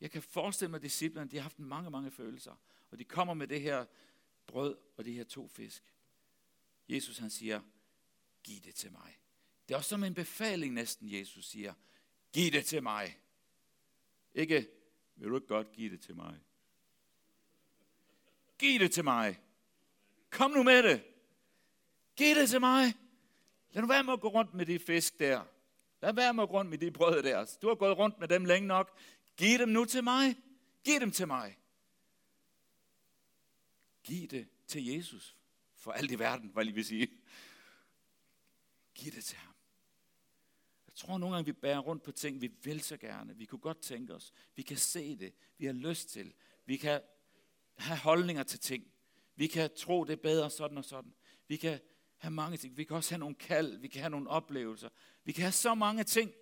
Jeg 0.00 0.10
kan 0.10 0.22
forestille 0.22 0.70
mig, 0.70 0.78
at 0.78 0.82
disciplerne, 0.82 1.30
de 1.30 1.36
har 1.36 1.42
haft 1.42 1.58
mange, 1.58 1.90
mange 1.90 2.10
følelser, 2.10 2.54
og 2.90 2.98
de 2.98 3.04
kommer 3.04 3.34
med 3.34 3.48
det 3.48 3.60
her 3.60 3.86
brød 4.46 4.76
og 4.96 5.04
de 5.04 5.12
her 5.12 5.24
to 5.24 5.48
fisk. 5.48 5.94
Jesus 6.88 7.18
han 7.18 7.30
siger, 7.30 7.60
giv 8.42 8.60
det 8.60 8.74
til 8.74 8.92
mig. 8.92 9.18
Det 9.68 9.74
er 9.74 9.78
også 9.78 9.88
som 9.88 10.04
en 10.04 10.14
befaling 10.14 10.74
næsten, 10.74 11.12
Jesus 11.12 11.46
siger, 11.46 11.74
giv 12.32 12.52
det 12.52 12.66
til 12.66 12.82
mig. 12.82 13.18
Ikke, 14.34 14.68
vil 15.16 15.28
du 15.28 15.34
ikke 15.34 15.46
godt 15.46 15.72
give 15.72 15.90
det 15.90 16.00
til 16.00 16.16
mig? 16.16 16.40
Giv 18.58 18.80
det 18.80 18.92
til 18.92 19.04
mig. 19.04 19.40
Kom 20.30 20.50
nu 20.50 20.62
med 20.62 20.82
det. 20.82 21.04
Giv 22.16 22.34
det 22.34 22.50
til 22.50 22.60
mig. 22.60 22.94
Lad 23.72 23.82
nu 23.82 23.88
være 23.88 24.04
med 24.04 24.12
at 24.12 24.20
gå 24.20 24.28
rundt 24.28 24.54
med 24.54 24.66
de 24.66 24.78
fisk 24.78 25.18
der. 25.18 25.44
Lad 26.02 26.12
være 26.12 26.34
med 26.34 26.42
at 26.42 26.48
gå 26.48 26.58
rundt 26.58 26.70
med 26.70 26.78
de 26.78 26.90
brød 26.90 27.22
der. 27.22 27.56
Du 27.62 27.68
har 27.68 27.74
gået 27.74 27.98
rundt 27.98 28.18
med 28.18 28.28
dem 28.28 28.44
længe 28.44 28.68
nok. 28.68 28.98
Giv 29.36 29.58
dem 29.58 29.68
nu 29.68 29.84
til 29.84 30.04
mig. 30.04 30.36
Giv 30.84 31.00
dem 31.00 31.10
til 31.10 31.26
mig. 31.26 31.58
Giv 34.02 34.28
det 34.28 34.48
til 34.66 34.86
Jesus. 34.86 35.36
For 35.74 35.92
alt 35.92 36.10
i 36.10 36.18
verden, 36.18 36.48
hvad 36.48 36.62
jeg 36.62 36.64
lige 36.64 36.74
vil 36.74 36.84
sige. 36.84 37.08
Giv 38.94 39.12
det 39.12 39.24
til 39.24 39.36
ham. 39.36 39.54
Jeg 40.86 40.94
tror 40.94 41.18
nogle 41.18 41.34
gange, 41.34 41.46
vi 41.46 41.52
bærer 41.52 41.78
rundt 41.78 42.02
på 42.02 42.12
ting, 42.12 42.40
vi 42.40 42.46
vil 42.62 42.80
så 42.80 42.96
gerne. 42.96 43.36
Vi 43.36 43.44
kunne 43.44 43.58
godt 43.58 43.80
tænke 43.80 44.14
os. 44.14 44.32
Vi 44.56 44.62
kan 44.62 44.76
se 44.76 45.16
det. 45.16 45.34
Vi 45.58 45.66
har 45.66 45.72
lyst 45.72 46.08
til. 46.08 46.34
Vi 46.66 46.76
kan 46.76 47.00
have 47.76 47.98
holdninger 47.98 48.42
til 48.42 48.60
ting. 48.60 48.84
Vi 49.36 49.46
kan 49.46 49.70
tro, 49.76 50.04
det 50.04 50.12
er 50.12 50.22
bedre 50.22 50.50
sådan 50.50 50.78
og 50.78 50.84
sådan. 50.84 51.14
Vi 51.48 51.56
kan 51.56 51.80
have 52.16 52.30
mange 52.30 52.56
ting. 52.56 52.76
Vi 52.76 52.84
kan 52.84 52.96
også 52.96 53.14
have 53.14 53.20
nogle 53.20 53.34
kald. 53.34 53.78
Vi 53.78 53.88
kan 53.88 54.00
have 54.00 54.10
nogle 54.10 54.30
oplevelser. 54.30 54.88
Vi 55.24 55.32
kan 55.32 55.42
have 55.42 55.52
så 55.52 55.74
mange 55.74 56.04
ting. 56.04 56.32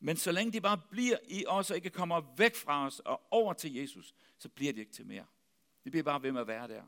Men 0.00 0.16
så 0.16 0.32
længe 0.32 0.52
de 0.52 0.60
bare 0.60 0.80
bliver 0.90 1.16
i 1.28 1.44
os 1.46 1.70
og 1.70 1.76
ikke 1.76 1.90
kommer 1.90 2.34
væk 2.36 2.56
fra 2.56 2.86
os 2.86 3.00
og 3.00 3.22
over 3.30 3.52
til 3.52 3.74
Jesus, 3.74 4.14
så 4.38 4.48
bliver 4.48 4.72
de 4.72 4.80
ikke 4.80 4.92
til 4.92 5.06
mere. 5.06 5.26
Det 5.84 5.92
bliver 5.92 6.02
bare 6.02 6.22
ved 6.22 6.32
med 6.32 6.40
at 6.40 6.46
være 6.46 6.68
der. 6.68 6.82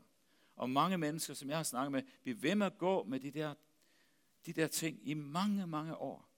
Og 0.55 0.69
mange 0.69 0.97
mennesker, 0.97 1.33
som 1.33 1.49
jeg 1.49 1.57
har 1.57 1.63
snakket 1.63 1.91
med, 1.91 2.03
bliver 2.21 2.37
ved 2.37 2.55
med 2.55 2.65
at 2.65 2.77
gå 2.77 3.03
med 3.03 3.19
de 3.19 3.31
der, 3.31 3.53
de 4.45 4.53
der 4.53 4.67
ting 4.67 4.99
i 5.07 5.13
mange, 5.13 5.67
mange 5.67 5.95
år. 5.95 6.29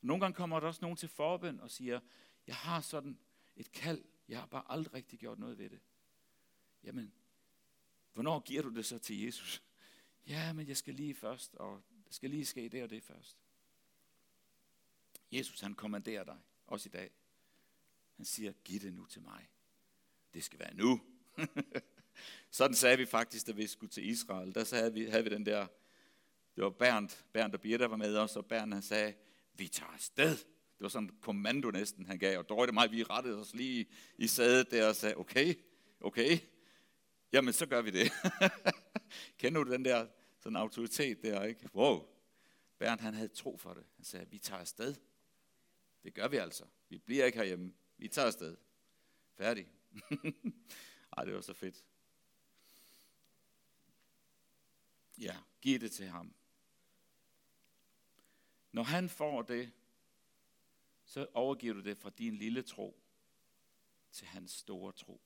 Nogle 0.00 0.20
gange 0.20 0.34
kommer 0.34 0.60
der 0.60 0.66
også 0.66 0.78
nogen 0.82 0.96
til 0.96 1.08
forbøn 1.08 1.60
og 1.60 1.70
siger, 1.70 2.00
jeg 2.46 2.56
har 2.56 2.80
sådan 2.80 3.18
et 3.56 3.72
kald, 3.72 4.04
jeg 4.28 4.38
har 4.38 4.46
bare 4.46 4.64
aldrig 4.66 4.94
rigtig 4.94 5.18
gjort 5.18 5.38
noget 5.38 5.58
ved 5.58 5.70
det. 5.70 5.80
Jamen, 6.84 7.12
hvornår 8.12 8.40
giver 8.40 8.62
du 8.62 8.74
det 8.74 8.86
så 8.86 8.98
til 8.98 9.22
Jesus? 9.22 9.62
Ja, 10.26 10.52
men 10.52 10.68
jeg 10.68 10.76
skal 10.76 10.94
lige 10.94 11.14
først, 11.14 11.54
og 11.54 11.82
det 12.06 12.14
skal 12.14 12.30
lige 12.30 12.46
ske 12.46 12.68
det 12.68 12.82
og 12.82 12.90
det 12.90 13.02
først. 13.02 13.36
Jesus 15.32 15.60
han 15.60 15.74
kommanderer 15.74 16.24
dig, 16.24 16.38
også 16.66 16.88
i 16.88 16.90
dag. 16.90 17.10
Han 18.16 18.24
siger, 18.24 18.52
giv 18.52 18.80
det 18.80 18.92
nu 18.92 19.06
til 19.06 19.22
mig. 19.22 19.48
Det 20.34 20.44
skal 20.44 20.58
være 20.58 20.74
nu. 20.74 21.00
Sådan 22.50 22.74
sagde 22.74 22.96
vi 22.96 23.06
faktisk, 23.06 23.46
da 23.46 23.52
vi 23.52 23.66
skulle 23.66 23.90
til 23.90 24.08
Israel. 24.08 24.54
Der 24.54 24.64
sagde 24.64 24.92
vi, 24.92 25.04
havde 25.04 25.24
vi 25.24 25.30
den 25.30 25.46
der, 25.46 25.66
det 26.56 26.64
var 26.64 26.70
Bernd, 26.70 27.10
Bernd 27.32 27.54
og 27.54 27.60
Birte 27.60 27.90
var 27.90 27.96
med 27.96 28.16
os, 28.16 28.36
og 28.36 28.46
Bernd 28.46 28.72
han 28.72 28.82
sagde, 28.82 29.14
vi 29.54 29.68
tager 29.68 29.92
afsted. 29.92 30.36
Det 30.36 30.80
var 30.80 30.88
sådan 30.88 31.08
en 31.08 31.16
kommando 31.20 31.70
næsten, 31.70 32.06
han 32.06 32.18
gav. 32.18 32.38
Og 32.38 32.48
Dorte 32.48 32.70
og 32.70 32.74
mig, 32.74 32.92
vi 32.92 33.02
rettede 33.02 33.40
os 33.40 33.54
lige 33.54 33.86
i 34.18 34.26
sædet 34.26 34.70
der 34.70 34.88
og 34.88 34.96
sagde, 34.96 35.16
okay, 35.16 35.54
okay, 36.00 36.38
jamen 37.32 37.52
så 37.52 37.66
gør 37.66 37.82
vi 37.82 37.90
det. 37.90 38.12
Kender 39.38 39.64
du 39.64 39.72
den 39.72 39.84
der 39.84 40.08
sådan 40.38 40.56
autoritet 40.56 41.22
der, 41.22 41.44
ikke? 41.44 41.70
Wow. 41.74 42.08
Bernd 42.78 43.00
han 43.00 43.14
havde 43.14 43.28
tro 43.28 43.56
for 43.56 43.74
det. 43.74 43.84
Han 43.96 44.04
sagde, 44.04 44.30
vi 44.30 44.38
tager 44.38 44.60
afsted. 44.60 44.94
Det 46.02 46.14
gør 46.14 46.28
vi 46.28 46.36
altså. 46.36 46.64
Vi 46.88 46.98
bliver 46.98 47.24
ikke 47.24 47.38
herhjemme. 47.38 47.72
Vi 47.96 48.08
tager 48.08 48.26
afsted. 48.26 48.56
Færdig. 49.34 49.72
Ej, 51.16 51.24
det 51.24 51.34
var 51.34 51.40
så 51.40 51.54
fedt. 51.54 51.84
Ja, 55.18 55.36
giv 55.60 55.78
det 55.78 55.92
til 55.92 56.06
ham. 56.06 56.34
Når 58.72 58.82
han 58.82 59.08
får 59.08 59.42
det, 59.42 59.72
så 61.04 61.26
overgiver 61.34 61.74
du 61.74 61.80
det 61.80 61.98
fra 61.98 62.10
din 62.10 62.34
lille 62.34 62.62
tro 62.62 63.00
til 64.12 64.26
hans 64.26 64.50
store 64.50 64.92
tro, 64.92 65.20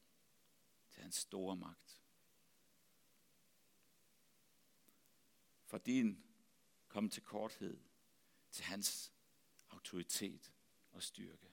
til 1.03 1.05
hans 1.05 1.17
store 1.17 1.57
magt. 1.57 2.01
For 5.65 5.79
din 5.79 6.25
kom 6.89 7.11
til 7.11 7.23
korthed 7.23 7.81
til 8.51 8.65
hans 8.65 9.13
autoritet 9.71 10.53
og 10.93 11.03
styrke. 11.03 11.53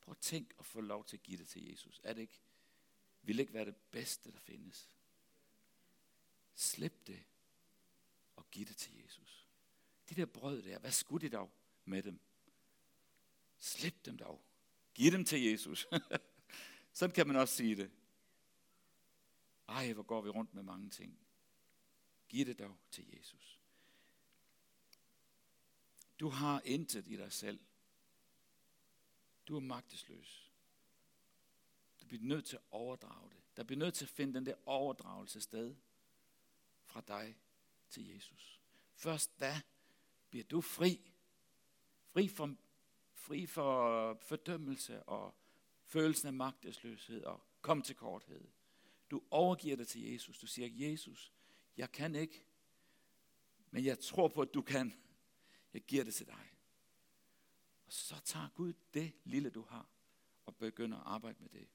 Prøv 0.00 0.12
at 0.12 0.18
tænk 0.18 0.54
at 0.58 0.64
få 0.64 0.80
lov 0.80 1.04
til 1.04 1.16
at 1.16 1.22
give 1.22 1.38
det 1.38 1.48
til 1.48 1.70
Jesus. 1.70 2.00
Er 2.04 2.12
det 2.12 2.20
ikke? 2.20 2.40
Vil 3.22 3.36
det 3.36 3.42
ikke 3.42 3.54
være 3.54 3.64
det 3.64 3.76
bedste, 3.76 4.32
der 4.32 4.38
findes? 4.38 4.90
Slip 6.54 7.06
det 7.06 7.24
og 8.36 8.50
giv 8.50 8.66
det 8.66 8.76
til 8.76 9.02
Jesus. 9.02 9.48
De 10.08 10.14
der 10.14 10.26
brød 10.26 10.62
der, 10.62 10.78
hvad 10.78 10.92
skulle 10.92 11.28
de 11.28 11.36
dog 11.36 11.50
med 11.84 12.02
dem? 12.02 12.20
Slip 13.58 14.04
dem 14.04 14.16
dog. 14.16 14.44
Giv 14.94 15.12
dem 15.12 15.24
til 15.24 15.42
Jesus. 15.42 15.86
Sådan 16.92 17.14
kan 17.14 17.26
man 17.26 17.36
også 17.36 17.56
sige 17.56 17.76
det. 17.76 17.90
Ej, 19.68 19.92
hvor 19.92 20.02
går 20.02 20.20
vi 20.20 20.28
rundt 20.28 20.54
med 20.54 20.62
mange 20.62 20.90
ting. 20.90 21.18
Giv 22.28 22.46
det 22.46 22.58
dog 22.58 22.76
til 22.90 23.16
Jesus. 23.16 23.60
Du 26.20 26.28
har 26.28 26.62
intet 26.64 27.06
i 27.06 27.16
dig 27.16 27.32
selv. 27.32 27.60
Du 29.48 29.56
er 29.56 29.60
magtesløs. 29.60 30.52
Du 32.00 32.06
bliver 32.06 32.22
nødt 32.22 32.44
til 32.46 32.56
at 32.56 32.62
overdrage 32.70 33.30
det. 33.30 33.38
Der 33.56 33.62
bliver 33.62 33.78
nødt 33.78 33.94
til 33.94 34.04
at 34.04 34.08
finde 34.08 34.34
den 34.34 34.46
der 34.46 34.54
overdragelse 34.66 35.40
sted 35.40 35.74
fra 36.84 37.00
dig 37.00 37.38
til 37.90 38.08
Jesus. 38.08 38.60
Først 38.94 39.40
da 39.40 39.60
bliver 40.30 40.44
du 40.44 40.60
fri. 40.60 41.12
Fri 42.06 42.28
for, 42.28 42.56
fri 43.14 43.46
for 43.46 44.14
fordømmelse 44.22 45.02
og 45.02 45.34
følelsen 45.84 46.26
af 46.26 46.32
magtesløshed 46.32 47.24
og 47.24 47.44
kom 47.60 47.82
til 47.82 47.96
korthed. 47.96 48.48
Du 49.10 49.22
overgiver 49.30 49.76
det 49.76 49.88
til 49.88 50.12
Jesus. 50.12 50.38
Du 50.38 50.46
siger, 50.46 50.90
Jesus, 50.90 51.32
jeg 51.76 51.92
kan 51.92 52.14
ikke, 52.14 52.44
men 53.70 53.84
jeg 53.84 53.98
tror 53.98 54.28
på, 54.28 54.40
at 54.40 54.54
du 54.54 54.62
kan. 54.62 54.94
Jeg 55.72 55.82
giver 55.82 56.04
det 56.04 56.14
til 56.14 56.26
dig. 56.26 56.52
Og 57.86 57.92
så 57.92 58.20
tager 58.24 58.48
Gud 58.54 58.72
det 58.94 59.12
lille, 59.24 59.50
du 59.50 59.62
har, 59.62 59.88
og 60.46 60.56
begynder 60.56 60.98
at 60.98 61.06
arbejde 61.06 61.38
med 61.40 61.48
det. 61.48 61.68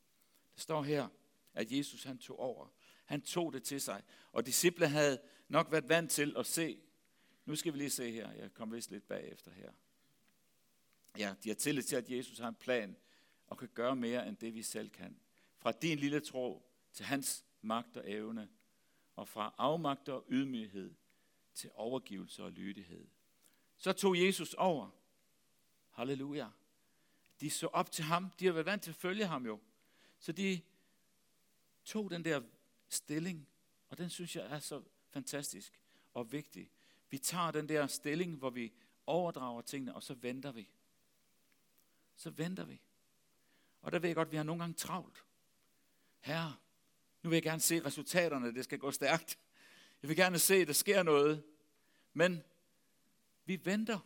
Det 0.54 0.62
står 0.62 0.84
her, 0.84 1.08
at 1.54 1.72
Jesus 1.72 2.04
han 2.04 2.17
tog 2.17 2.39
over. 2.39 2.67
Han 3.06 3.22
tog 3.22 3.54
det 3.54 3.63
til 3.63 3.82
sig. 3.82 4.04
Og 4.32 4.46
disciple 4.46 4.88
havde 4.88 5.22
nok 5.48 5.72
været 5.72 5.89
vant 5.89 6.12
til 6.12 6.38
at 6.38 6.46
se. 6.46 6.82
Nu 7.46 7.56
skal 7.56 7.74
vi 7.74 7.78
lige 7.78 7.89
se 7.89 8.12
her. 8.12 8.32
Jeg 8.32 8.54
kommer 8.54 8.76
vist 8.76 8.91
lidt 8.91 9.08
bagefter 9.08 9.52
her. 9.52 9.72
Ja, 11.17 11.36
de 11.43 11.50
har 11.50 11.56
tillid 11.56 11.84
til, 11.84 11.96
at 11.96 12.10
Jesus 12.10 12.39
har 12.39 12.48
en 12.48 12.56
plan 12.56 12.96
og 13.48 13.58
kan 13.58 13.69
gøre 13.74 13.96
mere 13.96 14.28
end 14.28 14.38
det, 14.38 14.54
vi 14.54 14.63
selv 14.63 14.89
kan. 14.89 15.19
Fra 15.58 15.72
din 15.72 16.00
lille 16.00 16.19
tro 16.19 16.72
til 16.93 17.06
hans 17.06 17.45
magt 17.62 17.97
og 17.97 18.12
evne, 18.12 18.49
og 19.15 19.27
fra 19.27 19.53
afmagt 19.58 20.10
og 20.10 20.25
ydmyghed 20.29 20.93
til 21.53 21.71
overgivelse 21.73 22.43
og 22.43 22.51
lydighed. 22.51 23.08
Så 23.77 23.93
tog 23.93 24.19
Jesus 24.25 24.53
over. 24.53 24.89
Halleluja. 25.89 26.49
De 27.41 27.49
så 27.49 27.67
op 27.67 27.91
til 27.91 28.03
ham. 28.03 28.32
De 28.39 28.45
har 28.45 28.53
været 28.53 28.65
vant 28.65 28.84
til 28.84 28.91
at 28.91 28.95
følge 28.95 29.27
ham 29.27 29.45
jo. 29.45 29.60
Så 30.19 30.32
de 30.32 30.62
tog 31.86 32.12
den 32.12 32.25
der 32.25 32.41
stilling, 32.89 33.47
og 33.89 33.97
den 33.97 34.10
synes 34.10 34.36
jeg 34.36 34.45
er 34.45 34.60
så 34.60 34.84
fantastisk 35.10 35.82
og 36.13 36.32
vigtig. 36.32 36.69
Vi 37.10 37.17
tager 37.17 37.51
den 37.51 37.69
der 37.69 37.88
stilling, 37.88 38.38
hvor 38.38 38.49
vi 38.49 38.73
overdrager 39.06 39.62
tingene, 39.62 39.95
og 39.95 40.03
så 40.03 40.13
venter 40.13 40.51
vi. 40.51 40.69
Så 42.15 42.29
venter 42.29 42.65
vi. 42.65 42.82
Og 43.82 43.91
der 43.91 43.99
ved 43.99 44.10
jeg 44.10 44.15
godt, 44.15 44.27
at 44.27 44.32
vi 44.32 44.38
har 44.38 44.43
nogle 44.43 44.60
gange 44.62 44.73
travlt. 44.73 45.25
Herre, 46.19 46.56
nu 47.23 47.29
vil 47.29 47.36
jeg 47.36 47.43
gerne 47.43 47.62
se 47.62 47.86
resultaterne, 47.86 48.55
det 48.55 48.63
skal 48.63 48.79
gå 48.79 48.91
stærkt. 48.91 49.39
Jeg 50.01 50.09
vil 50.09 50.17
gerne 50.17 50.39
se, 50.39 50.55
at 50.55 50.67
der 50.67 50.73
sker 50.73 51.03
noget. 51.03 51.43
Men 52.13 52.43
vi 53.45 53.65
venter. 53.65 53.99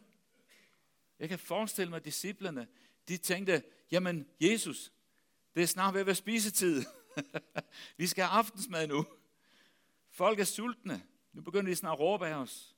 Jeg 1.19 1.30
kan 1.30 1.39
forestille 1.39 1.89
mig, 1.89 1.97
at 1.97 2.06
disciplerne, 2.06 2.67
de 3.08 3.17
tænkte, 3.17 3.63
jamen 3.91 4.27
Jesus, 4.41 4.91
det 5.56 5.63
er 5.63 5.67
snart 5.67 5.93
ved 5.93 6.01
at 6.01 6.06
være 6.06 6.15
spisetid. 6.15 6.84
vi 7.97 8.08
skal 8.08 8.23
have 8.23 8.38
aftensmad 8.38 8.88
nu. 8.88 9.06
Folk 10.10 10.39
er 10.39 10.43
sultne. 10.43 11.03
Nu 11.34 11.41
begynder 11.41 11.71
de 11.71 11.75
snart 11.75 11.93
at 11.93 11.99
råbe 11.99 12.27
af 12.27 12.36
os. 12.36 12.75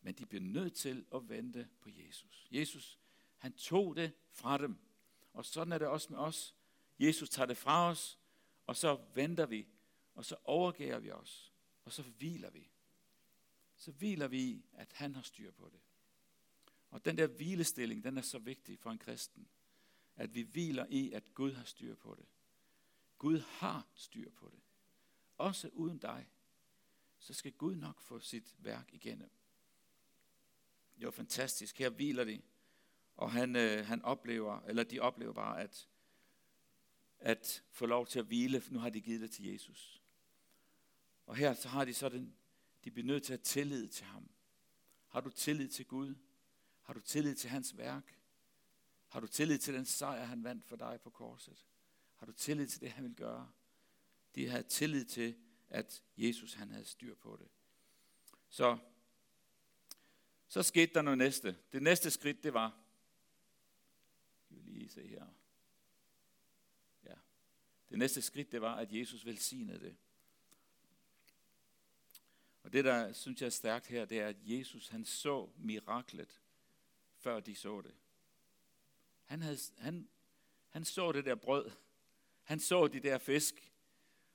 Men 0.00 0.14
de 0.14 0.26
bliver 0.26 0.42
nødt 0.42 0.74
til 0.74 1.04
at 1.14 1.28
vente 1.28 1.68
på 1.80 1.88
Jesus. 1.92 2.48
Jesus, 2.50 2.98
han 3.36 3.52
tog 3.52 3.96
det 3.96 4.12
fra 4.32 4.58
dem. 4.58 4.78
Og 5.32 5.44
sådan 5.44 5.72
er 5.72 5.78
det 5.78 5.88
også 5.88 6.06
med 6.10 6.18
os. 6.18 6.54
Jesus 6.98 7.28
tager 7.28 7.46
det 7.46 7.56
fra 7.56 7.90
os, 7.90 8.18
og 8.66 8.76
så 8.76 9.00
venter 9.14 9.46
vi, 9.46 9.66
og 10.14 10.24
så 10.24 10.36
overgiver 10.44 10.98
vi 10.98 11.10
os. 11.10 11.52
Og 11.84 11.92
så 11.92 12.02
hviler 12.02 12.50
vi. 12.50 12.70
Så 13.76 13.92
hviler 13.92 14.28
vi 14.28 14.38
i, 14.38 14.64
at 14.72 14.92
han 14.92 15.14
har 15.14 15.22
styr 15.22 15.50
på 15.50 15.68
det. 15.72 15.80
Og 16.90 17.04
den 17.04 17.18
der 17.18 17.26
hvilestilling, 17.26 18.04
den 18.04 18.18
er 18.18 18.22
så 18.22 18.38
vigtig 18.38 18.78
for 18.78 18.90
en 18.90 18.98
kristen. 18.98 19.48
At 20.16 20.34
vi 20.34 20.42
hviler 20.42 20.86
i, 20.88 21.12
at 21.12 21.34
Gud 21.34 21.52
har 21.52 21.64
styr 21.64 21.94
på 21.94 22.14
det. 22.14 22.26
Gud 23.18 23.38
har 23.38 23.86
styr 23.94 24.30
på 24.30 24.50
det. 24.50 24.60
Også 25.38 25.68
uden 25.68 25.98
dig. 25.98 26.28
Så 27.18 27.34
skal 27.34 27.52
Gud 27.52 27.74
nok 27.74 28.00
få 28.00 28.18
sit 28.18 28.54
værk 28.58 28.94
igennem. 28.94 29.30
Det 30.98 31.04
var 31.04 31.10
fantastisk. 31.10 31.78
Her 31.78 31.90
hviler 31.90 32.24
de. 32.24 32.42
Og 33.16 33.32
han, 33.32 33.56
øh, 33.56 33.86
han 33.86 34.02
oplever, 34.02 34.60
eller 34.60 34.84
de 34.84 35.00
oplever 35.00 35.32
bare, 35.32 35.60
at, 35.60 35.88
at 37.20 37.62
få 37.70 37.86
lov 37.86 38.06
til 38.06 38.18
at 38.18 38.24
hvile. 38.24 38.62
Nu 38.70 38.78
har 38.78 38.90
de 38.90 39.00
givet 39.00 39.20
det 39.20 39.30
til 39.30 39.44
Jesus. 39.44 40.02
Og 41.26 41.36
her 41.36 41.54
så 41.54 41.68
har 41.68 41.84
de 41.84 41.94
sådan, 41.94 42.34
de 42.84 42.90
bliver 42.90 43.06
nødt 43.06 43.22
til 43.22 43.32
at 43.32 43.40
tillid 43.40 43.88
til 43.88 44.06
ham. 44.06 44.30
Har 45.08 45.20
du 45.20 45.30
tillid 45.30 45.68
til 45.68 45.86
Gud? 45.86 46.14
Har 46.82 46.92
du 46.92 47.00
tillid 47.00 47.34
til 47.34 47.50
hans 47.50 47.76
værk? 47.76 48.16
Har 49.08 49.20
du 49.20 49.26
tillid 49.26 49.58
til 49.58 49.74
den 49.74 49.84
sejr, 49.84 50.24
han 50.24 50.44
vandt 50.44 50.64
for 50.64 50.76
dig 50.76 51.00
på 51.02 51.10
korset? 51.10 51.66
Har 52.16 52.26
du 52.26 52.32
tillid 52.32 52.66
til 52.66 52.80
det, 52.80 52.90
han 52.90 53.04
vil 53.04 53.14
gøre? 53.14 53.52
De 54.34 54.48
havde 54.48 54.62
tillid 54.62 55.04
til, 55.04 55.36
at 55.68 56.02
Jesus 56.16 56.54
han 56.54 56.70
havde 56.70 56.84
styr 56.84 57.14
på 57.14 57.36
det. 57.40 57.48
Så, 58.48 58.78
så 60.48 60.62
skete 60.62 60.94
der 60.94 61.02
noget 61.02 61.18
næste. 61.18 61.56
Det 61.72 61.82
næste 61.82 62.10
skridt, 62.10 62.42
det 62.42 62.54
var, 62.54 62.78
skal 64.44 64.56
vi 64.56 64.70
lige 64.70 64.88
se 64.88 65.06
her. 65.06 65.26
Det 67.90 67.98
næste 67.98 68.22
skridt, 68.22 68.52
det 68.52 68.60
var, 68.60 68.74
at 68.74 68.92
Jesus 68.92 69.26
velsignede 69.26 69.80
det. 69.80 69.96
Og 72.62 72.72
det, 72.72 72.84
der 72.84 73.12
synes 73.12 73.40
jeg 73.40 73.46
er 73.46 73.50
stærkt 73.50 73.86
her, 73.86 74.04
det 74.04 74.20
er, 74.20 74.28
at 74.28 74.36
Jesus 74.42 74.88
han 74.88 75.04
så 75.04 75.48
miraklet, 75.56 76.40
før 77.16 77.40
de 77.40 77.54
så 77.54 77.80
det. 77.80 77.94
Han, 79.24 79.42
havde, 79.42 79.58
han, 79.78 80.08
han 80.68 80.84
så 80.84 81.12
det 81.12 81.24
der 81.24 81.34
brød. 81.34 81.70
Han 82.42 82.60
så 82.60 82.88
de 82.88 83.00
der 83.00 83.18
fisk. 83.18 83.72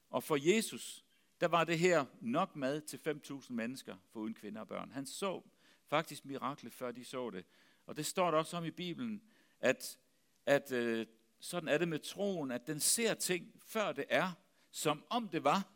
Og 0.10 0.24
for 0.24 0.36
Jesus, 0.56 1.06
der 1.42 1.48
var 1.48 1.64
det 1.64 1.80
her 1.80 2.06
nok 2.22 2.56
mad 2.56 2.82
til 2.82 2.98
5.000 3.08 3.54
mennesker, 3.54 3.98
for 4.12 4.20
uden 4.20 4.34
kvinder 4.34 4.62
og 4.62 4.68
børn. 4.68 4.92
Han 4.92 5.06
så 5.06 5.44
faktisk 5.88 6.26
miraklet, 6.26 6.74
før 6.74 6.92
de 6.92 7.06
så 7.06 7.30
det. 7.30 7.46
Og 7.86 7.98
det 7.98 8.06
står 8.06 8.32
der 8.32 8.38
også 8.38 8.58
om 8.58 8.66
i 8.66 8.72
Bibelen, 8.72 9.22
at, 9.60 10.00
at 10.46 10.72
øh, 10.72 11.08
sådan 11.42 11.70
er 11.70 11.78
det 11.78 11.88
med 11.88 12.00
troen, 12.00 12.52
at 12.52 12.68
den 12.68 12.80
ser 12.80 13.14
ting, 13.14 13.62
før 13.66 13.92
det 13.92 14.06
er, 14.10 14.32
som 14.72 15.04
om 15.10 15.30
det 15.30 15.44
var. 15.44 15.68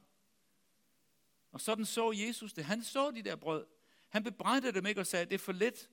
Og 1.51 1.61
sådan 1.61 1.85
så 1.85 2.11
Jesus 2.11 2.53
det. 2.53 2.65
Han 2.65 2.83
så 2.83 3.11
de 3.11 3.21
der 3.21 3.35
brød. 3.35 3.65
Han 4.09 4.23
bebrejdede 4.23 4.71
dem 4.71 4.85
ikke 4.85 5.01
og 5.01 5.07
sagde, 5.07 5.25
det 5.25 5.33
er 5.33 5.39
for 5.39 5.51
lidt. 5.51 5.89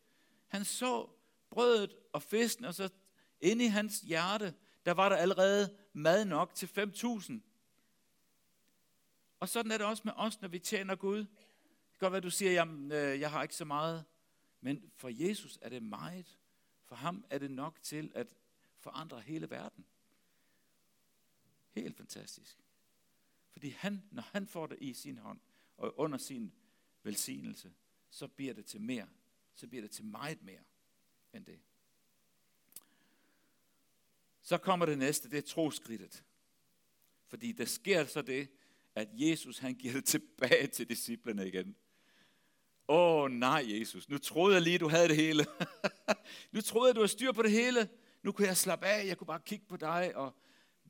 Han 0.48 0.64
så 0.64 1.08
brødet 1.50 1.96
og 2.12 2.22
fisken, 2.22 2.64
og 2.64 2.74
så 2.74 2.88
inde 3.40 3.64
i 3.64 3.68
hans 3.68 4.00
hjerte, 4.00 4.54
der 4.86 4.92
var 4.92 5.08
der 5.08 5.16
allerede 5.16 5.76
mad 5.92 6.24
nok 6.24 6.54
til 6.54 6.66
5.000. 6.66 7.32
Og 9.40 9.48
sådan 9.48 9.72
er 9.72 9.78
det 9.78 9.86
også 9.86 10.02
med 10.04 10.12
os, 10.16 10.40
når 10.40 10.48
vi 10.48 10.58
tjener 10.58 10.94
Gud. 10.94 11.18
Det 11.18 11.26
kan 11.90 11.98
godt 12.00 12.12
være, 12.12 12.20
du 12.20 12.30
siger, 12.30 12.52
jamen, 12.52 12.92
øh, 12.92 13.20
jeg 13.20 13.30
har 13.30 13.42
ikke 13.42 13.54
så 13.54 13.64
meget. 13.64 14.04
Men 14.60 14.92
for 14.96 15.08
Jesus 15.12 15.58
er 15.62 15.68
det 15.68 15.82
meget. 15.82 16.38
For 16.84 16.94
ham 16.94 17.24
er 17.30 17.38
det 17.38 17.50
nok 17.50 17.82
til 17.82 18.12
at 18.14 18.34
forandrer 18.82 19.20
hele 19.20 19.50
verden. 19.50 19.84
Helt 21.70 21.96
fantastisk. 21.96 22.58
Fordi 23.50 23.68
han, 23.68 24.02
når 24.10 24.22
han 24.22 24.46
får 24.46 24.66
det 24.66 24.78
i 24.80 24.92
sin 24.94 25.18
hånd, 25.18 25.40
og 25.76 25.98
under 25.98 26.18
sin 26.18 26.52
velsignelse, 27.02 27.72
så 28.10 28.28
bliver 28.28 28.54
det 28.54 28.66
til 28.66 28.80
mere. 28.80 29.08
Så 29.54 29.66
bliver 29.66 29.82
det 29.82 29.90
til 29.90 30.04
meget 30.04 30.42
mere 30.42 30.62
end 31.32 31.44
det. 31.44 31.60
Så 34.42 34.58
kommer 34.58 34.86
det 34.86 34.98
næste, 34.98 35.30
det 35.30 35.38
er 35.38 35.42
troskridtet. 35.42 36.24
Fordi 37.26 37.52
der 37.52 37.64
sker 37.64 38.04
så 38.04 38.22
det, 38.22 38.48
at 38.94 39.08
Jesus 39.12 39.58
han 39.58 39.74
giver 39.74 39.94
det 39.94 40.04
tilbage 40.04 40.66
til 40.66 40.88
disciplene 40.88 41.48
igen. 41.48 41.76
Åh 42.88 43.22
oh, 43.22 43.30
nej, 43.30 43.64
Jesus, 43.66 44.08
nu 44.08 44.18
troede 44.18 44.54
jeg 44.54 44.62
lige, 44.62 44.78
du 44.78 44.88
havde 44.88 45.08
det 45.08 45.16
hele. 45.16 45.46
nu 46.52 46.60
troede 46.60 46.88
jeg, 46.88 46.94
du 46.94 47.00
havde 47.00 47.12
styr 47.12 47.32
på 47.32 47.42
det 47.42 47.50
hele. 47.50 47.88
Nu 48.22 48.32
kunne 48.32 48.48
jeg 48.48 48.56
slappe 48.56 48.86
af, 48.86 49.06
jeg 49.06 49.18
kunne 49.18 49.26
bare 49.26 49.40
kigge 49.40 49.66
på 49.68 49.76
dig 49.76 50.16
og 50.16 50.36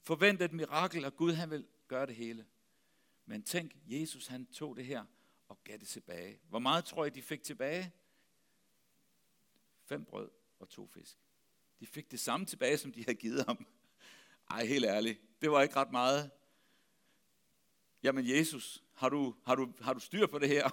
forvente 0.02 0.44
et 0.44 0.52
mirakel, 0.52 1.04
og 1.04 1.16
Gud 1.16 1.32
han 1.32 1.50
vil 1.50 1.66
gøre 1.88 2.06
det 2.06 2.16
hele. 2.16 2.46
Men 3.26 3.42
tænk, 3.42 3.72
Jesus 3.86 4.26
han 4.26 4.46
tog 4.46 4.76
det 4.76 4.86
her 4.86 5.04
og 5.48 5.64
gav 5.64 5.78
det 5.78 5.88
tilbage. 5.88 6.40
Hvor 6.48 6.58
meget 6.58 6.84
tror 6.84 7.04
jeg, 7.04 7.14
de 7.14 7.22
fik 7.22 7.42
tilbage? 7.42 7.92
Fem 9.84 10.04
brød 10.04 10.30
og 10.58 10.68
to 10.68 10.86
fisk. 10.86 11.18
De 11.80 11.86
fik 11.86 12.10
det 12.10 12.20
samme 12.20 12.46
tilbage, 12.46 12.78
som 12.78 12.92
de 12.92 13.04
havde 13.04 13.18
givet 13.18 13.44
ham. 13.46 13.66
Ej, 14.50 14.64
helt 14.64 14.84
ærligt, 14.84 15.20
det 15.42 15.50
var 15.50 15.62
ikke 15.62 15.76
ret 15.76 15.92
meget. 15.92 16.30
Jamen 18.02 18.28
Jesus, 18.28 18.82
har 18.94 19.08
du, 19.08 19.36
har 19.44 19.54
du, 19.54 19.72
har 19.80 19.92
du 19.92 20.00
styr 20.00 20.26
på 20.26 20.38
det 20.38 20.48
her? 20.48 20.70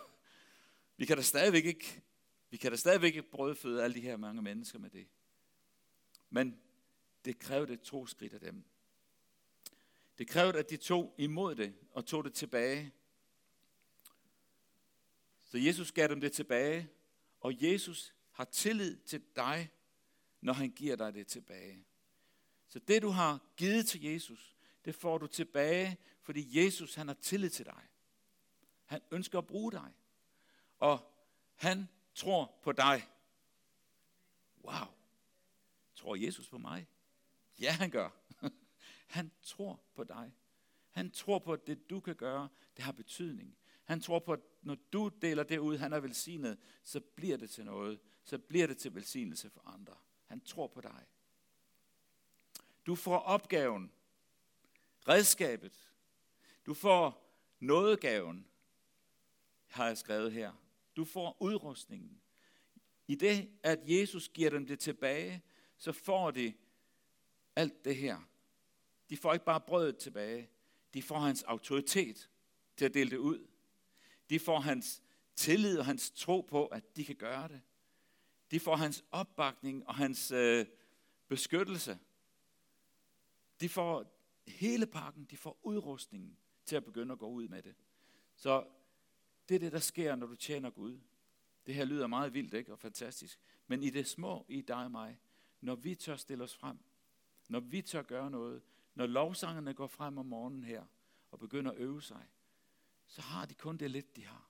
Vi 0.98 1.06
kan 1.06 1.18
da 1.18 1.24
stadigvæk 1.24 1.66
ikke, 1.66 2.02
vi 2.50 2.58
kan 2.58 2.72
da 2.72 2.78
stadigvæk 2.78 3.16
ikke 3.16 3.30
brødføde 3.30 3.84
alle 3.84 3.96
de 3.96 4.02
her 4.02 4.18
mange 4.18 4.42
mennesker 4.42 4.80
med 4.80 4.90
det. 4.90 5.08
Men 6.30 6.60
det 7.26 7.40
krævede 7.40 7.78
to 7.78 8.08
skridt 8.08 8.34
af 8.34 8.40
dem. 8.40 8.64
Det 10.18 10.28
krævede, 10.28 10.60
at 10.60 10.70
de 10.70 10.78
tog 10.78 11.16
imod 11.18 11.56
det 11.56 11.76
og 11.92 12.06
tog 12.06 12.24
det 12.24 12.34
tilbage. 12.34 12.94
Så 15.46 15.58
Jesus 15.58 15.92
gav 15.92 16.08
dem 16.08 16.22
det 16.22 16.32
tilbage, 16.32 16.90
og 17.40 17.64
Jesus 17.64 18.14
har 18.32 18.44
tillid 18.44 18.98
til 18.98 19.24
dig, 19.36 19.72
når 20.42 20.54
han 20.54 20.72
giver 20.72 20.96
dig 20.96 21.14
det 21.14 21.28
tilbage. 21.28 21.86
Så 22.68 22.80
det, 22.80 23.02
du 23.02 23.10
har 23.10 23.40
givet 23.58 23.88
til 23.88 24.04
Jesus, 24.04 24.56
det 24.86 24.96
får 24.96 25.18
du 25.18 25.28
tilbage, 25.28 25.98
fordi 26.22 26.64
Jesus 26.64 26.96
han 26.96 27.08
har 27.08 27.16
tillid 27.22 27.50
til 27.50 27.66
dig. 27.66 27.84
Han 28.86 29.02
ønsker 29.12 29.38
at 29.38 29.48
bruge 29.48 29.72
dig. 29.72 29.94
Og 30.80 31.14
han 31.56 31.90
tror 32.16 32.60
på 32.64 32.72
dig. 32.72 33.08
Wow. 34.64 34.99
Tror 36.00 36.16
Jesus 36.16 36.48
på 36.50 36.58
mig? 36.58 36.88
Ja, 37.60 37.72
han 37.72 37.90
gør. 37.90 38.10
Han 39.08 39.32
tror 39.42 39.84
på 39.94 40.04
dig. 40.04 40.34
Han 40.90 41.12
tror 41.12 41.40
på, 41.40 41.54
at 41.54 41.68
det 41.68 41.90
du 41.90 42.00
kan 42.00 42.16
gøre, 42.16 42.50
det 42.78 42.84
har 42.84 42.92
betydning. 42.92 43.58
Han 43.84 44.02
tror 44.02 44.20
på, 44.20 44.34
at 44.34 44.40
når 44.62 44.78
du 44.94 45.12
deler 45.22 45.44
det 45.44 45.58
ud, 45.58 45.78
han 45.78 45.94
er 45.94 46.00
velsignet, 46.00 46.58
så 46.84 47.00
bliver 47.00 47.38
det 47.38 47.50
til 47.50 47.66
noget. 47.66 48.00
Så 48.24 48.38
bliver 48.38 48.68
det 48.68 48.78
til 48.78 48.96
velsignelse 48.96 49.50
for 49.50 49.62
andre. 49.68 49.96
Han 50.26 50.42
tror 50.42 50.68
på 50.68 50.82
dig. 50.82 51.06
Du 52.86 52.96
får 52.96 53.18
opgaven, 53.18 53.92
redskabet. 55.08 55.90
Du 56.66 56.74
får 56.74 57.34
nådegaven, 57.60 58.48
har 59.68 59.88
jeg 59.88 59.98
skrevet 59.98 60.32
her. 60.32 60.54
Du 60.96 61.06
får 61.06 61.38
udrustningen. 61.40 62.22
I 63.08 63.16
det, 63.16 63.50
at 63.64 63.80
Jesus 63.84 64.30
giver 64.30 64.50
dem 64.50 64.66
det 64.66 64.80
tilbage, 64.80 65.44
så 65.80 65.92
får 65.92 66.32
de 66.32 66.54
alt 67.56 67.86
det 67.86 67.96
her. 67.96 68.18
De 69.10 69.18
får 69.18 69.34
ikke 69.34 69.46
bare 69.46 69.62
brødet 69.62 69.98
tilbage, 69.98 70.50
de 70.94 71.02
får 71.02 71.20
hans 71.20 71.44
autoritet 71.44 72.30
til 72.78 72.86
at 72.86 72.94
dele 72.94 73.10
det 73.10 73.18
ud. 73.18 73.48
De 74.30 74.40
får 74.40 74.60
hans 74.60 75.04
tillid 75.36 75.80
og 75.80 75.86
hans 75.86 76.12
tro 76.12 76.42
på, 76.42 76.66
at 76.66 76.96
de 76.96 77.06
kan 77.06 77.16
gøre 77.16 77.48
det. 77.48 77.62
De 78.52 78.60
får 78.60 78.76
hans 78.76 79.06
opbakning 79.12 79.88
og 79.88 79.96
hans 79.96 80.32
øh, 80.32 80.66
beskyttelse. 81.28 82.00
De 83.62 83.70
får 83.70 84.22
hele 84.48 84.86
pakken, 84.86 85.26
de 85.26 85.38
får 85.38 85.60
udrustningen 85.64 86.38
til 86.66 86.76
at 86.76 86.86
begynde 86.86 87.12
at 87.12 87.20
gå 87.20 87.28
ud 87.28 87.48
med 87.48 87.64
det. 87.64 87.76
Så 88.36 88.68
det 89.50 89.56
er 89.56 89.60
det, 89.60 89.72
der 89.72 89.80
sker, 89.80 90.16
når 90.16 90.28
du 90.28 90.36
tjener 90.36 90.70
Gud. 90.70 91.00
Det 91.66 91.76
her 91.76 91.86
lyder 91.86 92.08
meget 92.08 92.34
vildt 92.34 92.54
ikke? 92.54 92.72
og 92.72 92.80
fantastisk. 92.80 93.40
Men 93.68 93.84
i 93.84 93.90
det 93.90 94.08
små, 94.08 94.46
i 94.50 94.62
dig 94.62 94.84
og 94.84 94.92
mig, 94.92 95.20
når 95.62 95.76
vi 95.76 95.96
tør 95.96 96.16
stille 96.16 96.44
os 96.44 96.56
frem, 96.56 96.78
når 97.48 97.60
vi 97.60 97.82
tør 97.82 98.02
gøre 98.02 98.32
noget, 98.32 98.62
når 98.96 99.06
lovsangerne 99.06 99.74
går 99.74 99.88
frem 99.88 100.18
om 100.18 100.26
morgenen 100.26 100.64
her 100.64 100.86
og 101.32 101.40
begynder 101.40 101.72
at 101.72 101.78
øve 101.78 102.02
sig, 102.02 102.28
så 103.08 103.22
har 103.22 103.46
de 103.46 103.54
kun 103.54 103.78
det 103.78 103.92
lidt, 103.92 104.16
de 104.16 104.26
har. 104.26 104.50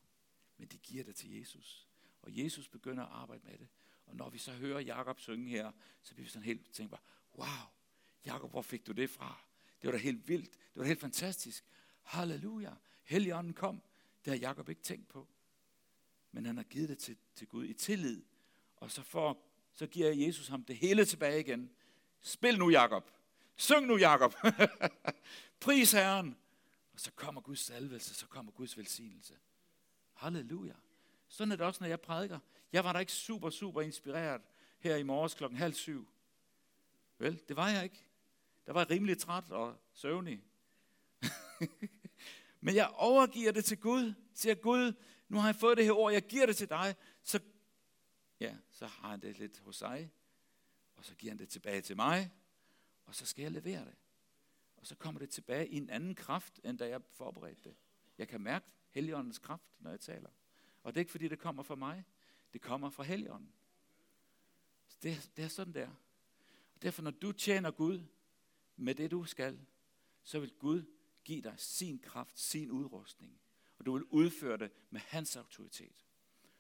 Men 0.57 0.67
de 0.67 0.77
giver 0.77 1.03
det 1.03 1.15
til 1.15 1.31
Jesus. 1.39 1.87
Og 2.21 2.37
Jesus 2.37 2.67
begynder 2.67 3.03
at 3.03 3.11
arbejde 3.11 3.43
med 3.45 3.57
det. 3.57 3.67
Og 4.05 4.15
når 4.15 4.29
vi 4.29 4.37
så 4.37 4.51
hører 4.51 4.79
Jakob 4.79 5.19
synge 5.19 5.49
her, 5.49 5.71
så 6.01 6.13
bliver 6.13 6.25
vi 6.25 6.29
sådan 6.29 6.45
helt 6.45 6.71
tænkt 6.71 6.91
bare, 6.91 7.01
wow, 7.35 7.69
Jakob, 8.25 8.51
hvor 8.51 8.61
fik 8.61 8.87
du 8.87 8.91
det 8.91 9.09
fra? 9.09 9.41
Det 9.81 9.87
var 9.87 9.91
da 9.91 9.97
helt 9.97 10.27
vildt. 10.27 10.51
Det 10.51 10.75
var 10.75 10.81
da 10.81 10.87
helt 10.87 10.99
fantastisk. 10.99 11.65
Halleluja. 12.01 12.73
Helligånden 13.03 13.53
kom. 13.53 13.81
Det 14.25 14.33
har 14.33 14.37
Jakob 14.37 14.69
ikke 14.69 14.81
tænkt 14.81 15.07
på. 15.07 15.27
Men 16.31 16.45
han 16.45 16.57
har 16.57 16.63
givet 16.63 16.89
det 16.89 16.97
til, 16.97 17.17
til 17.35 17.47
Gud 17.47 17.65
i 17.65 17.73
tillid. 17.73 18.23
Og 18.75 18.91
så, 18.91 19.03
får, 19.03 19.48
så 19.73 19.87
giver 19.87 20.11
Jesus 20.11 20.47
ham 20.47 20.63
det 20.63 20.77
hele 20.77 21.05
tilbage 21.05 21.39
igen. 21.39 21.69
Spil 22.21 22.59
nu, 22.59 22.69
Jakob. 22.69 23.11
Syng 23.55 23.87
nu, 23.87 23.97
Jakob. 23.97 24.35
Pris 25.59 25.91
Herren. 25.91 26.37
Og 26.93 26.99
så 26.99 27.11
kommer 27.11 27.41
Guds 27.41 27.59
salvelse, 27.59 28.13
så 28.13 28.27
kommer 28.27 28.51
Guds 28.51 28.77
velsignelse. 28.77 29.33
Halleluja. 30.13 30.73
Sådan 31.27 31.51
er 31.51 31.55
det 31.55 31.65
også, 31.65 31.83
når 31.83 31.87
jeg 31.87 32.01
prædiker. 32.01 32.39
Jeg 32.73 32.83
var 32.83 32.93
da 32.93 32.99
ikke 32.99 33.11
super, 33.11 33.49
super 33.49 33.81
inspireret 33.81 34.41
her 34.79 34.95
i 34.95 35.03
morges 35.03 35.33
klokken 35.33 35.59
halv 35.59 35.73
syv. 35.73 36.09
Vel, 37.17 37.41
det 37.47 37.55
var 37.55 37.69
jeg 37.69 37.83
ikke. 37.83 38.05
Der 38.65 38.73
var 38.73 38.79
jeg 38.81 38.89
rimelig 38.89 39.17
træt 39.17 39.51
og 39.51 39.75
søvnig. 39.93 40.43
Men 42.61 42.75
jeg 42.75 42.89
overgiver 42.93 43.51
det 43.51 43.65
til 43.65 43.79
Gud. 43.79 44.13
Siger 44.33 44.55
Gud, 44.55 44.93
nu 45.29 45.37
har 45.37 45.47
jeg 45.47 45.55
fået 45.55 45.77
det 45.77 45.85
her 45.85 45.93
ord, 45.93 46.13
jeg 46.13 46.27
giver 46.27 46.45
det 46.45 46.57
til 46.57 46.69
dig. 46.69 46.95
Så, 47.23 47.39
ja, 48.39 48.57
så 48.71 48.87
har 48.87 49.09
han 49.09 49.21
det 49.21 49.37
lidt 49.37 49.59
hos 49.59 49.75
sig. 49.75 50.11
Og 50.95 51.05
så 51.05 51.15
giver 51.15 51.31
han 51.31 51.39
det 51.39 51.49
tilbage 51.49 51.81
til 51.81 51.95
mig. 51.95 52.31
Og 53.05 53.15
så 53.15 53.25
skal 53.25 53.43
jeg 53.43 53.51
levere 53.51 53.85
det. 53.85 53.95
Og 54.77 54.87
så 54.87 54.95
kommer 54.95 55.19
det 55.19 55.29
tilbage 55.29 55.67
i 55.67 55.77
en 55.77 55.89
anden 55.89 56.15
kraft, 56.15 56.59
end 56.63 56.77
da 56.77 56.87
jeg 56.87 57.01
forberedte 57.11 57.69
det. 57.69 57.75
Jeg 58.17 58.27
kan 58.27 58.41
mærke 58.41 58.65
Helligåndens 58.89 59.39
kraft, 59.39 59.67
når 59.79 59.89
jeg 59.89 59.99
taler. 59.99 60.29
Og 60.83 60.93
det 60.93 60.97
er 60.97 61.01
ikke 61.01 61.11
fordi, 61.11 61.27
det 61.27 61.39
kommer 61.39 61.63
fra 61.63 61.75
mig. 61.75 62.05
Det 62.53 62.61
kommer 62.61 62.89
fra 62.89 63.03
Helligånden. 63.03 63.53
Det, 65.03 65.31
det 65.35 65.43
er 65.43 65.47
sådan 65.47 65.73
der. 65.73 65.89
Og 66.75 66.81
derfor, 66.81 67.01
når 67.01 67.11
du 67.11 67.31
tjener 67.31 67.71
Gud 67.71 68.03
med 68.75 68.95
det, 68.95 69.11
du 69.11 69.25
skal, 69.25 69.59
så 70.23 70.39
vil 70.39 70.53
Gud 70.59 70.83
give 71.25 71.41
dig 71.41 71.55
sin 71.57 71.99
kraft, 71.99 72.39
sin 72.39 72.71
udrustning. 72.71 73.41
Og 73.77 73.85
du 73.85 73.93
vil 73.93 74.03
udføre 74.03 74.57
det 74.57 74.71
med 74.89 75.01
hans 75.01 75.35
autoritet. 75.35 76.05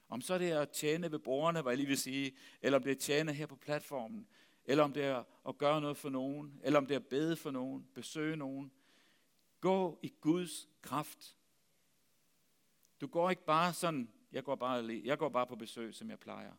Om 0.09 0.21
så 0.21 0.37
det 0.37 0.51
er 0.51 0.61
at 0.61 0.69
tjene 0.69 1.11
ved 1.11 1.19
borgerne, 1.19 1.61
hvad 1.61 1.71
jeg 1.71 1.77
lige 1.77 1.87
vil 1.87 1.97
sige, 1.97 2.35
eller 2.61 2.77
om 2.77 2.83
det 2.83 2.89
er 2.89 2.95
at 2.95 3.01
tjene 3.01 3.33
her 3.33 3.45
på 3.45 3.55
platformen, 3.55 4.27
eller 4.65 4.83
om 4.83 4.93
det 4.93 5.03
er 5.03 5.23
at 5.47 5.57
gøre 5.57 5.81
noget 5.81 5.97
for 5.97 6.09
nogen, 6.09 6.59
eller 6.63 6.79
om 6.79 6.85
det 6.85 6.95
er 6.95 6.99
at 6.99 7.07
bede 7.07 7.35
for 7.35 7.51
nogen, 7.51 7.87
besøge 7.93 8.35
nogen. 8.35 8.71
Gå 9.61 9.99
i 10.01 10.13
Guds 10.21 10.69
kraft. 10.81 11.37
Du 13.01 13.07
går 13.07 13.29
ikke 13.29 13.45
bare 13.45 13.73
sådan, 13.73 14.09
jeg 14.31 14.43
går 14.43 14.55
bare, 14.55 15.01
jeg 15.03 15.17
går 15.17 15.29
bare 15.29 15.47
på 15.47 15.55
besøg, 15.55 15.95
som 15.95 16.09
jeg 16.09 16.19
plejer. 16.19 16.53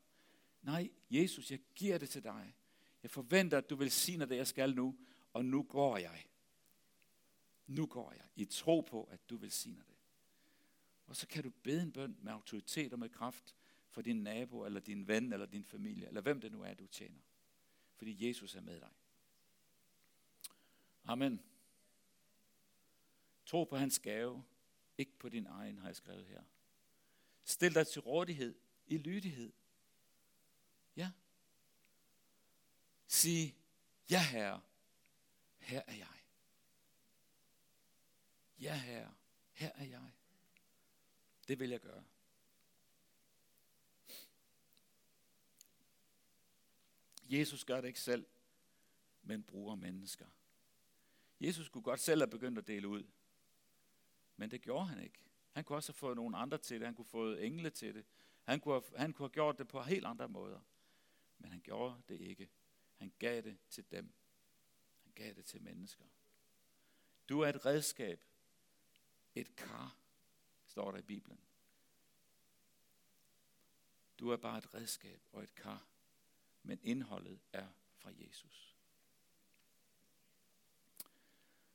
Nej, 0.63 0.91
Jesus, 1.11 1.51
jeg 1.51 1.61
giver 1.75 1.99
det 1.99 2.11
til 2.11 2.25
dig. 2.25 2.55
Jeg 3.03 3.11
forventer, 3.11 3.59
at 3.59 3.71
du 3.71 3.77
vil 3.77 3.91
sige 3.91 4.19
det, 4.19 4.37
jeg 4.37 4.47
skal 4.47 4.75
nu, 4.75 4.97
og 5.33 5.45
nu 5.45 5.63
går 5.63 5.97
jeg. 5.97 6.25
Nu 7.67 7.87
går 7.87 8.13
jeg 8.13 8.25
i 8.37 8.45
tro 8.45 8.81
på, 8.81 9.05
at 9.05 9.31
du 9.31 9.37
vil 9.37 9.51
sige 9.51 9.83
det. 9.89 9.90
Og 11.11 11.17
så 11.17 11.27
kan 11.27 11.43
du 11.43 11.51
bede 11.51 11.83
en 11.83 11.93
bøn 11.93 12.17
med 12.23 12.33
autoritet 12.33 12.93
og 12.93 12.99
med 12.99 13.09
kraft 13.09 13.55
for 13.89 14.03
din 14.03 14.23
nabo, 14.23 14.65
eller 14.65 14.81
din 14.81 15.09
ven, 15.09 15.33
eller 15.33 15.47
din 15.47 15.65
familie, 15.65 16.09
eller 16.09 16.21
hvem 16.21 16.41
det 16.41 16.53
nu 16.53 16.63
er, 16.63 16.75
du 16.75 16.87
tjener. 16.87 17.21
Fordi 17.97 18.29
Jesus 18.29 18.55
er 18.55 18.61
med 18.61 18.81
dig. 18.81 18.89
Amen. 21.05 21.43
Tro 23.47 23.65
på 23.65 23.77
hans 23.77 23.99
gave, 23.99 24.45
ikke 24.99 25.19
på 25.19 25.29
din 25.29 25.47
egen, 25.47 25.79
har 25.79 25.89
jeg 25.89 25.97
skrevet 25.97 26.27
her. 26.27 26.43
Stil 27.45 27.75
dig 27.75 27.87
til 27.87 28.01
rådighed 28.01 28.55
i 28.87 28.97
lydighed. 28.97 29.53
Ja. 30.97 31.11
Sig, 33.07 33.57
ja 34.11 34.23
herre, 34.23 34.61
her 35.59 35.83
er 35.87 35.95
jeg. 35.95 36.19
Ja 38.59 38.75
herre, 38.75 39.15
her 39.53 39.71
er 39.75 39.85
jeg. 39.85 40.11
Det 41.51 41.59
vil 41.59 41.71
jeg 41.71 41.81
gøre. 41.81 42.05
Jesus 47.25 47.65
gør 47.65 47.81
det 47.81 47.89
ikke 47.89 48.01
selv, 48.01 48.27
men 49.23 49.43
bruger 49.43 49.75
mennesker. 49.75 50.27
Jesus 51.41 51.69
kunne 51.69 51.83
godt 51.83 52.01
selv 52.01 52.21
have 52.21 52.31
begyndt 52.31 52.59
at 52.59 52.67
dele 52.67 52.89
ud, 52.89 53.05
men 54.37 54.51
det 54.51 54.63
gjorde 54.63 54.87
han 54.87 55.03
ikke. 55.03 55.19
Han 55.53 55.65
kunne 55.65 55.77
også 55.77 55.93
have 55.93 55.99
fået 55.99 56.17
nogle 56.17 56.37
andre 56.37 56.59
til 56.59 56.81
det. 56.81 56.87
Han 56.87 56.95
kunne 56.95 57.05
have 57.05 57.11
fået 57.11 57.47
engle 57.47 57.71
til 57.71 57.95
det. 57.95 58.05
Han 58.45 58.61
kunne, 58.61 58.75
have, 58.75 58.99
han 58.99 59.13
kunne 59.13 59.25
have 59.29 59.33
gjort 59.33 59.59
det 59.59 59.69
på 59.69 59.83
helt 59.83 60.07
andre 60.07 60.29
måder. 60.29 60.61
Men 61.39 61.51
han 61.51 61.61
gjorde 61.61 62.03
det 62.09 62.21
ikke. 62.21 62.49
Han 62.97 63.13
gav 63.19 63.43
det 63.43 63.59
til 63.71 63.85
dem. 63.91 64.13
Han 65.03 65.13
gav 65.13 65.35
det 65.35 65.45
til 65.45 65.63
mennesker. 65.63 66.05
Du 67.29 67.41
er 67.41 67.49
et 67.49 67.67
redskab. 67.67 68.21
Et 69.35 69.57
kar, 69.57 70.00
står 70.71 70.91
der 70.91 70.99
i 70.99 71.03
Bibelen. 71.03 71.41
Du 74.19 74.31
er 74.31 74.37
bare 74.37 74.59
et 74.59 74.75
redskab 74.75 75.21
og 75.33 75.43
et 75.43 75.55
kar, 75.55 75.87
men 76.63 76.81
indholdet 76.83 77.41
er 77.53 77.69
fra 77.99 78.11
Jesus. 78.19 78.77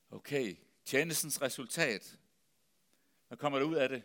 Okay, 0.09 0.55
tjenestens 0.85 1.41
resultat. 1.41 2.19
Hvad 3.27 3.37
kommer 3.37 3.59
der 3.59 3.65
ud 3.65 3.75
af 3.75 3.89
det? 3.89 4.03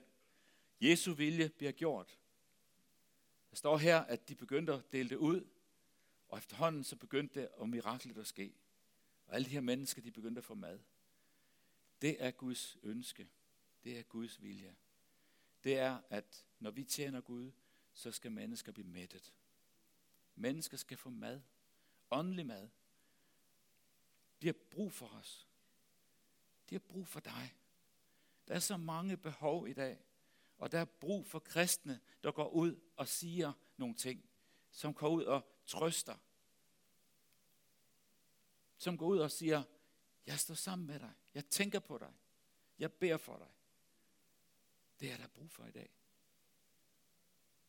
Jesu 0.80 1.14
vilje 1.14 1.48
bliver 1.48 1.72
gjort. 1.72 2.18
Der 3.50 3.56
står 3.56 3.76
her, 3.76 4.00
at 4.00 4.28
de 4.28 4.34
begyndte 4.34 4.72
at 4.72 4.92
dele 4.92 5.08
det 5.08 5.16
ud, 5.16 5.48
og 6.28 6.38
efterhånden 6.38 6.84
så 6.84 6.96
begyndte 6.96 7.40
det 7.40 7.48
og 7.48 7.68
miraklet 7.68 8.18
at 8.18 8.26
ske. 8.26 8.54
Og 9.26 9.34
alle 9.34 9.44
de 9.44 9.50
her 9.50 9.60
mennesker, 9.60 10.02
de 10.02 10.10
begyndte 10.10 10.38
at 10.38 10.44
få 10.44 10.54
mad. 10.54 10.78
Det 12.02 12.24
er 12.24 12.30
Guds 12.30 12.76
ønske. 12.82 13.28
Det 13.84 13.98
er 13.98 14.02
Guds 14.02 14.42
vilje. 14.42 14.76
Det 15.64 15.78
er, 15.78 16.00
at 16.10 16.44
når 16.58 16.70
vi 16.70 16.84
tjener 16.84 17.20
Gud, 17.20 17.52
så 17.92 18.12
skal 18.12 18.32
mennesker 18.32 18.72
blive 18.72 18.86
mættet. 18.86 19.34
Mennesker 20.34 20.76
skal 20.76 20.96
få 20.96 21.10
mad. 21.10 21.40
Åndelig 22.10 22.46
mad. 22.46 22.68
De 24.42 24.46
har 24.46 24.56
brug 24.70 24.92
for 24.92 25.06
os. 25.06 25.48
De 26.70 26.74
har 26.74 26.80
brug 26.80 27.06
for 27.06 27.20
dig. 27.20 27.56
Der 28.48 28.54
er 28.54 28.58
så 28.58 28.76
mange 28.76 29.16
behov 29.16 29.68
i 29.68 29.72
dag. 29.72 30.04
Og 30.58 30.72
der 30.72 30.78
er 30.78 30.84
brug 30.84 31.26
for 31.26 31.38
kristne, 31.38 32.00
der 32.22 32.32
går 32.32 32.48
ud 32.48 32.80
og 32.96 33.08
siger 33.08 33.52
nogle 33.76 33.94
ting. 33.94 34.30
Som 34.70 34.94
går 34.94 35.08
ud 35.08 35.24
og 35.24 35.46
trøster. 35.66 36.16
Som 38.76 38.98
går 38.98 39.06
ud 39.06 39.18
og 39.18 39.30
siger, 39.30 39.62
jeg 40.26 40.38
står 40.38 40.54
sammen 40.54 40.86
med 40.86 41.00
dig. 41.00 41.12
Jeg 41.34 41.46
tænker 41.46 41.78
på 41.78 41.98
dig. 41.98 42.12
Jeg 42.78 42.92
beder 42.92 43.16
for 43.16 43.36
dig. 43.36 43.48
Det 45.00 45.12
er 45.12 45.16
der 45.16 45.26
brug 45.26 45.50
for 45.50 45.66
i 45.66 45.70
dag. 45.70 45.90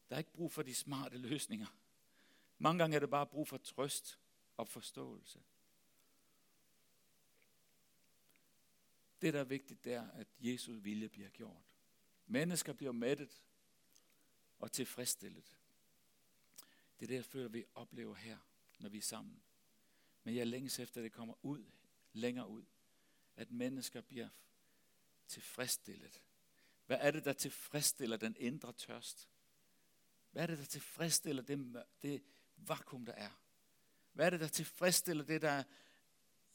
Der 0.10 0.16
er 0.16 0.20
ikke 0.20 0.34
brug 0.34 0.52
for 0.52 0.62
de 0.62 0.76
smarte 0.76 1.18
løsninger. 1.18 1.68
Mange 2.58 2.80
gange 2.80 2.96
er 2.96 3.00
det 3.00 3.10
bare 3.10 3.28
brug 3.28 3.48
for 3.48 3.58
trøst 3.58 4.20
og 4.58 4.68
forståelse. 4.68 5.44
Det, 9.22 9.34
der 9.34 9.40
er 9.40 9.44
vigtigt, 9.44 9.84
det 9.84 9.94
er, 9.94 10.12
at 10.12 10.28
Jesus 10.40 10.84
vilje 10.84 11.10
bliver 11.10 11.30
gjort. 11.30 11.64
Mennesker 12.28 12.74
bliver 12.74 12.92
mættet 12.92 13.42
og 14.60 14.72
tilfredsstillet. 14.72 15.58
Det 17.00 17.06
er 17.06 17.08
det, 17.08 17.16
jeg 17.16 17.26
føler, 17.26 17.50
vi 17.50 17.66
oplever 17.76 18.16
her, 18.16 18.38
når 18.80 18.90
vi 18.90 18.98
er 18.98 19.02
sammen. 19.02 19.42
Men 20.24 20.36
jeg 20.36 20.48
længes 20.48 20.80
efter, 20.80 21.02
at 21.02 21.04
det 21.04 21.12
kommer 21.12 21.46
ud, 21.46 21.66
længere 22.14 22.48
ud. 22.48 22.64
At 23.36 23.52
mennesker 23.52 24.02
bliver 24.02 24.30
tilfredsstillet. 25.28 26.22
Hvad 26.92 27.00
er 27.02 27.12
det, 27.12 27.26
der 27.26 27.34
tilfredsstiller 27.34 28.18
den 28.18 28.36
indre 28.40 28.74
tørst? 28.74 29.30
Hvad 30.32 30.44
er 30.44 30.48
det, 30.48 30.58
der 30.58 30.66
tilfredsstiller 30.66 31.44
det, 31.44 31.84
det 32.02 32.24
vakuum, 32.58 33.06
der 33.06 33.14
er? 33.14 33.30
Hvad 34.14 34.26
er 34.26 34.30
det, 34.30 34.40
der 34.40 34.48
tilfredsstiller 34.48 35.24
det, 35.24 35.42
der 35.42 35.64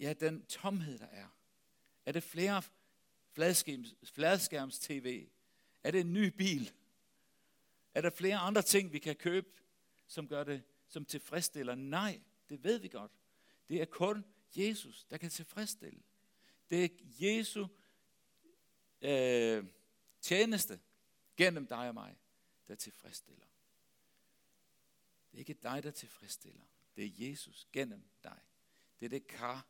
ja, 0.00 0.12
den 0.12 0.46
tomhed, 0.46 0.98
der 0.98 1.06
er? 1.06 1.28
Er 2.06 2.12
det 2.12 2.22
flere 2.22 2.62
fladskærms, 3.32 3.94
fladskærms 4.04 4.78
tv? 4.78 5.26
Er 5.84 5.90
det 5.90 6.00
en 6.00 6.12
ny 6.12 6.26
bil? 6.26 6.72
Er 7.94 8.00
der 8.00 8.10
flere 8.10 8.36
andre 8.36 8.62
ting, 8.62 8.92
vi 8.92 8.98
kan 8.98 9.16
købe, 9.16 9.48
som 10.06 10.28
gør 10.28 10.44
det, 10.44 10.62
som 10.88 11.04
tilfredsstiller? 11.04 11.74
Nej, 11.74 12.20
det 12.48 12.64
ved 12.64 12.78
vi 12.78 12.88
godt. 12.88 13.12
Det 13.68 13.80
er 13.80 13.86
kun 13.86 14.24
Jesus, 14.56 15.04
der 15.04 15.16
kan 15.16 15.30
tilfredsstille. 15.30 16.02
Det 16.70 16.84
er 16.84 16.88
Jesu 17.20 17.66
øh, 19.02 19.64
tjeneste 20.26 20.80
gennem 21.36 21.66
dig 21.66 21.88
og 21.88 21.94
mig, 21.94 22.16
der 22.68 22.74
tilfredsstiller. 22.74 23.44
Det 25.30 25.36
er 25.36 25.38
ikke 25.38 25.54
dig, 25.62 25.82
der 25.82 25.90
tilfredsstiller. 25.90 26.64
Det 26.96 27.04
er 27.04 27.28
Jesus 27.30 27.68
gennem 27.72 28.04
dig. 28.24 28.40
Det 29.00 29.06
er 29.06 29.10
det 29.10 29.26
kar, 29.26 29.66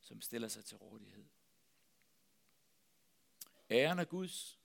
som 0.00 0.20
stiller 0.20 0.48
sig 0.48 0.64
til 0.64 0.76
rådighed. 0.76 1.24
Æren 3.70 3.98
er 3.98 4.04
Guds, 4.04 4.58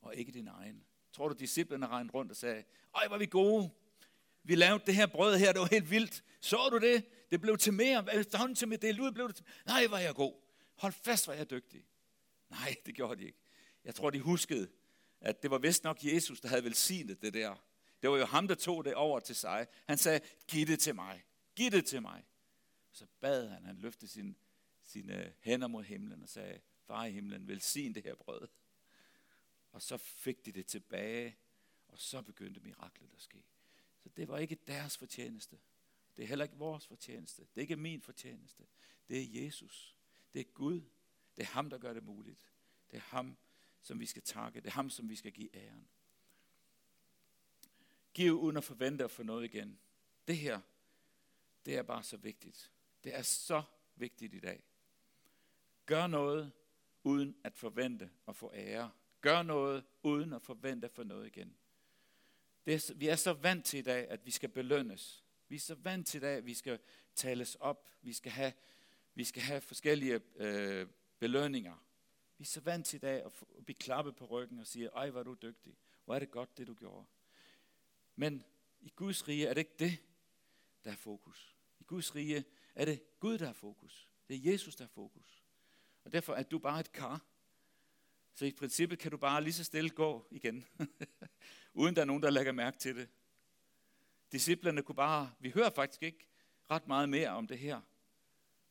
og 0.00 0.14
ikke 0.14 0.32
din 0.32 0.48
egen. 0.48 0.84
Tror 1.12 1.28
du, 1.28 1.34
disciplene 1.34 1.86
regnede 1.86 2.14
rundt 2.14 2.30
og 2.30 2.36
sagde, 2.36 2.64
ej, 2.94 3.08
var 3.08 3.18
vi 3.18 3.26
gode. 3.26 3.70
Vi 4.42 4.54
lavede 4.54 4.84
det 4.86 4.94
her 4.94 5.06
brød 5.06 5.38
her, 5.38 5.52
det 5.52 5.60
var 5.60 5.68
helt 5.70 5.90
vildt. 5.90 6.24
Så 6.40 6.68
du 6.72 6.78
det? 6.78 7.04
Det 7.30 7.40
blev 7.40 7.58
til 7.58 7.72
mere. 7.72 8.14
Efterhånden 8.14 8.54
til 8.54 8.68
med 8.68 8.78
delt 8.78 9.00
ud, 9.00 9.12
blev 9.12 9.28
det 9.28 9.36
til... 9.36 9.44
Nej, 9.66 9.86
var 9.86 9.98
jeg 9.98 10.14
god. 10.14 10.34
Hold 10.74 10.92
fast, 10.92 11.28
var 11.28 11.34
jeg 11.34 11.50
dygtig. 11.50 11.86
Nej, 12.48 12.76
det 12.86 12.94
gjorde 12.94 13.20
de 13.20 13.26
ikke. 13.26 13.38
Jeg 13.86 13.94
tror, 13.94 14.10
de 14.10 14.20
huskede, 14.20 14.68
at 15.20 15.42
det 15.42 15.50
var 15.50 15.58
vist 15.58 15.84
nok 15.84 16.04
Jesus, 16.04 16.40
der 16.40 16.48
havde 16.48 16.64
velsignet 16.64 17.22
det 17.22 17.34
der. 17.34 17.56
Det 18.02 18.10
var 18.10 18.16
jo 18.16 18.24
ham, 18.24 18.48
der 18.48 18.54
tog 18.54 18.84
det 18.84 18.94
over 18.94 19.20
til 19.20 19.36
sig. 19.36 19.66
Han 19.86 19.98
sagde, 19.98 20.20
giv 20.48 20.66
det 20.66 20.80
til 20.80 20.94
mig. 20.94 21.24
Giv 21.54 21.70
det 21.70 21.86
til 21.86 22.02
mig. 22.02 22.24
Så 22.92 23.06
bad 23.20 23.48
han, 23.48 23.64
han 23.64 23.76
løftede 23.76 24.10
sin, 24.10 24.36
sine 24.82 25.24
øh, 25.24 25.32
hænder 25.40 25.66
mod 25.66 25.84
himlen 25.84 26.22
og 26.22 26.28
sagde, 26.28 26.60
far 26.86 27.04
i 27.04 27.12
himlen, 27.12 27.48
velsign 27.48 27.94
det 27.94 28.02
her 28.02 28.14
brød. 28.14 28.48
og 29.72 29.82
så 29.82 29.96
fik 29.96 30.46
de 30.46 30.52
det 30.52 30.66
tilbage, 30.66 31.36
og 31.88 31.98
så 31.98 32.22
begyndte 32.22 32.60
miraklet 32.60 33.10
at 33.14 33.22
ske. 33.22 33.44
Så 33.98 34.08
det 34.08 34.28
var 34.28 34.38
ikke 34.38 34.58
deres 34.66 34.96
fortjeneste. 34.96 35.58
Det 36.16 36.22
er 36.22 36.26
heller 36.26 36.44
ikke 36.44 36.56
vores 36.56 36.86
fortjeneste. 36.86 37.42
Det 37.42 37.56
er 37.56 37.60
ikke 37.60 37.76
min 37.76 38.02
fortjeneste. 38.02 38.66
Det 39.08 39.18
er 39.20 39.44
Jesus. 39.44 39.96
Det 40.32 40.40
er 40.40 40.44
Gud. 40.44 40.80
Det 41.36 41.42
er 41.42 41.46
ham, 41.46 41.70
der 41.70 41.78
gør 41.78 41.92
det 41.92 42.04
muligt. 42.04 42.50
Det 42.90 42.96
er 42.96 43.00
ham, 43.00 43.36
som 43.86 44.00
vi 44.00 44.06
skal 44.06 44.22
takke. 44.22 44.60
Det 44.60 44.66
er 44.66 44.72
ham, 44.72 44.90
som 44.90 45.08
vi 45.08 45.16
skal 45.16 45.32
give 45.32 45.56
æren. 45.56 45.88
Giv 48.14 48.32
uden 48.32 48.56
at 48.56 48.64
forvente 48.64 49.04
at 49.04 49.10
få 49.10 49.22
noget 49.22 49.44
igen. 49.44 49.78
Det 50.28 50.36
her, 50.36 50.60
det 51.66 51.76
er 51.76 51.82
bare 51.82 52.02
så 52.02 52.16
vigtigt. 52.16 52.70
Det 53.04 53.14
er 53.14 53.22
så 53.22 53.62
vigtigt 53.96 54.34
i 54.34 54.38
dag. 54.38 54.64
Gør 55.86 56.06
noget 56.06 56.52
uden 57.02 57.36
at 57.44 57.56
forvente 57.56 58.10
at 58.28 58.36
få 58.36 58.52
ære. 58.54 58.90
Gør 59.20 59.42
noget 59.42 59.84
uden 60.02 60.32
at 60.32 60.42
forvente 60.42 60.84
at 60.84 60.92
få 60.92 61.02
noget 61.02 61.26
igen. 61.26 61.56
Det 62.64 62.74
er, 62.74 62.94
vi 62.94 63.08
er 63.08 63.16
så 63.16 63.32
vant 63.32 63.64
til 63.64 63.78
i 63.78 63.82
dag, 63.82 64.08
at 64.08 64.26
vi 64.26 64.30
skal 64.30 64.48
belønnes. 64.48 65.24
Vi 65.48 65.56
er 65.56 65.60
så 65.60 65.74
vant 65.74 66.06
til 66.06 66.18
i 66.18 66.20
dag, 66.20 66.36
at 66.36 66.46
vi 66.46 66.54
skal 66.54 66.78
tales 67.14 67.54
op. 67.54 67.88
Vi 68.02 68.12
skal 68.12 68.32
have, 68.32 68.52
vi 69.14 69.24
skal 69.24 69.42
have 69.42 69.60
forskellige 69.60 70.20
øh, 70.36 70.86
belønninger. 71.18 71.85
Vi 72.38 72.42
er 72.42 72.46
så 72.46 72.60
vant 72.60 72.86
til 72.86 72.96
i 72.96 73.00
dag 73.00 73.24
at, 73.24 73.32
blive 73.64 73.76
klappet 73.76 74.16
på 74.16 74.24
ryggen 74.24 74.58
og 74.58 74.66
sige, 74.66 74.86
ej, 74.86 75.10
hvor 75.10 75.20
er 75.20 75.24
du 75.24 75.34
dygtig. 75.42 75.76
Hvor 76.04 76.14
er 76.14 76.18
det 76.18 76.30
godt, 76.30 76.58
det 76.58 76.66
du 76.66 76.74
gjorde. 76.74 77.06
Men 78.16 78.44
i 78.80 78.92
Guds 78.96 79.28
rige 79.28 79.46
er 79.46 79.54
det 79.54 79.60
ikke 79.60 79.76
det, 79.78 79.98
der 80.84 80.90
er 80.92 80.96
fokus. 80.96 81.56
I 81.80 81.84
Guds 81.84 82.14
rige 82.14 82.44
er 82.74 82.84
det 82.84 83.18
Gud, 83.20 83.38
der 83.38 83.48
er 83.48 83.52
fokus. 83.52 84.10
Det 84.28 84.36
er 84.36 84.52
Jesus, 84.52 84.76
der 84.76 84.84
er 84.84 84.88
fokus. 84.88 85.44
Og 86.04 86.12
derfor 86.12 86.34
er 86.34 86.42
du 86.42 86.58
bare 86.58 86.80
et 86.80 86.92
kar. 86.92 87.24
Så 88.34 88.44
i 88.44 88.52
princippet 88.52 88.98
kan 88.98 89.10
du 89.10 89.16
bare 89.16 89.42
lige 89.42 89.52
så 89.52 89.64
stille 89.64 89.90
gå 89.90 90.26
igen, 90.30 90.66
uden 91.74 91.96
der 91.96 92.00
er 92.00 92.06
nogen, 92.06 92.22
der 92.22 92.30
lægger 92.30 92.52
mærke 92.52 92.78
til 92.78 92.96
det. 92.96 93.08
Disciplerne 94.32 94.82
kunne 94.82 94.96
bare, 94.96 95.32
vi 95.40 95.50
hører 95.50 95.70
faktisk 95.70 96.02
ikke 96.02 96.28
ret 96.70 96.86
meget 96.86 97.08
mere 97.08 97.28
om 97.28 97.46
det 97.46 97.58
her. 97.58 97.80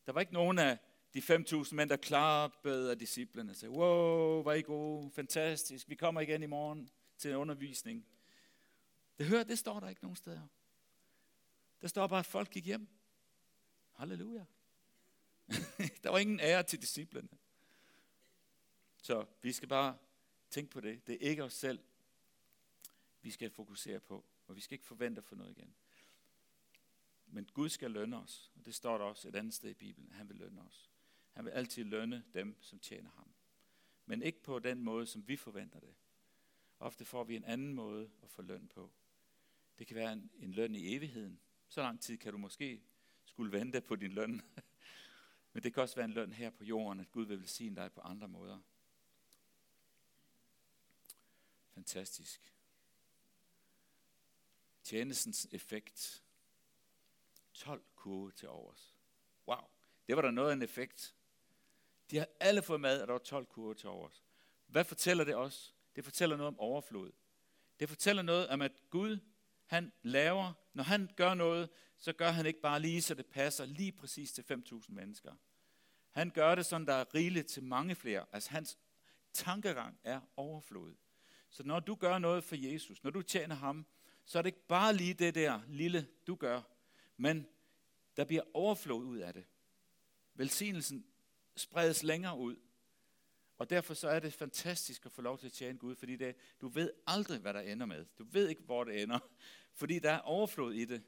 Der 0.06 0.12
var 0.12 0.22
ikke 0.22 0.34
nogen 0.34 0.60
af 0.60 0.78
de 1.16 1.20
5.000 1.20 1.76
mænd, 1.76 1.90
der 1.90 1.98
klappede 1.98 2.92
af 2.92 3.00
disciplerne 3.00 3.52
og 3.52 3.56
sagde, 3.56 3.72
wow, 3.72 4.44
var 4.44 4.54
I 4.54 4.62
gode, 4.62 5.12
fantastisk, 5.12 5.90
vi 5.90 5.96
kommer 5.96 6.22
igen 6.22 6.44
i 6.44 6.46
morgen 6.46 6.90
til 7.18 7.32
en 7.32 7.38
undervisning. 7.38 8.06
Det 9.18 9.26
hører, 9.26 9.44
det 9.44 9.60
står 9.60 9.80
der 9.80 9.90
ikke 9.90 10.02
nogen 10.02 10.16
steder. 10.16 10.48
Der 11.82 11.88
står 11.88 12.08
bare, 12.08 12.20
at 12.20 12.26
folk 12.26 12.50
gik 12.50 12.66
hjem. 12.66 12.88
Halleluja. 13.94 14.46
der 16.04 16.10
var 16.10 16.18
ingen 16.18 16.40
ære 16.40 16.64
til 16.64 16.82
disciplene. 16.82 17.30
Så 19.02 19.26
vi 19.42 19.52
skal 19.52 19.68
bare 19.68 19.98
tænke 20.50 20.72
på 20.72 20.82
det. 20.82 21.08
Det 21.08 21.16
er 21.16 21.30
ikke 21.30 21.44
os 21.44 21.54
selv, 21.54 21.80
vi 23.22 23.32
skal 23.32 23.52
fokusere 23.52 24.00
på. 24.00 24.26
Og 24.48 24.56
vi 24.56 24.62
skal 24.62 24.76
ikke 24.76 24.86
forvente 24.86 25.22
for 25.22 25.36
noget 25.36 25.58
igen. 25.58 25.76
Men 27.28 27.50
Gud 27.54 27.70
skal 27.70 27.92
lønne 27.92 28.18
os. 28.18 28.52
Og 28.56 28.66
det 28.66 28.76
står 28.76 28.98
der 28.98 29.06
også 29.06 29.28
et 29.28 29.36
andet 29.36 29.54
sted 29.54 29.70
i 29.70 29.74
Bibelen. 29.74 30.12
Han 30.12 30.30
vil 30.30 30.38
lønne 30.38 30.62
os. 30.62 30.92
Han 31.36 31.46
vil 31.46 31.52
altid 31.52 31.84
lønne 31.84 32.24
dem, 32.34 32.58
som 32.62 32.80
tjener 32.80 33.10
ham. 33.10 33.28
Men 34.06 34.22
ikke 34.22 34.44
på 34.44 34.60
den 34.60 34.84
måde, 34.84 35.08
som 35.08 35.28
vi 35.28 35.36
forventer 35.36 35.80
det. 35.80 35.96
Ofte 36.80 37.06
får 37.06 37.24
vi 37.24 37.36
en 37.36 37.44
anden 37.44 37.74
måde 37.74 38.12
at 38.24 38.30
få 38.30 38.42
løn 38.42 38.68
på. 38.68 38.92
Det 39.80 39.88
kan 39.88 39.96
være 39.96 40.14
en, 40.14 40.32
en 40.40 40.52
løn 40.52 40.76
i 40.76 40.96
evigheden. 40.96 41.40
Så 41.68 41.82
lang 41.82 42.02
tid 42.02 42.18
kan 42.18 42.32
du 42.32 42.38
måske 42.38 42.82
skulle 43.26 43.52
vente 43.52 43.82
på 43.82 43.96
din 43.96 44.12
løn. 44.12 44.42
Men 45.54 45.64
det 45.64 45.74
kan 45.74 45.84
også 45.84 45.96
være 45.96 46.06
en 46.06 46.14
løn 46.14 46.34
her 46.34 46.50
på 46.50 46.64
jorden, 46.64 47.00
at 47.00 47.12
Gud 47.12 47.26
vil 47.26 47.40
velsigne 47.40 47.76
dig 47.76 47.92
på 47.92 48.02
andre 48.02 48.28
måder. 48.28 48.60
Fantastisk. 51.74 52.54
Tjenestens 54.84 55.48
effekt. 55.52 56.24
12 57.54 57.84
kurve 57.96 58.32
til 58.32 58.50
overs. 58.50 58.96
Wow, 59.48 59.68
det 60.08 60.16
var 60.16 60.22
da 60.22 60.32
noget 60.32 60.50
af 60.50 60.54
en 60.54 60.62
effekt. 60.62 61.15
De 62.12 62.18
har 62.18 62.28
alle 62.40 62.62
fået 62.62 62.82
mad, 62.82 63.02
og 63.02 63.08
der 63.08 63.14
var 63.14 63.20
12 63.20 63.46
kurve 63.46 63.76
til 63.76 63.90
overs. 63.90 64.24
Hvad 64.68 64.84
fortæller 64.84 65.24
det 65.24 65.36
os? 65.36 65.76
Det 65.96 66.04
fortæller 66.04 66.38
noget 66.38 66.48
om 66.48 66.60
overflod. 66.60 67.12
Det 67.80 67.90
fortæller 67.90 68.22
noget 68.22 68.48
om, 68.48 68.62
at 68.62 68.72
Gud, 68.90 69.18
han 69.66 69.92
laver, 70.04 70.54
når 70.74 70.84
han 70.84 71.10
gør 71.16 71.34
noget, 71.34 71.70
så 71.98 72.14
gør 72.14 72.30
han 72.30 72.46
ikke 72.46 72.62
bare 72.62 72.80
lige, 72.80 73.02
så 73.02 73.14
det 73.14 73.26
passer 73.26 73.66
lige 73.66 73.92
præcis 73.92 74.32
til 74.32 74.44
5.000 74.52 74.86
mennesker. 74.88 75.34
Han 76.12 76.30
gør 76.30 76.56
det 76.56 76.66
sådan, 76.66 76.88
der 76.88 76.94
er 76.94 77.16
rigeligt 77.16 77.48
til 77.48 77.64
mange 77.64 77.96
flere. 77.96 78.26
Altså 78.32 78.52
hans 78.52 78.78
tankegang 79.34 80.00
er 80.04 80.22
overflod. 80.36 80.96
Så 81.50 81.64
når 81.64 81.80
du 81.80 81.96
gør 81.96 82.18
noget 82.18 82.44
for 82.44 82.56
Jesus, 82.56 83.04
når 83.04 83.12
du 83.12 83.22
tjener 83.22 83.56
ham, 83.56 83.86
så 84.26 84.38
er 84.38 84.42
det 84.42 84.48
ikke 84.48 84.68
bare 84.68 84.96
lige 84.96 85.14
det 85.14 85.36
der 85.36 85.62
lille, 85.68 86.08
du 86.28 86.36
gør, 86.36 86.62
men 87.18 87.48
der 88.18 88.26
bliver 88.26 88.44
overflod 88.54 89.06
ud 89.06 89.18
af 89.18 89.34
det. 89.34 89.46
Velsignelsen 90.34 91.06
spredes 91.56 92.04
længere 92.04 92.38
ud. 92.38 92.56
Og 93.58 93.70
derfor 93.70 93.94
så 93.94 94.10
er 94.10 94.20
det 94.20 94.34
fantastisk 94.34 95.06
at 95.06 95.12
få 95.12 95.22
lov 95.22 95.38
til 95.38 95.46
at 95.46 95.54
tjene 95.54 95.80
Gud, 95.80 95.96
fordi 95.96 96.16
det, 96.16 96.36
du 96.62 96.68
ved 96.68 96.92
aldrig, 97.08 97.40
hvad 97.40 97.54
der 97.54 97.60
ender 97.62 97.86
med. 97.86 98.06
Du 98.18 98.24
ved 98.24 98.50
ikke, 98.50 98.62
hvor 98.62 98.84
det 98.84 99.02
ender, 99.02 99.20
fordi 99.80 100.00
der 100.00 100.12
er 100.12 100.20
overflod 100.20 100.74
i 100.74 100.86
det. 100.86 101.04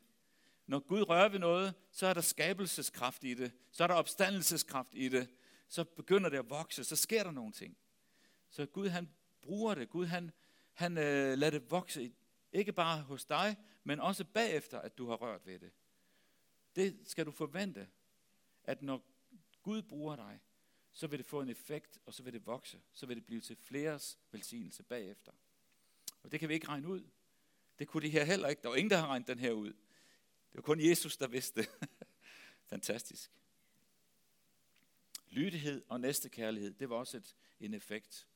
Når 0.68 0.80
Gud 0.80 1.10
rører 1.10 1.30
ved 1.30 1.40
noget, 1.40 1.74
så 1.92 2.08
er 2.08 2.14
der 2.14 2.22
skabelseskraft 2.22 3.24
i 3.24 3.34
det. 3.34 3.52
Så 3.72 3.84
er 3.84 3.88
der 3.88 3.96
opstandelseskraft 3.96 4.90
i 4.94 5.10
det. 5.10 5.30
Så 5.68 5.84
begynder 5.84 6.30
det 6.30 6.38
at 6.38 6.50
vokse. 6.50 6.84
Så 6.84 6.96
sker 6.96 7.24
der 7.24 7.32
nogle 7.32 7.52
ting. 7.52 7.78
Så 8.50 8.66
Gud 8.66 8.88
han 8.88 9.10
bruger 9.42 9.76
det. 9.76 9.90
Gud 9.90 10.06
han, 10.06 10.32
han 10.74 10.98
øh, 10.98 11.38
lader 11.38 11.60
det 11.60 11.72
vokse. 11.72 12.14
Ikke 12.52 12.74
bare 12.74 13.02
hos 13.02 13.26
dig, 13.26 13.58
men 13.84 14.00
også 14.00 14.26
bagefter, 14.26 14.80
at 14.80 14.98
du 14.98 15.10
har 15.10 15.16
rørt 15.16 15.46
ved 15.46 15.60
det. 15.60 15.72
Det 16.76 17.00
skal 17.06 17.26
du 17.26 17.32
forvente. 17.32 17.88
At 18.64 18.82
når 18.82 19.02
Gud 19.68 19.82
bruger 19.82 20.16
dig, 20.16 20.40
så 20.92 21.08
vil 21.08 21.20
det 21.20 21.26
få 21.26 21.42
en 21.42 21.50
effekt, 21.50 22.00
og 22.06 22.14
så 22.14 22.24
vil 22.24 22.34
det 22.34 22.46
vokse. 22.46 22.82
Så 22.94 23.06
vil 23.06 23.16
det 23.16 23.26
blive 23.26 23.42
til 23.42 23.56
fleres 23.56 24.20
velsignelse 24.32 24.84
bagefter. 24.84 25.32
Og 26.24 26.32
det 26.32 26.40
kan 26.40 26.50
vi 26.50 26.54
ikke 26.54 26.68
regne 26.68 26.88
ud. 26.88 27.10
Det 27.80 27.88
kunne 27.88 28.04
de 28.04 28.10
her 28.10 28.24
heller 28.24 28.48
ikke. 28.48 28.62
Der 28.62 28.70
var 28.70 28.76
ingen, 28.76 28.90
der 28.90 28.98
har 28.98 29.08
regnet 29.08 29.28
den 29.28 29.40
her 29.40 29.52
ud. 29.52 29.68
Det 29.68 30.54
var 30.54 30.62
kun 30.62 30.80
Jesus, 30.80 31.18
der 31.18 31.28
vidste 31.28 31.62
det. 31.62 31.70
Fantastisk. 32.74 33.32
Lydighed 35.30 35.84
og 35.90 36.00
næstekærlighed, 36.00 36.74
det 36.74 36.90
var 36.90 36.96
også 36.96 37.18
et, 37.18 37.36
en 37.60 37.74
effekt. 37.74 38.28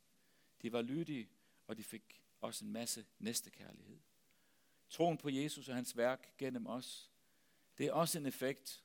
De 0.61 0.71
var 0.71 0.81
lydige, 0.81 1.29
og 1.67 1.77
de 1.77 1.83
fik 1.83 2.21
også 2.41 2.65
en 2.65 2.71
masse 2.71 3.05
næstekærlighed. 3.19 3.99
Troen 4.89 5.17
på 5.17 5.29
Jesus 5.29 5.69
og 5.69 5.75
hans 5.75 5.97
værk 5.97 6.37
gennem 6.37 6.67
os, 6.67 7.11
det 7.77 7.85
er 7.85 7.93
også 7.93 8.19
en 8.19 8.25
effekt, 8.25 8.80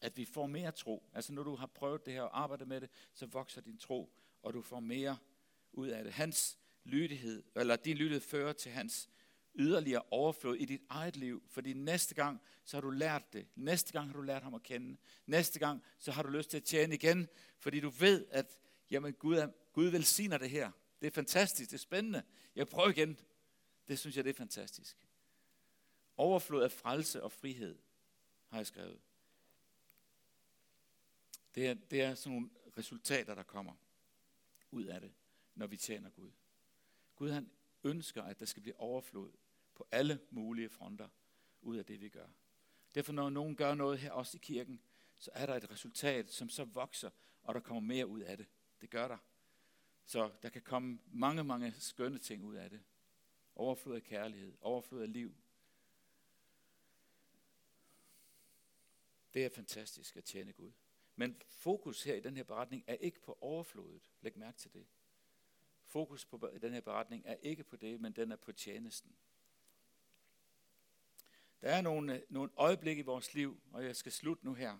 at 0.00 0.16
vi 0.16 0.24
får 0.24 0.46
mere 0.46 0.72
tro. 0.72 1.10
Altså 1.14 1.32
når 1.32 1.42
du 1.42 1.54
har 1.54 1.66
prøvet 1.66 2.06
det 2.06 2.14
her 2.14 2.22
og 2.22 2.40
arbejdet 2.40 2.68
med 2.68 2.80
det, 2.80 2.90
så 3.14 3.26
vokser 3.26 3.60
din 3.60 3.78
tro, 3.78 4.12
og 4.42 4.54
du 4.54 4.62
får 4.62 4.80
mere 4.80 5.18
ud 5.72 5.88
af 5.88 6.04
det. 6.04 6.12
Hans 6.12 6.58
lydighed, 6.84 7.42
eller 7.56 7.76
din 7.76 7.96
lydighed 7.96 8.20
fører 8.20 8.52
til 8.52 8.72
hans 8.72 9.10
yderligere 9.54 10.02
overflod 10.10 10.56
i 10.56 10.64
dit 10.64 10.82
eget 10.88 11.16
liv, 11.16 11.42
fordi 11.46 11.72
næste 11.72 12.14
gang, 12.14 12.40
så 12.64 12.76
har 12.76 12.80
du 12.80 12.90
lært 12.90 13.32
det. 13.32 13.46
Næste 13.54 13.92
gang 13.92 14.06
har 14.06 14.16
du 14.16 14.22
lært 14.22 14.42
ham 14.42 14.54
at 14.54 14.62
kende. 14.62 14.96
Næste 15.26 15.58
gang, 15.58 15.82
så 15.98 16.12
har 16.12 16.22
du 16.22 16.28
lyst 16.28 16.50
til 16.50 16.56
at 16.56 16.64
tjene 16.64 16.94
igen, 16.94 17.28
fordi 17.58 17.80
du 17.80 17.88
ved, 17.88 18.26
at 18.30 18.58
jamen, 18.90 19.12
Gud, 19.12 19.36
er, 19.36 19.48
Gud 19.72 19.86
velsigner 19.86 20.38
det 20.38 20.50
her. 20.50 20.70
Det 21.00 21.06
er 21.06 21.10
fantastisk, 21.10 21.70
det 21.70 21.76
er 21.76 21.80
spændende. 21.80 22.22
Jeg 22.56 22.68
prøver 22.68 22.88
igen. 22.88 23.20
Det 23.88 23.98
synes 23.98 24.16
jeg, 24.16 24.24
det 24.24 24.30
er 24.30 24.34
fantastisk. 24.34 24.96
Overflod 26.16 26.62
af 26.62 26.72
frelse 26.72 27.22
og 27.22 27.32
frihed, 27.32 27.78
har 28.48 28.58
jeg 28.58 28.66
skrevet. 28.66 29.00
Det 31.58 31.66
er, 31.66 31.74
det 31.74 32.02
er 32.02 32.14
sådan 32.14 32.32
nogle 32.32 32.50
resultater, 32.78 33.34
der 33.34 33.42
kommer 33.42 33.74
ud 34.70 34.84
af 34.84 35.00
det, 35.00 35.12
når 35.54 35.66
vi 35.66 35.76
tjener 35.76 36.10
Gud. 36.10 36.30
Gud 37.16 37.30
han 37.30 37.50
ønsker, 37.84 38.22
at 38.22 38.40
der 38.40 38.46
skal 38.46 38.62
blive 38.62 38.80
overflod 38.80 39.32
på 39.74 39.86
alle 39.90 40.20
mulige 40.30 40.68
fronter 40.68 41.08
ud 41.62 41.76
af 41.76 41.86
det, 41.86 42.00
vi 42.00 42.08
gør. 42.08 42.26
Derfor 42.94 43.12
når 43.12 43.30
nogen 43.30 43.56
gør 43.56 43.74
noget 43.74 43.98
her 43.98 44.10
også 44.10 44.36
i 44.36 44.40
kirken, 44.42 44.80
så 45.18 45.30
er 45.34 45.46
der 45.46 45.54
et 45.54 45.70
resultat, 45.70 46.30
som 46.30 46.48
så 46.48 46.64
vokser, 46.64 47.10
og 47.42 47.54
der 47.54 47.60
kommer 47.60 47.80
mere 47.80 48.06
ud 48.06 48.20
af 48.20 48.36
det. 48.36 48.46
Det 48.80 48.90
gør 48.90 49.08
der. 49.08 49.18
Så 50.04 50.32
der 50.42 50.48
kan 50.48 50.62
komme 50.62 50.98
mange, 51.06 51.44
mange 51.44 51.74
skønne 51.78 52.18
ting 52.18 52.44
ud 52.44 52.54
af 52.54 52.70
det. 52.70 52.80
Overflod 53.54 53.96
af 53.96 54.02
kærlighed, 54.02 54.56
overflod 54.60 55.02
af 55.02 55.12
liv. 55.12 55.34
Det 59.34 59.44
er 59.44 59.50
fantastisk 59.50 60.16
at 60.16 60.24
tjene 60.24 60.52
Gud. 60.52 60.72
Men 61.18 61.42
fokus 61.48 62.02
her 62.02 62.14
i 62.14 62.20
den 62.20 62.36
her 62.36 62.42
beretning 62.42 62.84
er 62.86 62.94
ikke 62.94 63.20
på 63.20 63.38
overflodet. 63.40 64.10
Læg 64.20 64.38
mærke 64.38 64.58
til 64.58 64.72
det. 64.72 64.86
Fokus 65.84 66.24
på 66.24 66.50
den 66.60 66.72
her 66.72 66.80
beretning 66.80 67.22
er 67.26 67.34
ikke 67.34 67.64
på 67.64 67.76
det, 67.76 68.00
men 68.00 68.12
den 68.12 68.32
er 68.32 68.36
på 68.36 68.52
tjenesten. 68.52 69.16
Der 71.60 71.68
er 71.70 71.80
nogle, 71.80 72.14
øh, 72.14 72.22
nogle 72.28 72.50
øjeblikke 72.56 73.00
i 73.00 73.04
vores 73.04 73.34
liv, 73.34 73.60
og 73.72 73.84
jeg 73.84 73.96
skal 73.96 74.12
slutte 74.12 74.44
nu 74.44 74.54
her. 74.54 74.78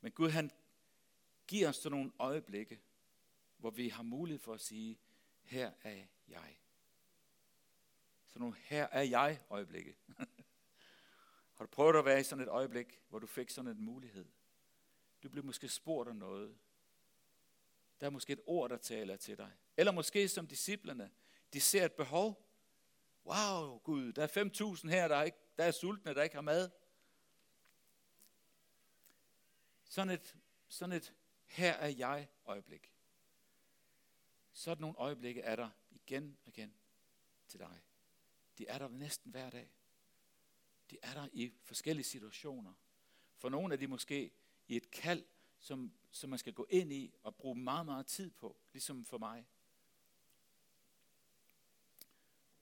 Men 0.00 0.12
Gud 0.12 0.30
han 0.30 0.50
giver 1.46 1.68
os 1.68 1.76
sådan 1.76 1.98
nogle 1.98 2.12
øjeblikke, 2.18 2.80
hvor 3.56 3.70
vi 3.70 3.88
har 3.88 4.02
mulighed 4.02 4.40
for 4.40 4.54
at 4.54 4.60
sige, 4.60 4.98
her 5.42 5.72
er 5.82 6.04
jeg. 6.28 6.58
Så 8.26 8.38
nogle 8.38 8.56
her 8.56 8.84
er 8.84 9.02
jeg 9.02 9.40
øjeblikke. 9.50 9.96
Har 11.54 11.64
du 11.64 11.70
prøvet 11.70 11.96
at 11.96 12.04
være 12.04 12.20
i 12.20 12.22
sådan 12.22 12.42
et 12.42 12.48
øjeblik, 12.48 13.00
hvor 13.08 13.18
du 13.18 13.26
fik 13.26 13.50
sådan 13.50 13.70
en 13.70 13.84
mulighed? 13.84 14.26
Du 15.22 15.28
blev 15.28 15.44
måske 15.44 15.68
spurgt 15.68 16.08
om 16.08 16.16
noget. 16.16 16.58
Der 18.00 18.06
er 18.06 18.10
måske 18.10 18.32
et 18.32 18.40
ord, 18.46 18.70
der 18.70 18.76
taler 18.76 19.16
til 19.16 19.38
dig. 19.38 19.52
Eller 19.76 19.92
måske 19.92 20.28
som 20.28 20.46
disciplerne, 20.46 21.10
de 21.52 21.60
ser 21.60 21.84
et 21.84 21.92
behov. 21.92 22.48
Wow, 23.24 23.78
Gud, 23.78 24.12
der 24.12 24.22
er 24.22 24.76
5.000 24.76 24.88
her, 24.88 25.08
der 25.08 25.16
er, 25.16 25.22
ikke, 25.22 25.38
der 25.56 25.64
er 25.64 25.70
sultne, 25.70 26.14
der 26.14 26.22
ikke 26.22 26.34
har 26.34 26.42
mad. 26.42 26.70
Sådan 29.84 30.10
et, 30.10 30.36
sådan 30.68 30.92
et 30.92 31.14
her 31.46 31.72
er 31.72 31.88
jeg 31.88 32.28
øjeblik. 32.44 32.92
Sådan 34.52 34.80
nogle 34.80 34.98
øjeblikke 34.98 35.40
er 35.40 35.56
der 35.56 35.70
igen 35.90 36.38
og 36.42 36.48
igen 36.48 36.74
til 37.48 37.60
dig. 37.60 37.82
De 38.58 38.66
er 38.66 38.78
der 38.78 38.88
næsten 38.88 39.30
hver 39.30 39.50
dag. 39.50 39.70
De 40.90 40.98
er 41.02 41.14
der 41.14 41.28
i 41.32 41.52
forskellige 41.62 42.04
situationer. 42.04 42.72
For 43.36 43.48
nogle 43.48 43.74
er 43.74 43.78
de 43.78 43.86
måske 43.86 44.32
i 44.68 44.76
et 44.76 44.90
kald, 44.90 45.24
som, 45.58 45.92
som 46.10 46.30
man 46.30 46.38
skal 46.38 46.52
gå 46.52 46.66
ind 46.70 46.92
i 46.92 47.14
og 47.22 47.36
bruge 47.36 47.54
meget, 47.54 47.86
meget 47.86 48.06
tid 48.06 48.30
på, 48.30 48.56
ligesom 48.72 49.04
for 49.04 49.18
mig. 49.18 49.46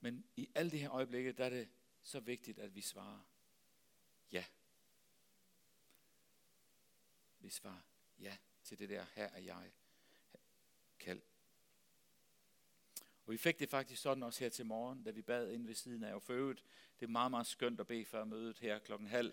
Men 0.01 0.25
i 0.37 0.49
alle 0.55 0.71
de 0.71 0.79
her 0.79 0.91
øjeblikke, 0.91 1.33
der 1.33 1.45
er 1.45 1.51
det 1.51 1.69
så 2.03 2.21
vigtigt, 2.21 2.59
at 2.59 2.75
vi 2.75 2.81
svarer 2.81 3.21
ja. 4.33 4.45
Vi 7.39 7.51
svarer 7.51 7.81
ja 8.19 8.37
til 8.65 8.79
det 8.79 8.89
der, 8.89 9.07
her 9.15 9.25
er 9.25 9.41
jeg 9.41 9.73
kald. 10.99 11.23
Og 13.25 13.33
vi 13.33 13.39
fik 13.39 13.59
det 13.59 13.69
faktisk 13.69 14.03
sådan 14.03 14.23
også 14.23 14.41
her 14.45 14.51
til 14.51 14.67
morgen, 14.67 15.03
da 15.05 15.11
vi 15.11 15.23
bad 15.23 15.51
ind 15.51 15.67
ved 15.67 15.75
siden 15.75 16.05
af. 16.05 16.15
Og 16.15 16.23
for 16.23 16.33
øvrigt, 16.33 16.65
det 17.01 17.07
er 17.07 17.11
meget, 17.11 17.31
meget 17.31 17.47
skønt 17.47 17.81
at 17.81 17.87
bede 17.87 18.05
før 18.05 18.25
mødet 18.25 18.59
her 18.59 18.79
klokken 18.79 19.09
halv, 19.09 19.33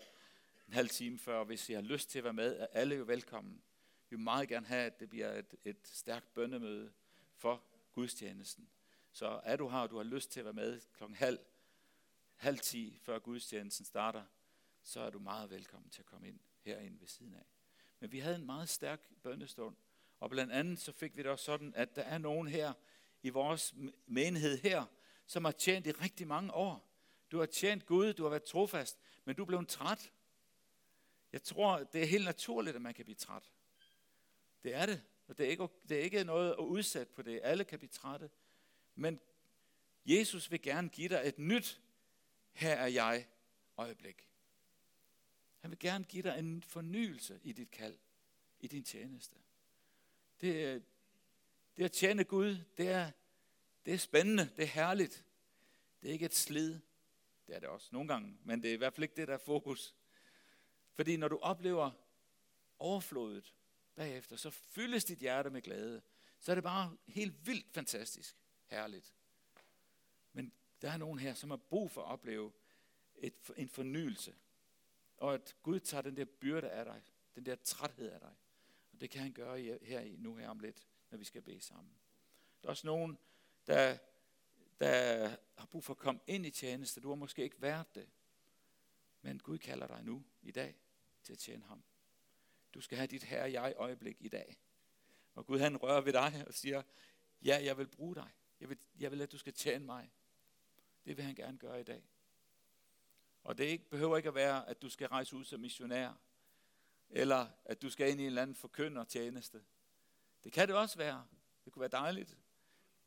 en 0.68 0.74
halv 0.74 0.88
time 0.88 1.18
før. 1.18 1.44
Hvis 1.44 1.68
I 1.68 1.72
har 1.72 1.80
lyst 1.80 2.10
til 2.10 2.18
at 2.18 2.24
være 2.24 2.32
med, 2.32 2.60
er 2.60 2.66
alle 2.72 2.94
jo 2.94 3.04
velkommen. 3.04 3.62
Vi 4.10 4.16
vil 4.16 4.24
meget 4.24 4.48
gerne 4.48 4.66
have, 4.66 4.86
at 4.86 5.00
det 5.00 5.10
bliver 5.10 5.32
et, 5.32 5.54
et 5.64 5.88
stærkt 5.88 6.34
bønnemøde 6.34 6.92
for 7.36 7.62
gudstjenesten. 7.92 8.68
Så 9.12 9.40
er 9.44 9.56
du 9.56 9.68
her, 9.68 9.78
og 9.78 9.90
du 9.90 9.96
har 9.96 10.04
lyst 10.04 10.30
til 10.30 10.40
at 10.40 10.44
være 10.44 10.54
med 10.54 10.80
klokken 10.96 11.16
halv, 11.16 11.38
halv 12.36 12.58
ti, 12.58 12.98
før 13.02 13.18
gudstjenesten 13.18 13.86
starter, 13.86 14.24
så 14.82 15.00
er 15.00 15.10
du 15.10 15.18
meget 15.18 15.50
velkommen 15.50 15.90
til 15.90 16.02
at 16.02 16.06
komme 16.06 16.28
ind 16.28 16.40
herinde 16.60 17.00
ved 17.00 17.08
siden 17.08 17.34
af. 17.34 17.46
Men 18.00 18.12
vi 18.12 18.18
havde 18.18 18.36
en 18.36 18.46
meget 18.46 18.68
stærk 18.68 19.00
bønnestund, 19.22 19.76
og 20.20 20.30
blandt 20.30 20.52
andet 20.52 20.78
så 20.78 20.92
fik 20.92 21.16
vi 21.16 21.22
det 21.22 21.30
også 21.30 21.44
sådan, 21.44 21.72
at 21.76 21.96
der 21.96 22.02
er 22.02 22.18
nogen 22.18 22.48
her 22.48 22.72
i 23.22 23.28
vores 23.28 23.74
menighed 24.06 24.58
her, 24.58 24.84
som 25.26 25.44
har 25.44 25.52
tjent 25.52 25.86
i 25.86 25.90
rigtig 25.90 26.26
mange 26.26 26.54
år. 26.54 26.88
Du 27.30 27.38
har 27.38 27.46
tjent 27.46 27.86
Gud, 27.86 28.12
du 28.12 28.22
har 28.22 28.30
været 28.30 28.44
trofast, 28.44 28.98
men 29.24 29.36
du 29.36 29.44
blev 29.44 29.66
træt. 29.66 30.12
Jeg 31.32 31.42
tror, 31.42 31.78
det 31.78 32.02
er 32.02 32.06
helt 32.06 32.24
naturligt, 32.24 32.76
at 32.76 32.82
man 32.82 32.94
kan 32.94 33.04
blive 33.04 33.16
træt. 33.16 33.52
Det 34.62 34.74
er 34.74 34.86
det. 34.86 35.02
Og 35.28 35.38
det 35.38 35.46
er 35.46 35.50
ikke, 35.50 35.68
det 35.88 35.98
er 35.98 36.02
ikke 36.02 36.24
noget 36.24 36.50
at 36.50 36.64
udsætte 36.64 37.12
på 37.12 37.22
det. 37.22 37.40
Alle 37.42 37.64
kan 37.64 37.78
blive 37.78 37.90
trætte. 37.90 38.30
Men 38.94 39.20
Jesus 40.06 40.50
vil 40.50 40.62
gerne 40.62 40.88
give 40.88 41.08
dig 41.08 41.22
et 41.24 41.38
nyt, 41.38 41.80
her 42.52 42.74
er 42.74 42.86
jeg, 42.86 43.26
øjeblik. 43.76 44.28
Han 45.58 45.70
vil 45.70 45.78
gerne 45.78 46.04
give 46.04 46.22
dig 46.22 46.38
en 46.38 46.62
fornyelse 46.62 47.40
i 47.42 47.52
dit 47.52 47.70
kald, 47.70 47.98
i 48.60 48.66
din 48.66 48.84
tjeneste. 48.84 49.36
Det, 50.40 50.82
det 51.76 51.84
at 51.84 51.92
tjene 51.92 52.24
Gud, 52.24 52.56
det 52.76 52.88
er, 52.88 53.10
det 53.86 53.94
er 53.94 53.98
spændende, 53.98 54.50
det 54.56 54.62
er 54.62 54.66
herligt. 54.66 55.24
Det 56.02 56.08
er 56.08 56.12
ikke 56.12 56.24
et 56.24 56.34
slid. 56.34 56.80
Det 57.46 57.56
er 57.56 57.60
det 57.60 57.68
også 57.68 57.88
nogle 57.92 58.08
gange, 58.08 58.38
men 58.44 58.62
det 58.62 58.70
er 58.70 58.74
i 58.74 58.76
hvert 58.76 58.94
fald 58.94 59.02
ikke 59.02 59.16
det, 59.16 59.28
der 59.28 59.34
er 59.34 59.38
fokus. 59.38 59.94
Fordi 60.98 61.16
når 61.16 61.28
du 61.28 61.38
oplever 61.42 61.90
overflodet 62.78 63.54
bagefter, 63.94 64.36
så 64.36 64.50
fyldes 64.50 65.04
dit 65.04 65.18
hjerte 65.18 65.50
med 65.50 65.62
glæde. 65.62 66.02
Så 66.38 66.52
er 66.52 66.54
det 66.54 66.64
bare 66.64 66.96
helt 67.06 67.46
vildt 67.46 67.72
fantastisk 67.72 68.36
herligt. 68.66 69.14
Men 70.32 70.52
der 70.82 70.90
er 70.90 70.96
nogen 70.96 71.18
her, 71.18 71.34
som 71.34 71.50
har 71.50 71.56
brug 71.56 71.90
for 71.90 72.02
at 72.02 72.06
opleve 72.06 72.52
et, 73.16 73.34
en 73.56 73.68
fornyelse. 73.68 74.34
Og 75.16 75.34
at 75.34 75.56
Gud 75.62 75.80
tager 75.80 76.02
den 76.02 76.16
der 76.16 76.24
byrde 76.24 76.70
af 76.70 76.84
dig, 76.84 77.02
den 77.34 77.46
der 77.46 77.56
træthed 77.56 78.10
af 78.10 78.20
dig. 78.20 78.34
Og 78.92 79.00
det 79.00 79.10
kan 79.10 79.22
han 79.22 79.32
gøre 79.32 79.78
her 79.82 80.00
i, 80.00 80.16
nu 80.16 80.34
her 80.34 80.48
om 80.48 80.60
lidt, 80.60 80.86
når 81.10 81.18
vi 81.18 81.24
skal 81.24 81.42
bede 81.42 81.60
sammen. 81.60 81.92
Der 82.62 82.68
er 82.68 82.70
også 82.70 82.86
nogen, 82.86 83.18
der, 83.66 83.98
der 84.80 85.28
har 85.58 85.66
brug 85.66 85.84
for 85.84 85.94
at 85.94 85.98
komme 85.98 86.20
ind 86.26 86.46
i 86.46 86.50
tjeneste. 86.50 87.00
Du 87.00 87.08
har 87.08 87.16
måske 87.16 87.42
ikke 87.42 87.62
været 87.62 87.94
det. 87.94 88.08
Men 89.22 89.38
Gud 89.38 89.58
kalder 89.58 89.86
dig 89.86 90.04
nu, 90.04 90.24
i 90.42 90.50
dag, 90.50 90.76
til 91.28 91.32
at 91.32 91.38
tjene 91.38 91.64
ham. 91.64 91.84
Du 92.74 92.80
skal 92.80 92.98
have 92.98 93.06
dit 93.06 93.22
herre 93.22 93.52
jeg 93.52 93.74
øjeblik 93.76 94.16
i 94.20 94.28
dag. 94.28 94.60
Og 95.34 95.46
Gud 95.46 95.58
han 95.58 95.76
rører 95.76 96.00
ved 96.00 96.12
dig 96.12 96.44
og 96.46 96.54
siger, 96.54 96.82
ja, 97.42 97.60
jeg 97.64 97.78
vil 97.78 97.86
bruge 97.86 98.14
dig. 98.14 98.30
Jeg 98.60 98.68
vil, 98.68 98.78
jeg 98.98 99.10
vil 99.10 99.22
at 99.22 99.32
du 99.32 99.38
skal 99.38 99.52
tjene 99.52 99.84
mig. 99.84 100.12
Det 101.04 101.16
vil 101.16 101.24
han 101.24 101.34
gerne 101.34 101.58
gøre 101.58 101.80
i 101.80 101.84
dag. 101.84 102.08
Og 103.42 103.58
det 103.58 103.64
ikke, 103.64 103.90
behøver 103.90 104.16
ikke 104.16 104.28
at 104.28 104.34
være, 104.34 104.68
at 104.68 104.82
du 104.82 104.88
skal 104.88 105.08
rejse 105.08 105.36
ud 105.36 105.44
som 105.44 105.60
missionær, 105.60 106.12
eller 107.10 107.48
at 107.64 107.82
du 107.82 107.90
skal 107.90 108.10
ind 108.10 108.20
i 108.20 108.22
en 108.22 108.26
eller 108.26 108.42
anden 108.42 108.56
forkynder 108.56 109.04
tjeneste. 109.04 109.64
Det 110.44 110.52
kan 110.52 110.68
det 110.68 110.76
også 110.76 110.98
være. 110.98 111.26
Det 111.64 111.72
kunne 111.72 111.80
være 111.80 112.02
dejligt. 112.02 112.36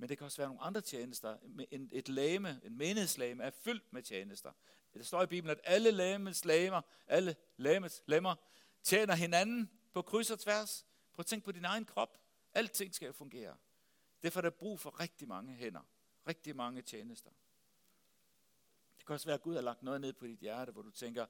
Men 0.01 0.09
det 0.09 0.17
kan 0.17 0.25
også 0.25 0.37
være 0.37 0.47
nogle 0.47 0.61
andre 0.61 0.81
tjenester. 0.81 1.37
Et 1.91 2.09
lame, 2.09 2.61
en 2.63 2.77
menighedslæme 2.77 3.43
er 3.43 3.49
fyldt 3.49 3.93
med 3.93 4.03
tjenester. 4.03 4.51
Det 4.93 5.07
står 5.07 5.23
i 5.23 5.25
Bibelen, 5.25 5.57
at 5.57 5.61
alle 5.63 5.91
lægemets 5.91 6.45
læmer, 6.45 6.81
alle 7.07 7.35
lægemets 7.57 8.03
lemmer, 8.05 8.35
tjener 8.83 9.15
hinanden 9.15 9.69
på 9.93 10.01
kryds 10.01 10.31
og 10.31 10.39
tværs. 10.39 10.85
Prøv 11.13 11.21
at 11.21 11.25
tænke 11.25 11.45
på 11.45 11.51
din 11.51 11.65
egen 11.65 11.85
krop. 11.85 12.17
Alting 12.53 12.95
skal 12.95 13.05
jo 13.05 13.11
fungere. 13.11 13.55
Derfor 14.23 14.39
er 14.39 14.41
der 14.41 14.49
brug 14.49 14.79
for 14.79 14.99
rigtig 14.99 15.27
mange 15.27 15.53
hænder. 15.53 15.81
Rigtig 16.27 16.55
mange 16.55 16.81
tjenester. 16.81 17.31
Det 18.97 19.05
kan 19.05 19.13
også 19.13 19.25
være, 19.25 19.35
at 19.35 19.41
Gud 19.41 19.55
har 19.55 19.61
lagt 19.61 19.83
noget 19.83 20.01
ned 20.01 20.13
på 20.13 20.27
dit 20.27 20.39
hjerte, 20.39 20.71
hvor 20.71 20.81
du 20.81 20.91
tænker, 20.91 21.25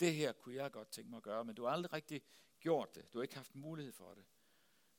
det 0.00 0.14
her 0.14 0.32
kunne 0.32 0.54
jeg 0.54 0.72
godt 0.72 0.88
tænke 0.88 1.10
mig 1.10 1.16
at 1.16 1.22
gøre, 1.22 1.44
men 1.44 1.54
du 1.54 1.64
har 1.64 1.70
aldrig 1.70 1.92
rigtig 1.92 2.22
gjort 2.60 2.94
det. 2.94 3.12
Du 3.12 3.18
har 3.18 3.22
ikke 3.22 3.36
haft 3.36 3.54
mulighed 3.54 3.92
for 3.92 4.14
det. 4.14 4.24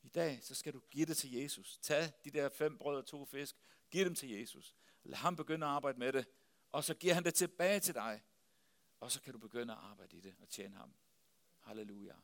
I 0.03 0.07
dag, 0.07 0.39
så 0.43 0.55
skal 0.55 0.73
du 0.73 0.81
give 0.91 1.05
det 1.05 1.17
til 1.17 1.31
Jesus. 1.31 1.77
Tag 1.77 2.11
de 2.25 2.31
der 2.31 2.49
fem 2.49 2.77
brød 2.77 2.97
og 2.97 3.05
to 3.05 3.25
fisk, 3.25 3.55
giv 3.91 4.05
dem 4.05 4.15
til 4.15 4.29
Jesus. 4.29 4.75
Lad 5.03 5.17
ham 5.17 5.35
begynde 5.35 5.65
at 5.65 5.71
arbejde 5.71 5.99
med 5.99 6.13
det, 6.13 6.25
og 6.71 6.83
så 6.83 6.93
giver 6.93 7.13
han 7.13 7.23
det 7.23 7.33
tilbage 7.33 7.79
til 7.79 7.93
dig. 7.93 8.23
Og 8.99 9.11
så 9.11 9.21
kan 9.21 9.33
du 9.33 9.39
begynde 9.39 9.73
at 9.73 9.79
arbejde 9.79 10.17
i 10.17 10.19
det 10.19 10.35
og 10.39 10.49
tjene 10.49 10.75
ham. 10.75 10.93
Halleluja. 11.59 12.15